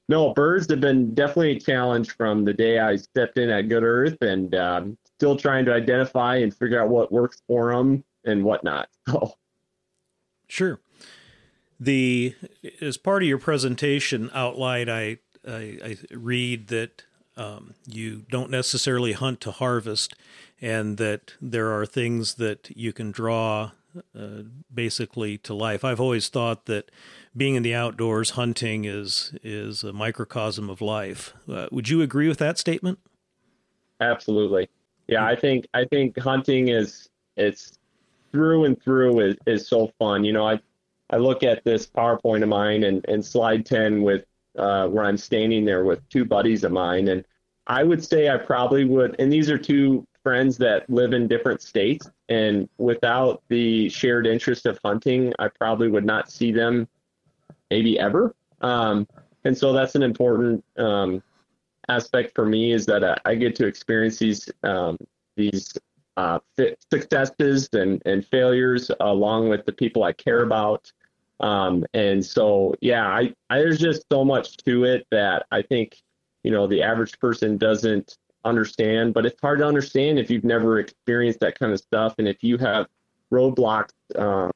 no, 0.08 0.34
birds 0.34 0.68
have 0.70 0.80
been 0.80 1.14
definitely 1.14 1.56
a 1.56 1.60
challenge 1.60 2.14
from 2.16 2.44
the 2.44 2.52
day 2.52 2.78
I 2.78 2.96
stepped 2.96 3.38
in 3.38 3.50
at 3.50 3.68
Good 3.68 3.82
Earth, 3.82 4.20
and 4.20 4.54
um, 4.54 4.98
still 5.18 5.36
trying 5.36 5.64
to 5.64 5.72
identify 5.72 6.36
and 6.36 6.54
figure 6.54 6.82
out 6.82 6.88
what 6.88 7.10
works 7.10 7.42
for 7.46 7.74
them 7.74 8.04
and 8.24 8.44
whatnot. 8.44 8.88
So 9.08 9.34
Sure. 10.48 10.80
The 11.80 12.34
as 12.80 12.96
part 12.96 13.22
of 13.22 13.28
your 13.28 13.38
presentation 13.38 14.30
outline, 14.32 14.88
I 14.88 15.18
I, 15.46 15.78
I 15.84 15.96
read 16.12 16.68
that 16.68 17.02
um, 17.36 17.74
you 17.86 18.24
don't 18.30 18.50
necessarily 18.50 19.12
hunt 19.12 19.40
to 19.42 19.50
harvest, 19.50 20.14
and 20.60 20.96
that 20.98 21.34
there 21.40 21.72
are 21.72 21.84
things 21.84 22.34
that 22.34 22.70
you 22.76 22.92
can 22.92 23.10
draw 23.10 23.72
uh, 24.16 24.42
basically 24.72 25.38
to 25.38 25.54
life. 25.54 25.84
I've 25.84 26.00
always 26.00 26.28
thought 26.28 26.66
that 26.66 26.90
being 27.36 27.54
in 27.54 27.62
the 27.62 27.74
outdoors, 27.74 28.30
hunting 28.30 28.84
is 28.84 29.36
is 29.42 29.82
a 29.82 29.92
microcosm 29.92 30.70
of 30.70 30.80
life. 30.80 31.34
Uh, 31.48 31.66
would 31.70 31.88
you 31.88 32.00
agree 32.02 32.28
with 32.28 32.38
that 32.38 32.58
statement? 32.58 32.98
Absolutely. 34.00 34.68
Yeah, 35.08 35.24
I 35.24 35.36
think 35.36 35.66
I 35.74 35.84
think 35.84 36.18
hunting 36.18 36.68
is 36.68 37.08
it's 37.36 37.78
through 38.32 38.64
and 38.64 38.80
through 38.80 39.20
is, 39.20 39.36
is 39.46 39.68
so 39.68 39.92
fun. 39.98 40.24
You 40.24 40.32
know, 40.32 40.46
I 40.46 40.60
I 41.10 41.16
look 41.16 41.42
at 41.42 41.64
this 41.64 41.86
PowerPoint 41.86 42.42
of 42.42 42.48
mine 42.48 42.84
and, 42.84 43.04
and 43.08 43.24
slide 43.24 43.66
ten 43.66 44.02
with 44.02 44.24
uh, 44.56 44.86
where 44.88 45.04
I'm 45.04 45.16
standing 45.16 45.64
there 45.64 45.84
with 45.84 46.08
two 46.08 46.24
buddies 46.24 46.64
of 46.64 46.72
mine, 46.72 47.08
and 47.08 47.24
I 47.66 47.82
would 47.82 48.04
say 48.04 48.28
I 48.28 48.36
probably 48.36 48.84
would. 48.84 49.16
And 49.18 49.32
these 49.32 49.50
are 49.50 49.58
two 49.58 50.06
friends 50.22 50.56
that 50.58 50.88
live 50.88 51.12
in 51.12 51.28
different 51.28 51.60
states, 51.60 52.08
and 52.28 52.68
without 52.78 53.42
the 53.48 53.88
shared 53.88 54.26
interest 54.26 54.66
of 54.66 54.78
hunting, 54.84 55.32
I 55.38 55.48
probably 55.48 55.88
would 55.88 56.04
not 56.04 56.30
see 56.30 56.52
them 56.52 56.88
maybe 57.74 57.98
ever. 57.98 58.36
Um, 58.60 59.08
and 59.44 59.58
so 59.58 59.72
that's 59.72 59.96
an 59.96 60.04
important 60.04 60.64
um, 60.78 61.20
aspect 61.88 62.32
for 62.36 62.46
me 62.46 62.72
is 62.72 62.86
that 62.86 63.02
I, 63.02 63.16
I 63.24 63.34
get 63.34 63.56
to 63.56 63.66
experience 63.66 64.16
these 64.18 64.48
um, 64.62 64.96
these 65.36 65.76
uh, 66.16 66.38
successes 66.92 67.68
and, 67.72 68.00
and 68.06 68.24
failures 68.24 68.92
along 69.00 69.48
with 69.48 69.66
the 69.66 69.72
people 69.72 70.04
I 70.04 70.12
care 70.12 70.44
about. 70.44 70.92
Um, 71.40 71.84
and 71.94 72.24
so, 72.24 72.74
yeah, 72.80 73.08
I, 73.08 73.34
I 73.50 73.58
there's 73.58 73.80
just 73.80 74.04
so 74.10 74.24
much 74.24 74.56
to 74.58 74.84
it 74.84 75.04
that 75.10 75.46
I 75.50 75.62
think 75.62 76.00
you 76.44 76.52
know 76.52 76.68
the 76.68 76.80
average 76.80 77.18
person 77.18 77.58
doesn't 77.58 78.18
understand. 78.44 79.14
But 79.14 79.26
it's 79.26 79.40
hard 79.40 79.58
to 79.58 79.66
understand 79.66 80.20
if 80.20 80.30
you've 80.30 80.44
never 80.44 80.78
experienced 80.78 81.40
that 81.40 81.58
kind 81.58 81.72
of 81.72 81.80
stuff, 81.80 82.14
and 82.18 82.28
if 82.28 82.44
you 82.44 82.56
have 82.58 82.86
roadblocks. 83.32 83.94
Uh, 84.14 84.50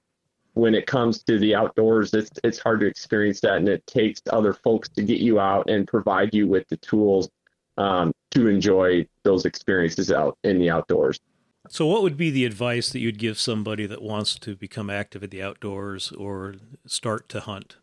when 0.59 0.75
it 0.75 0.87
comes 0.87 1.23
to 1.23 1.39
the 1.39 1.55
outdoors, 1.55 2.13
it's 2.13 2.31
it's 2.43 2.59
hard 2.59 2.81
to 2.81 2.87
experience 2.87 3.41
that, 3.41 3.57
and 3.59 3.69
it 3.69 3.87
takes 3.87 4.21
other 4.31 4.53
folks 4.53 4.89
to 4.89 5.03
get 5.03 5.21
you 5.21 5.39
out 5.39 5.71
and 5.71 5.87
provide 5.87 6.35
you 6.35 6.49
with 6.49 6.67
the 6.69 6.77
tools 6.79 7.31
um, 7.77 8.13
to 8.33 8.49
enjoy 8.49 9.07
those 9.23 9.45
experiences 9.45 10.11
out 10.11 10.37
in 10.43 10.59
the 10.59 10.69
outdoors. 10.69 11.21
So, 11.69 11.87
what 11.87 12.03
would 12.03 12.17
be 12.17 12.31
the 12.31 12.45
advice 12.45 12.91
that 12.91 12.99
you'd 12.99 13.19
give 13.19 13.39
somebody 13.39 13.87
that 13.87 14.03
wants 14.03 14.37
to 14.41 14.57
become 14.57 14.91
active 14.91 15.23
in 15.23 15.31
the 15.31 15.43
outdoors 15.43 16.11
or 16.11 16.57
start 16.87 17.29
to 17.29 17.41
hunt? 17.41 17.77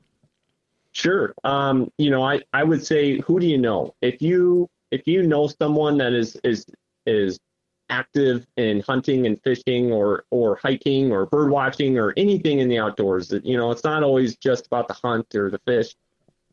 Sure. 0.91 1.33
Um, 1.45 1.89
you 1.97 2.09
know, 2.09 2.23
I, 2.23 2.41
I 2.51 2.63
would 2.63 2.85
say, 2.85 3.21
who 3.21 3.39
do 3.39 3.47
you 3.47 3.57
know? 3.57 3.95
If 4.01 4.21
you 4.21 4.69
if 4.91 5.07
you 5.07 5.23
know 5.23 5.47
someone 5.47 5.97
that 5.99 6.11
is 6.11 6.37
is 6.43 6.65
is 7.05 7.39
active 7.89 8.45
in 8.57 8.81
hunting 8.81 9.25
and 9.25 9.41
fishing 9.43 9.91
or 9.91 10.25
or 10.31 10.55
hiking 10.55 11.11
or 11.11 11.25
bird 11.25 11.49
watching 11.49 11.97
or 11.97 12.13
anything 12.17 12.59
in 12.59 12.67
the 12.67 12.79
outdoors, 12.79 13.27
that 13.29 13.45
you 13.45 13.57
know, 13.57 13.71
it's 13.71 13.83
not 13.83 14.03
always 14.03 14.35
just 14.37 14.67
about 14.67 14.87
the 14.87 14.93
hunt 14.93 15.33
or 15.35 15.49
the 15.49 15.59
fish 15.59 15.95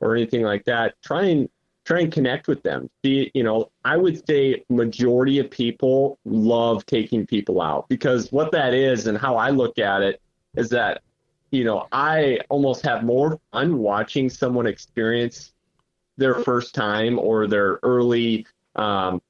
or 0.00 0.14
anything 0.14 0.42
like 0.42 0.64
that. 0.64 0.94
Try 1.02 1.24
and 1.26 1.48
try 1.84 2.00
and 2.00 2.12
connect 2.12 2.48
with 2.48 2.62
them. 2.62 2.88
See, 3.04 3.30
you 3.34 3.42
know, 3.42 3.70
I 3.84 3.96
would 3.96 4.24
say 4.26 4.64
majority 4.68 5.38
of 5.38 5.50
people 5.50 6.18
love 6.24 6.86
taking 6.86 7.26
people 7.26 7.60
out 7.60 7.88
because 7.88 8.30
what 8.30 8.52
that 8.52 8.74
is 8.74 9.06
and 9.06 9.18
how 9.18 9.36
I 9.36 9.50
look 9.50 9.78
at 9.78 10.02
it 10.02 10.20
is 10.56 10.68
that 10.70 11.02
you 11.52 11.64
know, 11.64 11.86
I 11.92 12.38
almost 12.48 12.84
have 12.86 13.04
more 13.04 13.38
fun 13.52 13.78
watching 13.78 14.30
someone 14.30 14.66
experience 14.66 15.52
their 16.16 16.34
first 16.36 16.74
time 16.74 17.18
or 17.18 17.46
their 17.46 17.78
early 17.82 18.46
um, 18.74 19.20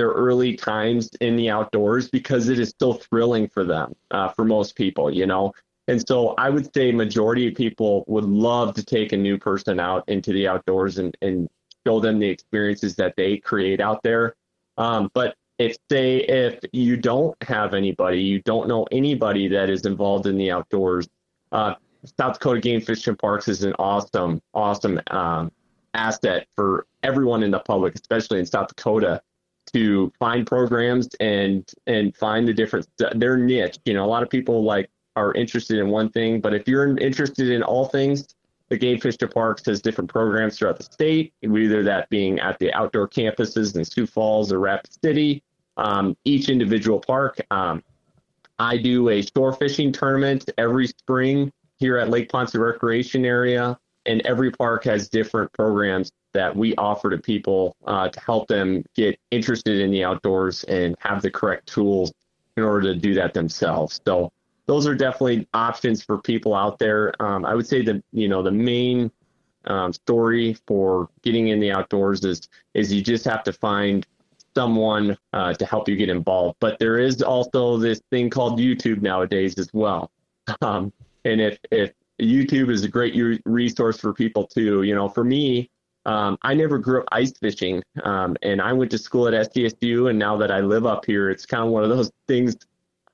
their 0.00 0.08
early 0.08 0.54
times 0.54 1.10
in 1.20 1.36
the 1.36 1.50
outdoors 1.50 2.08
because 2.08 2.48
it 2.48 2.58
is 2.58 2.72
so 2.80 2.94
thrilling 2.94 3.46
for 3.46 3.64
them 3.64 3.94
uh, 4.10 4.28
for 4.30 4.44
most 4.44 4.74
people 4.74 5.10
you 5.10 5.26
know? 5.26 5.52
And 5.88 6.02
so 6.08 6.34
i 6.38 6.48
would 6.48 6.72
say 6.74 6.90
majority 6.90 7.48
of 7.48 7.54
people 7.54 8.04
would 8.06 8.24
love 8.24 8.74
to 8.74 8.84
take 8.84 9.12
a 9.12 9.16
new 9.16 9.36
person 9.36 9.78
out 9.78 10.04
into 10.08 10.32
the 10.32 10.48
outdoors 10.48 10.98
and, 10.98 11.16
and 11.20 11.48
show 11.86 12.00
them 12.00 12.18
the 12.18 12.28
experiences 12.28 12.94
that 12.96 13.14
they 13.16 13.38
create 13.38 13.80
out 13.80 14.02
there. 14.02 14.34
Um, 14.76 15.10
but 15.14 15.34
if 15.60 15.76
say 15.90 16.20
if 16.20 16.58
you 16.72 16.96
don't 16.96 17.36
have 17.42 17.74
anybody 17.74 18.20
you 18.20 18.40
don't 18.42 18.66
know 18.66 18.86
anybody 18.90 19.46
that 19.46 19.68
is 19.68 19.84
involved 19.84 20.26
in 20.26 20.38
the 20.38 20.50
outdoors 20.50 21.06
uh, 21.52 21.74
south 22.18 22.34
dakota 22.34 22.60
game 22.60 22.80
fish 22.80 23.06
and 23.06 23.18
parks 23.18 23.46
is 23.46 23.62
an 23.62 23.74
awesome 23.78 24.40
awesome 24.54 24.98
um, 25.10 25.52
asset 25.92 26.46
for 26.56 26.86
everyone 27.02 27.42
in 27.42 27.50
the 27.50 27.58
public 27.58 27.94
especially 27.94 28.38
in 28.38 28.46
south 28.46 28.68
dakota 28.68 29.20
to 29.72 30.12
find 30.18 30.46
programs 30.46 31.08
and 31.20 31.70
and 31.86 32.16
find 32.16 32.46
the 32.46 32.54
different 32.54 32.86
their 33.14 33.36
niche. 33.36 33.78
You 33.84 33.94
know, 33.94 34.04
a 34.04 34.06
lot 34.08 34.22
of 34.22 34.30
people 34.30 34.64
like 34.64 34.90
are 35.16 35.34
interested 35.34 35.78
in 35.78 35.88
one 35.88 36.08
thing, 36.10 36.40
but 36.40 36.54
if 36.54 36.68
you're 36.68 36.96
interested 36.98 37.50
in 37.50 37.62
all 37.62 37.86
things, 37.86 38.34
the 38.68 38.78
Game 38.78 39.00
Fish 39.00 39.16
to 39.18 39.28
Parks 39.28 39.66
has 39.66 39.82
different 39.82 40.08
programs 40.08 40.56
throughout 40.56 40.78
the 40.78 40.84
state, 40.84 41.34
either 41.42 41.82
that 41.82 42.08
being 42.08 42.38
at 42.38 42.58
the 42.60 42.72
outdoor 42.72 43.08
campuses 43.08 43.76
in 43.76 43.84
Sioux 43.84 44.06
Falls 44.06 44.52
or 44.52 44.60
Rapid 44.60 44.92
City, 45.04 45.42
um, 45.76 46.16
each 46.24 46.48
individual 46.48 47.00
park. 47.00 47.40
Um, 47.50 47.82
I 48.60 48.76
do 48.76 49.08
a 49.08 49.22
shore 49.22 49.52
fishing 49.52 49.90
tournament 49.90 50.48
every 50.56 50.86
spring 50.86 51.52
here 51.78 51.98
at 51.98 52.10
Lake 52.10 52.30
Poinsett 52.30 52.60
Recreation 52.60 53.24
Area, 53.24 53.78
and 54.06 54.20
every 54.24 54.52
park 54.52 54.84
has 54.84 55.08
different 55.08 55.52
programs 55.52 56.12
that 56.32 56.54
we 56.54 56.74
offer 56.76 57.10
to 57.10 57.18
people 57.18 57.76
uh, 57.86 58.08
to 58.08 58.20
help 58.20 58.48
them 58.48 58.84
get 58.94 59.18
interested 59.30 59.80
in 59.80 59.90
the 59.90 60.04
outdoors 60.04 60.64
and 60.64 60.96
have 61.00 61.22
the 61.22 61.30
correct 61.30 61.66
tools 61.66 62.12
in 62.56 62.62
order 62.62 62.92
to 62.92 62.98
do 62.98 63.14
that 63.14 63.34
themselves. 63.34 64.00
So 64.06 64.32
those 64.66 64.86
are 64.86 64.94
definitely 64.94 65.48
options 65.54 66.02
for 66.02 66.18
people 66.18 66.54
out 66.54 66.78
there. 66.78 67.12
Um, 67.22 67.44
I 67.44 67.54
would 67.54 67.66
say 67.66 67.82
that 67.82 68.02
you 68.12 68.28
know 68.28 68.42
the 68.42 68.52
main 68.52 69.10
um, 69.66 69.92
story 69.92 70.56
for 70.66 71.08
getting 71.22 71.48
in 71.48 71.60
the 71.60 71.72
outdoors 71.72 72.24
is 72.24 72.48
is 72.74 72.92
you 72.92 73.02
just 73.02 73.24
have 73.24 73.42
to 73.44 73.52
find 73.52 74.06
someone 74.54 75.16
uh, 75.32 75.54
to 75.54 75.66
help 75.66 75.88
you 75.88 75.96
get 75.96 76.08
involved. 76.08 76.56
But 76.60 76.78
there 76.78 76.98
is 76.98 77.22
also 77.22 77.76
this 77.76 78.00
thing 78.10 78.30
called 78.30 78.58
YouTube 78.58 79.02
nowadays 79.02 79.58
as 79.58 79.72
well. 79.72 80.10
Um, 80.62 80.92
and 81.24 81.40
if 81.40 81.58
if 81.70 81.92
YouTube 82.20 82.70
is 82.70 82.82
a 82.82 82.88
great 82.88 83.14
resource 83.44 83.98
for 83.98 84.12
people 84.12 84.46
too, 84.46 84.82
you 84.82 84.94
know, 84.94 85.08
for 85.08 85.22
me, 85.22 85.70
um, 86.06 86.38
I 86.42 86.54
never 86.54 86.78
grew 86.78 87.00
up 87.00 87.08
ice 87.12 87.32
fishing, 87.32 87.82
um, 88.04 88.36
and 88.42 88.60
I 88.60 88.72
went 88.72 88.90
to 88.92 88.98
school 88.98 89.28
at 89.28 89.34
SDSU, 89.34 90.10
and 90.10 90.18
now 90.18 90.36
that 90.38 90.50
I 90.50 90.60
live 90.60 90.86
up 90.86 91.04
here, 91.04 91.30
it's 91.30 91.44
kind 91.46 91.64
of 91.64 91.70
one 91.70 91.84
of 91.84 91.90
those 91.90 92.10
things 92.26 92.56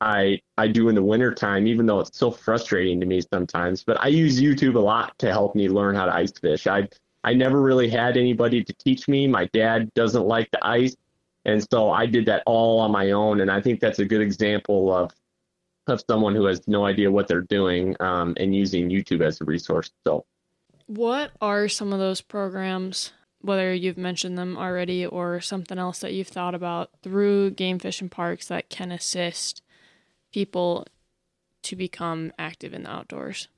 I 0.01 0.41
I 0.59 0.68
do 0.68 0.89
in 0.89 0.95
the 0.95 1.03
wintertime, 1.03 1.66
even 1.66 1.87
though 1.87 2.01
it's 2.01 2.16
so 2.16 2.30
frustrating 2.30 3.01
to 3.01 3.07
me 3.07 3.20
sometimes. 3.20 3.82
But 3.82 4.01
I 4.01 4.09
use 4.09 4.41
YouTube 4.41 4.76
a 4.76 4.80
lot 4.80 5.18
to 5.18 5.30
help 5.30 5.55
me 5.55 5.68
learn 5.68 5.95
how 5.95 6.07
to 6.07 6.14
ice 6.14 6.32
fish. 6.32 6.66
I 6.66 6.89
I 7.24 7.34
never 7.34 7.61
really 7.61 7.89
had 7.89 8.16
anybody 8.16 8.62
to 8.62 8.72
teach 8.74 9.09
me. 9.09 9.26
My 9.26 9.47
dad 9.53 9.93
doesn't 9.95 10.26
like 10.26 10.51
the 10.53 10.64
ice, 10.64 10.97
and 11.45 11.66
so 11.70 11.91
I 11.91 12.07
did 12.07 12.26
that 12.26 12.43
all 12.47 12.78
on 12.80 12.93
my 12.93 13.12
own. 13.12 13.41
And 13.41 13.51
I 13.51 13.61
think 13.61 13.80
that's 13.80 13.99
a 13.99 14.05
good 14.05 14.20
example 14.20 14.95
of 14.95 15.12
of 15.87 16.03
someone 16.09 16.34
who 16.34 16.45
has 16.45 16.66
no 16.66 16.84
idea 16.84 17.11
what 17.11 17.28
they're 17.28 17.43
doing 17.43 17.97
um, 18.01 18.34
and 18.39 18.55
using 18.55 18.89
YouTube 18.89 19.22
as 19.22 19.41
a 19.41 19.45
resource. 19.45 19.91
So, 20.05 20.24
what 20.87 21.32
are 21.41 21.68
some 21.68 21.93
of 21.93 21.99
those 21.99 22.20
programs? 22.20 23.12
Whether 23.41 23.74
you've 23.74 23.99
mentioned 23.99 24.39
them 24.39 24.57
already 24.57 25.07
or 25.07 25.41
something 25.41 25.78
else 25.78 26.01
that 26.01 26.12
you've 26.14 26.28
thought 26.28 26.55
about 26.55 26.91
through 27.03 27.51
game 27.51 27.78
fishing 27.78 28.09
parks 28.09 28.49
that 28.49 28.70
can 28.70 28.91
assist 28.91 29.62
people 30.32 30.87
to 31.62 31.76
become 31.76 32.32
active 32.39 32.74
in 32.74 32.84
the 32.84 32.91
outdoors? 32.91 33.49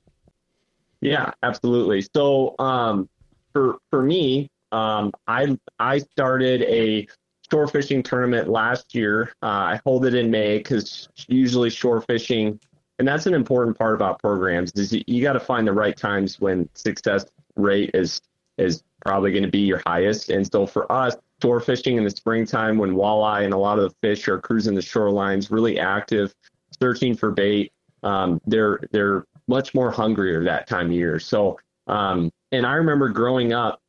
Yeah, 1.01 1.31
absolutely. 1.43 2.05
So, 2.15 2.55
um, 2.59 3.07
for 3.53 3.77
for 3.89 4.03
me, 4.03 4.49
um, 4.71 5.11
I 5.27 5.57
I 5.79 5.99
started 5.99 6.63
a 6.63 7.07
shore 7.49 7.67
fishing 7.67 8.03
tournament 8.03 8.49
last 8.49 8.93
year. 8.93 9.31
Uh, 9.41 9.45
I 9.45 9.79
hold 9.85 10.05
it 10.05 10.13
in 10.13 10.29
May 10.29 10.57
because 10.57 11.07
usually 11.27 11.69
shore 11.69 12.01
fishing, 12.01 12.59
and 12.99 13.07
that's 13.07 13.25
an 13.25 13.33
important 13.33 13.77
part 13.77 13.95
about 13.95 14.19
programs 14.19 14.71
is 14.73 14.93
you, 14.93 15.03
you 15.07 15.21
got 15.23 15.33
to 15.33 15.39
find 15.39 15.65
the 15.65 15.73
right 15.73 15.95
times 15.95 16.39
when 16.39 16.69
success 16.75 17.25
rate 17.55 17.91
is 17.93 18.21
is 18.57 18.83
probably 19.05 19.31
going 19.31 19.43
to 19.43 19.49
be 19.49 19.59
your 19.59 19.81
highest. 19.85 20.29
And 20.29 20.45
so 20.51 20.67
for 20.67 20.91
us, 20.91 21.15
shore 21.41 21.61
fishing 21.61 21.95
in 21.95 22.03
the 22.03 22.09
springtime 22.09 22.77
when 22.77 22.91
walleye 22.91 23.45
and 23.45 23.53
a 23.53 23.57
lot 23.57 23.79
of 23.79 23.89
the 23.89 23.95
fish 24.01 24.27
are 24.27 24.37
cruising 24.37 24.75
the 24.75 24.81
shorelines, 24.81 25.49
really 25.49 25.79
active 25.79 26.35
searching 26.79 27.15
for 27.15 27.31
bait. 27.31 27.71
Um, 28.03 28.41
they're 28.45 28.79
they're 28.91 29.25
much 29.47 29.73
more 29.73 29.91
hungrier 29.91 30.43
that 30.43 30.67
time 30.67 30.87
of 30.87 30.91
year. 30.91 31.19
So, 31.19 31.59
um, 31.87 32.31
and 32.51 32.65
I 32.65 32.73
remember 32.73 33.09
growing 33.09 33.53
up, 33.53 33.81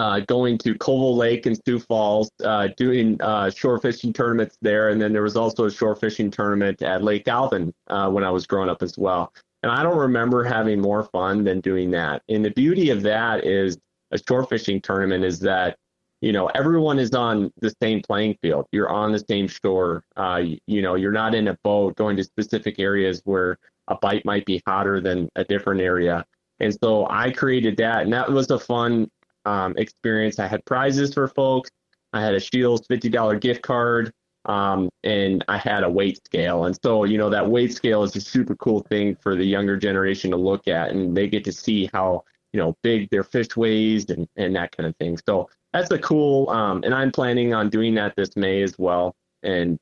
uh, 0.00 0.18
going 0.20 0.56
to 0.56 0.74
Covell 0.76 1.14
Lake 1.14 1.46
in 1.46 1.54
Sioux 1.54 1.78
Falls, 1.78 2.30
uh, 2.42 2.68
doing 2.78 3.20
uh, 3.20 3.50
shore 3.50 3.78
fishing 3.78 4.14
tournaments 4.14 4.56
there, 4.62 4.88
and 4.88 4.98
then 4.98 5.12
there 5.12 5.22
was 5.22 5.36
also 5.36 5.66
a 5.66 5.70
shore 5.70 5.94
fishing 5.94 6.30
tournament 6.30 6.80
at 6.80 7.04
Lake 7.04 7.28
Alvin 7.28 7.70
uh, 7.88 8.08
when 8.08 8.24
I 8.24 8.30
was 8.30 8.46
growing 8.46 8.70
up 8.70 8.82
as 8.82 8.96
well. 8.96 9.30
And 9.62 9.70
I 9.70 9.82
don't 9.82 9.98
remember 9.98 10.42
having 10.42 10.80
more 10.80 11.04
fun 11.04 11.44
than 11.44 11.60
doing 11.60 11.90
that. 11.90 12.22
And 12.30 12.42
the 12.42 12.50
beauty 12.50 12.88
of 12.88 13.02
that 13.02 13.44
is 13.44 13.76
a 14.10 14.18
shore 14.26 14.44
fishing 14.44 14.80
tournament 14.80 15.22
is 15.22 15.38
that 15.40 15.76
you 16.22 16.32
know 16.32 16.46
everyone 16.54 16.98
is 16.98 17.12
on 17.12 17.52
the 17.60 17.72
same 17.82 18.02
playing 18.02 18.36
field 18.42 18.66
you're 18.72 18.90
on 18.90 19.10
the 19.10 19.24
same 19.30 19.48
shore 19.48 20.04
uh, 20.18 20.40
you, 20.44 20.58
you, 20.66 20.82
know 20.82 20.94
you're 20.94 21.12
not 21.12 21.34
in 21.34 21.48
a 21.48 21.56
boat 21.64 21.96
going 21.96 22.14
to 22.14 22.24
specific 22.24 22.78
areas 22.78 23.22
where 23.24 23.56
a 23.88 23.94
bite 23.94 24.22
might 24.26 24.44
be 24.44 24.60
hotter 24.66 25.00
than 25.00 25.30
a 25.36 25.44
different 25.44 25.80
area 25.80 26.22
and 26.58 26.76
so 26.82 27.06
i 27.08 27.30
created 27.30 27.74
that 27.78 28.02
and 28.02 28.12
that 28.12 28.30
was 28.30 28.50
a 28.50 28.58
fun 28.58 29.08
um, 29.44 29.74
experience. 29.76 30.38
I 30.38 30.46
had 30.46 30.64
prizes 30.64 31.14
for 31.14 31.28
folks. 31.28 31.70
I 32.12 32.20
had 32.20 32.34
a 32.34 32.40
Scheels 32.40 32.86
$50 32.88 33.40
gift 33.40 33.62
card 33.62 34.12
um, 34.46 34.88
and 35.04 35.44
i 35.48 35.58
had 35.58 35.84
a 35.84 35.90
weight 35.90 36.20
scale. 36.24 36.64
And 36.64 36.76
so 36.82 37.04
you 37.04 37.18
know 37.18 37.30
that 37.30 37.48
weight 37.48 37.72
scale 37.74 38.02
is 38.02 38.16
a 38.16 38.20
super 38.20 38.54
cool 38.56 38.80
thing 38.80 39.14
for 39.16 39.36
the 39.36 39.44
younger 39.44 39.76
generation 39.76 40.30
to 40.30 40.36
look 40.36 40.68
at 40.68 40.90
and 40.90 41.16
they 41.16 41.28
get 41.28 41.44
to 41.44 41.52
see 41.52 41.90
how 41.92 42.24
you 42.52 42.58
know 42.58 42.76
big 42.82 43.10
their 43.10 43.24
fish 43.24 43.56
weighs 43.56 44.08
and, 44.10 44.28
and 44.36 44.56
that 44.56 44.76
kind 44.76 44.88
of 44.88 44.96
thing. 44.96 45.18
So 45.26 45.48
that's 45.72 45.90
a 45.90 45.98
cool 45.98 46.48
um, 46.50 46.82
and 46.84 46.94
i'm 46.94 47.12
planning 47.12 47.54
on 47.54 47.68
doing 47.68 47.94
that 47.96 48.16
this 48.16 48.36
may 48.36 48.62
as 48.62 48.78
well. 48.78 49.14
And 49.42 49.78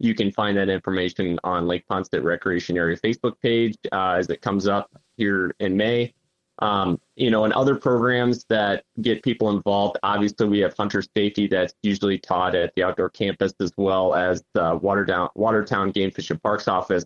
you 0.00 0.14
can 0.14 0.32
find 0.32 0.56
that 0.56 0.68
information 0.68 1.38
on 1.44 1.66
lake 1.66 1.84
Poinsett 1.88 2.24
recreation 2.24 2.76
area 2.76 2.96
facebook 2.96 3.40
page 3.40 3.76
uh, 3.92 4.16
as 4.18 4.28
it 4.28 4.42
comes 4.42 4.66
up 4.66 4.90
here 5.16 5.54
in 5.60 5.76
may 5.76 6.12
um, 6.60 7.00
you 7.16 7.30
know 7.30 7.44
and 7.44 7.52
other 7.54 7.74
programs 7.74 8.44
that 8.48 8.84
get 9.02 9.22
people 9.22 9.50
involved 9.50 9.98
obviously 10.02 10.48
we 10.48 10.60
have 10.60 10.74
hunter 10.76 11.02
safety 11.16 11.46
that's 11.46 11.74
usually 11.82 12.18
taught 12.18 12.54
at 12.54 12.72
the 12.76 12.82
outdoor 12.82 13.10
campus 13.10 13.52
as 13.60 13.72
well 13.76 14.14
as 14.14 14.44
the 14.54 14.78
watertown 14.82 15.28
watertown 15.34 15.90
game 15.90 16.10
fish 16.10 16.30
and 16.30 16.42
parks 16.42 16.68
office 16.68 17.04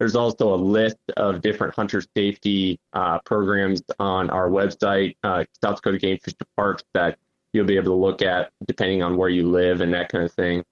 there's 0.00 0.16
also 0.16 0.52
a 0.52 0.56
list 0.56 0.96
of 1.18 1.42
different 1.42 1.74
hunter 1.74 2.02
safety 2.16 2.80
uh, 2.94 3.18
programs 3.20 3.82
on 4.00 4.30
our 4.30 4.48
website, 4.48 5.14
uh, 5.22 5.44
South 5.62 5.76
Dakota 5.76 5.98
Game 5.98 6.18
Fish 6.18 6.34
and 6.40 6.48
Parks, 6.56 6.82
that 6.94 7.18
you'll 7.52 7.66
be 7.66 7.76
able 7.76 7.92
to 7.92 7.94
look 7.94 8.22
at 8.22 8.50
depending 8.66 9.02
on 9.02 9.18
where 9.18 9.28
you 9.28 9.48
live 9.48 9.82
and 9.82 9.92
that 9.92 10.08
kind 10.08 10.24
of 10.24 10.32
thing. 10.32 10.64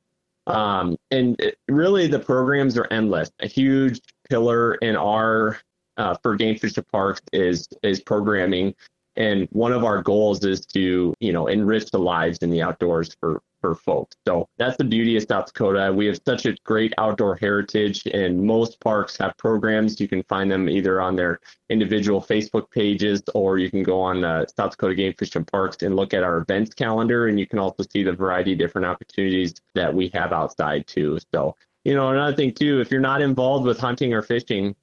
Um, 0.46 0.96
and 1.10 1.38
it, 1.40 1.58
really, 1.68 2.06
the 2.06 2.18
programs 2.18 2.78
are 2.78 2.86
endless. 2.90 3.30
A 3.40 3.46
huge 3.46 4.00
pillar 4.30 4.76
in 4.76 4.96
our 4.96 5.60
uh, 5.98 6.14
for 6.22 6.36
game 6.36 6.56
fish 6.56 6.74
parks 6.90 7.20
is 7.32 7.68
is 7.82 8.00
programming, 8.00 8.74
and 9.16 9.48
one 9.50 9.72
of 9.72 9.84
our 9.84 10.02
goals 10.02 10.44
is 10.44 10.64
to 10.66 11.14
you 11.20 11.32
know 11.32 11.48
enrich 11.48 11.90
the 11.90 11.98
lives 11.98 12.38
in 12.38 12.50
the 12.50 12.62
outdoors 12.62 13.14
for 13.20 13.42
for 13.60 13.74
folks. 13.74 14.16
So 14.26 14.48
that's 14.56 14.76
the 14.76 14.84
beauty 14.84 15.16
of 15.16 15.24
South 15.28 15.46
Dakota. 15.46 15.92
We 15.92 16.06
have 16.06 16.20
such 16.24 16.46
a 16.46 16.54
great 16.64 16.92
outdoor 16.98 17.36
heritage, 17.36 18.06
and 18.06 18.42
most 18.42 18.80
parks 18.80 19.16
have 19.18 19.36
programs. 19.36 20.00
You 20.00 20.08
can 20.08 20.22
find 20.24 20.50
them 20.50 20.68
either 20.68 21.00
on 21.00 21.16
their 21.16 21.40
individual 21.68 22.20
Facebook 22.20 22.70
pages, 22.70 23.22
or 23.34 23.58
you 23.58 23.70
can 23.70 23.82
go 23.82 24.00
on 24.00 24.24
uh, 24.24 24.46
South 24.56 24.72
Dakota 24.72 24.94
Game 24.94 25.14
Fish 25.18 25.34
and 25.34 25.46
Parks 25.46 25.82
and 25.82 25.96
look 25.96 26.14
at 26.14 26.22
our 26.22 26.38
events 26.38 26.74
calendar, 26.74 27.28
and 27.28 27.38
you 27.38 27.46
can 27.46 27.58
also 27.58 27.84
see 27.92 28.02
the 28.02 28.12
variety 28.12 28.52
of 28.52 28.58
different 28.58 28.86
opportunities 28.86 29.54
that 29.74 29.92
we 29.92 30.08
have 30.14 30.32
outside 30.32 30.86
too. 30.86 31.18
So, 31.34 31.56
you 31.84 31.94
know, 31.94 32.10
another 32.10 32.36
thing 32.36 32.52
too, 32.52 32.80
if 32.80 32.90
you're 32.90 33.00
not 33.00 33.22
involved 33.22 33.66
with 33.66 33.78
hunting 33.78 34.12
or 34.12 34.22
fishing, 34.22 34.74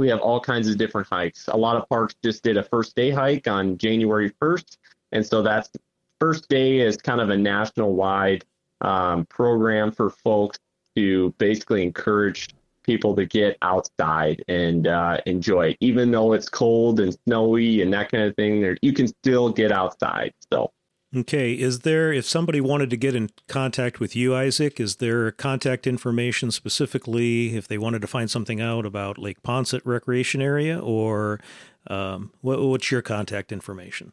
we 0.00 0.08
have 0.08 0.20
all 0.20 0.40
kinds 0.40 0.66
of 0.66 0.78
different 0.78 1.06
hikes. 1.06 1.46
A 1.48 1.56
lot 1.56 1.76
of 1.76 1.86
parks 1.88 2.14
just 2.24 2.42
did 2.42 2.56
a 2.56 2.62
first 2.62 2.96
day 2.96 3.10
hike 3.10 3.46
on 3.46 3.76
January 3.76 4.30
1st. 4.42 4.78
And 5.12 5.24
so 5.24 5.42
that's 5.42 5.70
first 6.18 6.48
day 6.48 6.80
is 6.80 6.96
kind 6.96 7.20
of 7.20 7.28
a 7.28 7.36
national 7.36 7.94
wide 7.94 8.44
um, 8.80 9.26
program 9.26 9.92
for 9.92 10.08
folks 10.08 10.58
to 10.96 11.34
basically 11.38 11.82
encourage 11.82 12.48
people 12.82 13.14
to 13.14 13.26
get 13.26 13.58
outside 13.60 14.42
and 14.48 14.86
uh, 14.86 15.18
enjoy. 15.26 15.76
Even 15.80 16.10
though 16.10 16.32
it's 16.32 16.48
cold 16.48 16.98
and 16.98 17.14
snowy 17.26 17.82
and 17.82 17.92
that 17.92 18.10
kind 18.10 18.24
of 18.24 18.34
thing, 18.36 18.76
you 18.80 18.94
can 18.94 19.06
still 19.06 19.50
get 19.50 19.70
outside. 19.70 20.32
So. 20.50 20.72
Okay, 21.16 21.54
is 21.54 21.80
there, 21.80 22.12
if 22.12 22.24
somebody 22.24 22.60
wanted 22.60 22.88
to 22.90 22.96
get 22.96 23.16
in 23.16 23.30
contact 23.48 23.98
with 23.98 24.14
you, 24.14 24.36
Isaac, 24.36 24.78
is 24.78 24.96
there 24.96 25.32
contact 25.32 25.88
information 25.88 26.52
specifically 26.52 27.56
if 27.56 27.66
they 27.66 27.78
wanted 27.78 28.00
to 28.02 28.06
find 28.06 28.30
something 28.30 28.60
out 28.60 28.86
about 28.86 29.18
Lake 29.18 29.42
Poinsett 29.42 29.82
Recreation 29.84 30.40
Area, 30.40 30.78
or 30.78 31.40
um, 31.88 32.30
what, 32.42 32.62
what's 32.62 32.92
your 32.92 33.02
contact 33.02 33.50
information? 33.50 34.12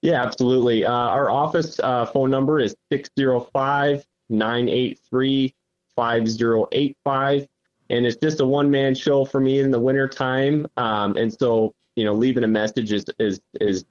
Yeah, 0.00 0.22
absolutely. 0.22 0.86
Uh, 0.86 0.90
our 0.90 1.28
office 1.30 1.78
uh, 1.80 2.06
phone 2.06 2.30
number 2.30 2.60
is 2.60 2.74
605 2.90 4.06
983 4.30 5.54
5085. 5.96 7.46
And 7.90 8.06
it's 8.06 8.16
just 8.16 8.40
a 8.40 8.46
one 8.46 8.70
man 8.70 8.94
show 8.94 9.26
for 9.26 9.40
me 9.40 9.60
in 9.60 9.70
the 9.70 9.78
wintertime. 9.78 10.66
Um, 10.78 11.16
and 11.16 11.32
so, 11.32 11.74
you 11.94 12.04
know, 12.04 12.14
leaving 12.14 12.44
a 12.44 12.48
message 12.48 12.92
is, 12.92 13.04
is, 13.18 13.40
is 13.60 13.84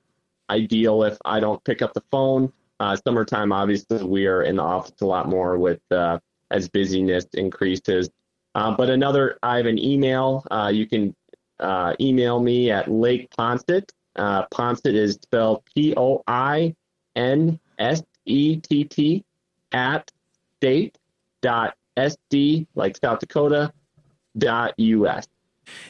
ideal 0.49 1.03
if 1.03 1.17
I 1.25 1.39
don't 1.39 1.63
pick 1.63 1.81
up 1.81 1.93
the 1.93 2.03
phone. 2.11 2.51
Uh, 2.79 2.95
summertime, 2.95 3.51
obviously, 3.51 4.03
we 4.03 4.27
are 4.27 4.43
in 4.43 4.57
the 4.57 4.63
office 4.63 4.93
a 5.01 5.05
lot 5.05 5.29
more 5.29 5.57
with 5.57 5.79
uh, 5.91 6.19
as 6.51 6.67
busyness 6.67 7.25
increases. 7.33 8.09
Uh, 8.53 8.75
but 8.75 8.89
another, 8.89 9.37
I 9.43 9.57
have 9.57 9.65
an 9.65 9.79
email. 9.79 10.45
Uh, 10.51 10.71
you 10.73 10.87
can 10.87 11.15
uh, 11.59 11.93
email 11.99 12.39
me 12.39 12.71
at 12.71 12.91
Lake 12.91 13.29
Poinsett 13.37 13.91
uh, 14.15 14.45
Poinsett 14.47 14.93
is 14.93 15.13
spelled 15.13 15.63
P 15.73 15.93
O 15.97 16.23
I 16.27 16.75
N 17.15 17.59
S 17.79 18.03
E 18.25 18.57
T 18.57 18.83
T 18.85 19.23
at 19.71 20.11
state 20.57 20.97
dot 21.41 21.75
sd 21.97 22.65
like 22.75 22.97
South 22.97 23.19
Dakota 23.19 23.71
dot 24.37 24.73
us. 24.79 25.27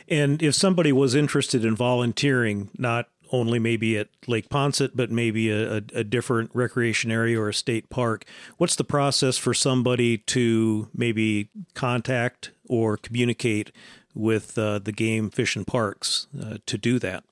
And 0.07 0.41
if 0.41 0.55
somebody 0.55 0.91
was 0.91 1.15
interested 1.15 1.65
in 1.65 1.75
volunteering, 1.75 2.69
not 2.77 3.09
only 3.31 3.59
maybe 3.59 3.97
at 3.97 4.09
Lake 4.27 4.49
Poinsett, 4.49 4.91
but 4.95 5.11
maybe 5.11 5.49
a, 5.49 5.77
a, 5.77 5.81
a, 5.93 6.03
different 6.03 6.51
recreation 6.53 7.11
area 7.11 7.39
or 7.39 7.49
a 7.49 7.53
state 7.53 7.89
park. 7.89 8.25
What's 8.57 8.75
the 8.75 8.83
process 8.83 9.37
for 9.37 9.53
somebody 9.53 10.17
to 10.19 10.89
maybe 10.93 11.49
contact 11.73 12.51
or 12.67 12.97
communicate 12.97 13.71
with 14.13 14.57
uh, 14.57 14.79
the 14.79 14.91
game 14.91 15.29
fish 15.29 15.55
and 15.55 15.67
parks 15.67 16.27
uh, 16.41 16.57
to 16.65 16.77
do 16.77 16.99
that? 16.99 17.23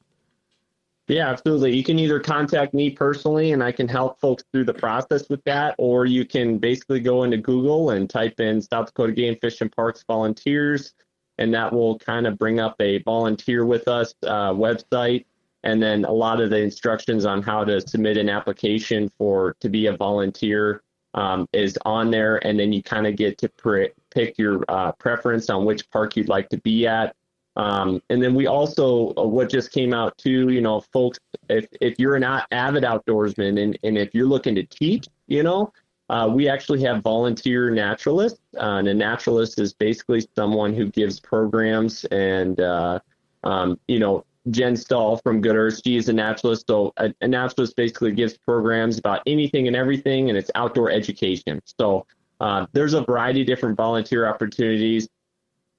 Yeah, 1.08 1.30
absolutely. 1.30 1.76
You 1.76 1.84
can 1.84 2.00
either 2.00 2.20
contact 2.20 2.74
me 2.74 2.90
personally 2.90 3.52
and 3.52 3.62
I 3.62 3.74
can 3.74 3.90
help 3.90 4.22
folks 4.22 4.44
through 4.52 4.66
the 4.66 4.74
process 4.74 5.28
with 5.30 5.44
that, 5.44 5.76
or 5.78 6.06
you 6.06 6.24
can 6.26 6.58
basically 6.58 7.02
go 7.02 7.24
into 7.24 7.38
Google 7.38 7.90
and 7.90 8.10
type 8.10 8.40
in 8.40 8.62
South 8.62 8.88
Dakota 8.88 9.12
Game 9.12 9.36
Fish 9.42 9.60
and 9.60 9.72
Parks 9.72 10.04
volunteers, 10.08 10.94
and 11.40 11.54
that 11.54 11.74
will 11.74 12.00
kind 12.00 12.26
of 12.26 12.38
bring 12.38 12.62
up 12.62 12.76
a 12.80 13.02
volunteer 13.04 13.66
with 13.66 13.88
us 13.90 14.14
uh, 14.24 14.52
website 14.52 15.26
and 15.64 15.82
then 15.82 16.06
a 16.06 16.12
lot 16.12 16.42
of 16.42 16.50
the 16.50 16.60
instructions 16.60 17.26
on 17.26 17.42
how 17.42 17.64
to 17.64 17.82
submit 17.82 18.18
an 18.18 18.30
application 18.30 19.10
for 19.18 19.56
to 19.60 19.70
be 19.70 19.88
a 19.88 19.96
volunteer 19.96 20.82
um, 21.14 21.48
is 21.54 21.78
on 21.86 22.12
there, 22.12 22.46
and 22.46 22.60
then 22.60 22.74
you 22.74 22.82
kind 22.82 23.08
of 23.08 23.16
get 23.16 23.38
to 23.40 23.92
pick 24.10 24.38
your 24.38 24.64
uh, 24.68 24.92
preference 24.94 25.50
on 25.50 25.66
which 25.66 25.90
park 25.92 26.16
you'd 26.18 26.30
like 26.30 26.50
to 26.50 26.58
be 26.58 26.88
at. 26.88 27.16
Um, 27.56 28.02
and 28.10 28.22
then 28.22 28.34
we 28.34 28.48
also 28.48 29.14
uh, 29.16 29.24
what 29.24 29.50
just 29.50 29.72
came 29.72 29.94
out 29.94 30.18
too, 30.18 30.50
you 30.50 30.62
know, 30.62 30.82
folks, 30.82 31.20
if 31.50 31.68
if 31.82 32.00
you're 32.00 32.16
an 32.16 32.24
avid 32.24 32.84
outdoorsman 32.84 33.62
and 33.62 33.78
and 33.84 33.98
if 33.98 34.14
you're 34.16 34.28
looking 34.28 34.56
to 34.56 34.64
teach, 34.64 35.08
you 35.28 35.44
know, 35.44 35.72
uh, 36.10 36.28
we 36.32 36.50
actually 36.50 36.82
have 36.82 37.04
volunteer 37.04 37.70
naturalists, 37.70 38.40
uh, 38.58 38.78
and 38.78 38.88
a 38.88 38.94
naturalist 38.94 39.60
is 39.60 39.74
basically 39.74 40.28
someone 40.36 40.74
who 40.74 40.90
gives 40.90 41.20
programs 41.20 42.06
and 42.06 42.60
uh, 42.60 43.00
um, 43.44 43.80
you 43.88 44.00
know 44.00 44.26
Jen 44.50 44.76
Stahl 44.76 45.18
from 45.18 45.42
Good 45.42 45.56
Earth. 45.56 45.82
She 45.84 45.96
is 45.96 46.10
a 46.10 46.14
naturalist. 46.14 46.68
So 46.68 46.94
a, 46.98 47.14
a, 47.22 47.28
naturalist 47.28 47.76
basically 47.76 48.12
gives 48.12 48.38
programs 48.38 48.98
about 48.98 49.22
anything 49.26 49.68
and 49.68 49.76
everything, 49.76 50.30
and 50.30 50.38
it's 50.38 50.52
outdoor 50.56 50.92
education. 50.92 51.62
So 51.80 52.06
uh, 52.40 52.66
there's 52.74 52.94
a 52.94 53.02
variety 53.02 53.42
of 53.42 53.48
different 53.48 53.78
volunteer 53.78 54.28
opportunities, 54.28 55.08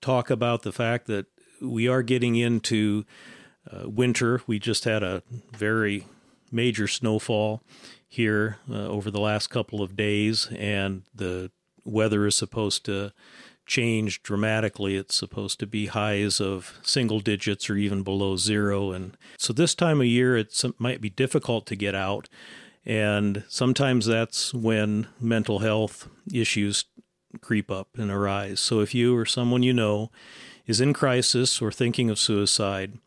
talk 0.00 0.30
about 0.30 0.62
the 0.62 0.72
fact 0.72 1.06
that 1.06 1.26
we 1.62 1.86
are 1.86 2.02
getting 2.02 2.34
into 2.34 3.04
uh, 3.70 3.88
winter. 3.88 4.42
We 4.46 4.58
just 4.58 4.82
had 4.84 5.04
a 5.04 5.22
very 5.52 6.06
major 6.50 6.88
snowfall 6.88 7.62
here 8.08 8.56
uh, 8.70 8.86
over 8.86 9.10
the 9.10 9.20
last 9.20 9.48
couple 9.48 9.82
of 9.82 9.96
days, 9.96 10.48
and 10.56 11.02
the 11.14 11.50
weather 11.84 12.26
is 12.26 12.36
supposed 12.36 12.86
to 12.86 13.12
changed 13.68 14.24
dramatically. 14.24 14.96
It's 14.96 15.14
supposed 15.14 15.60
to 15.60 15.66
be 15.66 15.86
highs 15.86 16.40
of 16.40 16.80
single 16.82 17.20
digits 17.20 17.70
or 17.70 17.76
even 17.76 18.02
below 18.02 18.36
zero. 18.36 18.90
And 18.90 19.16
so 19.36 19.52
this 19.52 19.74
time 19.74 20.00
of 20.00 20.06
year, 20.06 20.36
it 20.36 20.64
might 20.78 21.00
be 21.00 21.10
difficult 21.10 21.66
to 21.66 21.76
get 21.76 21.94
out. 21.94 22.28
And 22.84 23.44
sometimes 23.48 24.06
that's 24.06 24.52
when 24.52 25.06
mental 25.20 25.60
health 25.60 26.08
issues 26.32 26.86
creep 27.40 27.70
up 27.70 27.90
and 27.96 28.10
arise. 28.10 28.58
So 28.58 28.80
if 28.80 28.94
you 28.94 29.16
or 29.16 29.26
someone 29.26 29.62
you 29.62 29.74
know 29.74 30.10
is 30.66 30.80
in 30.80 30.92
crisis 30.92 31.62
or 31.62 31.70
thinking 31.70 32.10
of 32.10 32.18
suicide, 32.18 32.98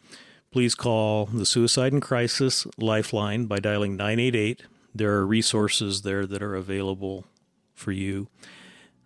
please 0.51 0.75
call 0.75 1.25
the 1.25 1.45
Suicide 1.45 1.93
and 1.93 2.01
Crisis 2.01 2.67
Lifeline 2.77 3.47
by 3.47 3.59
dialing 3.59 3.95
988. 3.95 4.63
There 4.93 5.13
are 5.13 5.25
resources 5.25 6.03
there 6.03 6.25
that 6.25 6.43
are 6.43 6.55
available 6.55 7.25
for 7.73 7.91
you 7.91 8.27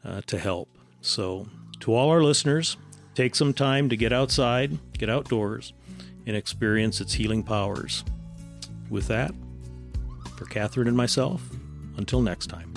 uh, 0.03 0.21
to 0.27 0.37
help. 0.37 0.74
So, 1.05 1.45
to 1.81 1.93
all 1.93 2.09
our 2.09 2.23
listeners, 2.23 2.77
take 3.13 3.35
some 3.35 3.53
time 3.53 3.89
to 3.89 3.95
get 3.95 4.11
outside, 4.11 4.79
get 4.97 5.07
outdoors, 5.07 5.71
and 6.25 6.35
experience 6.35 6.99
its 6.99 7.13
healing 7.13 7.43
powers. 7.43 8.03
With 8.89 9.07
that, 9.09 9.31
for 10.35 10.45
Catherine 10.45 10.87
and 10.87 10.97
myself, 10.97 11.43
until 11.97 12.23
next 12.23 12.47
time. 12.47 12.73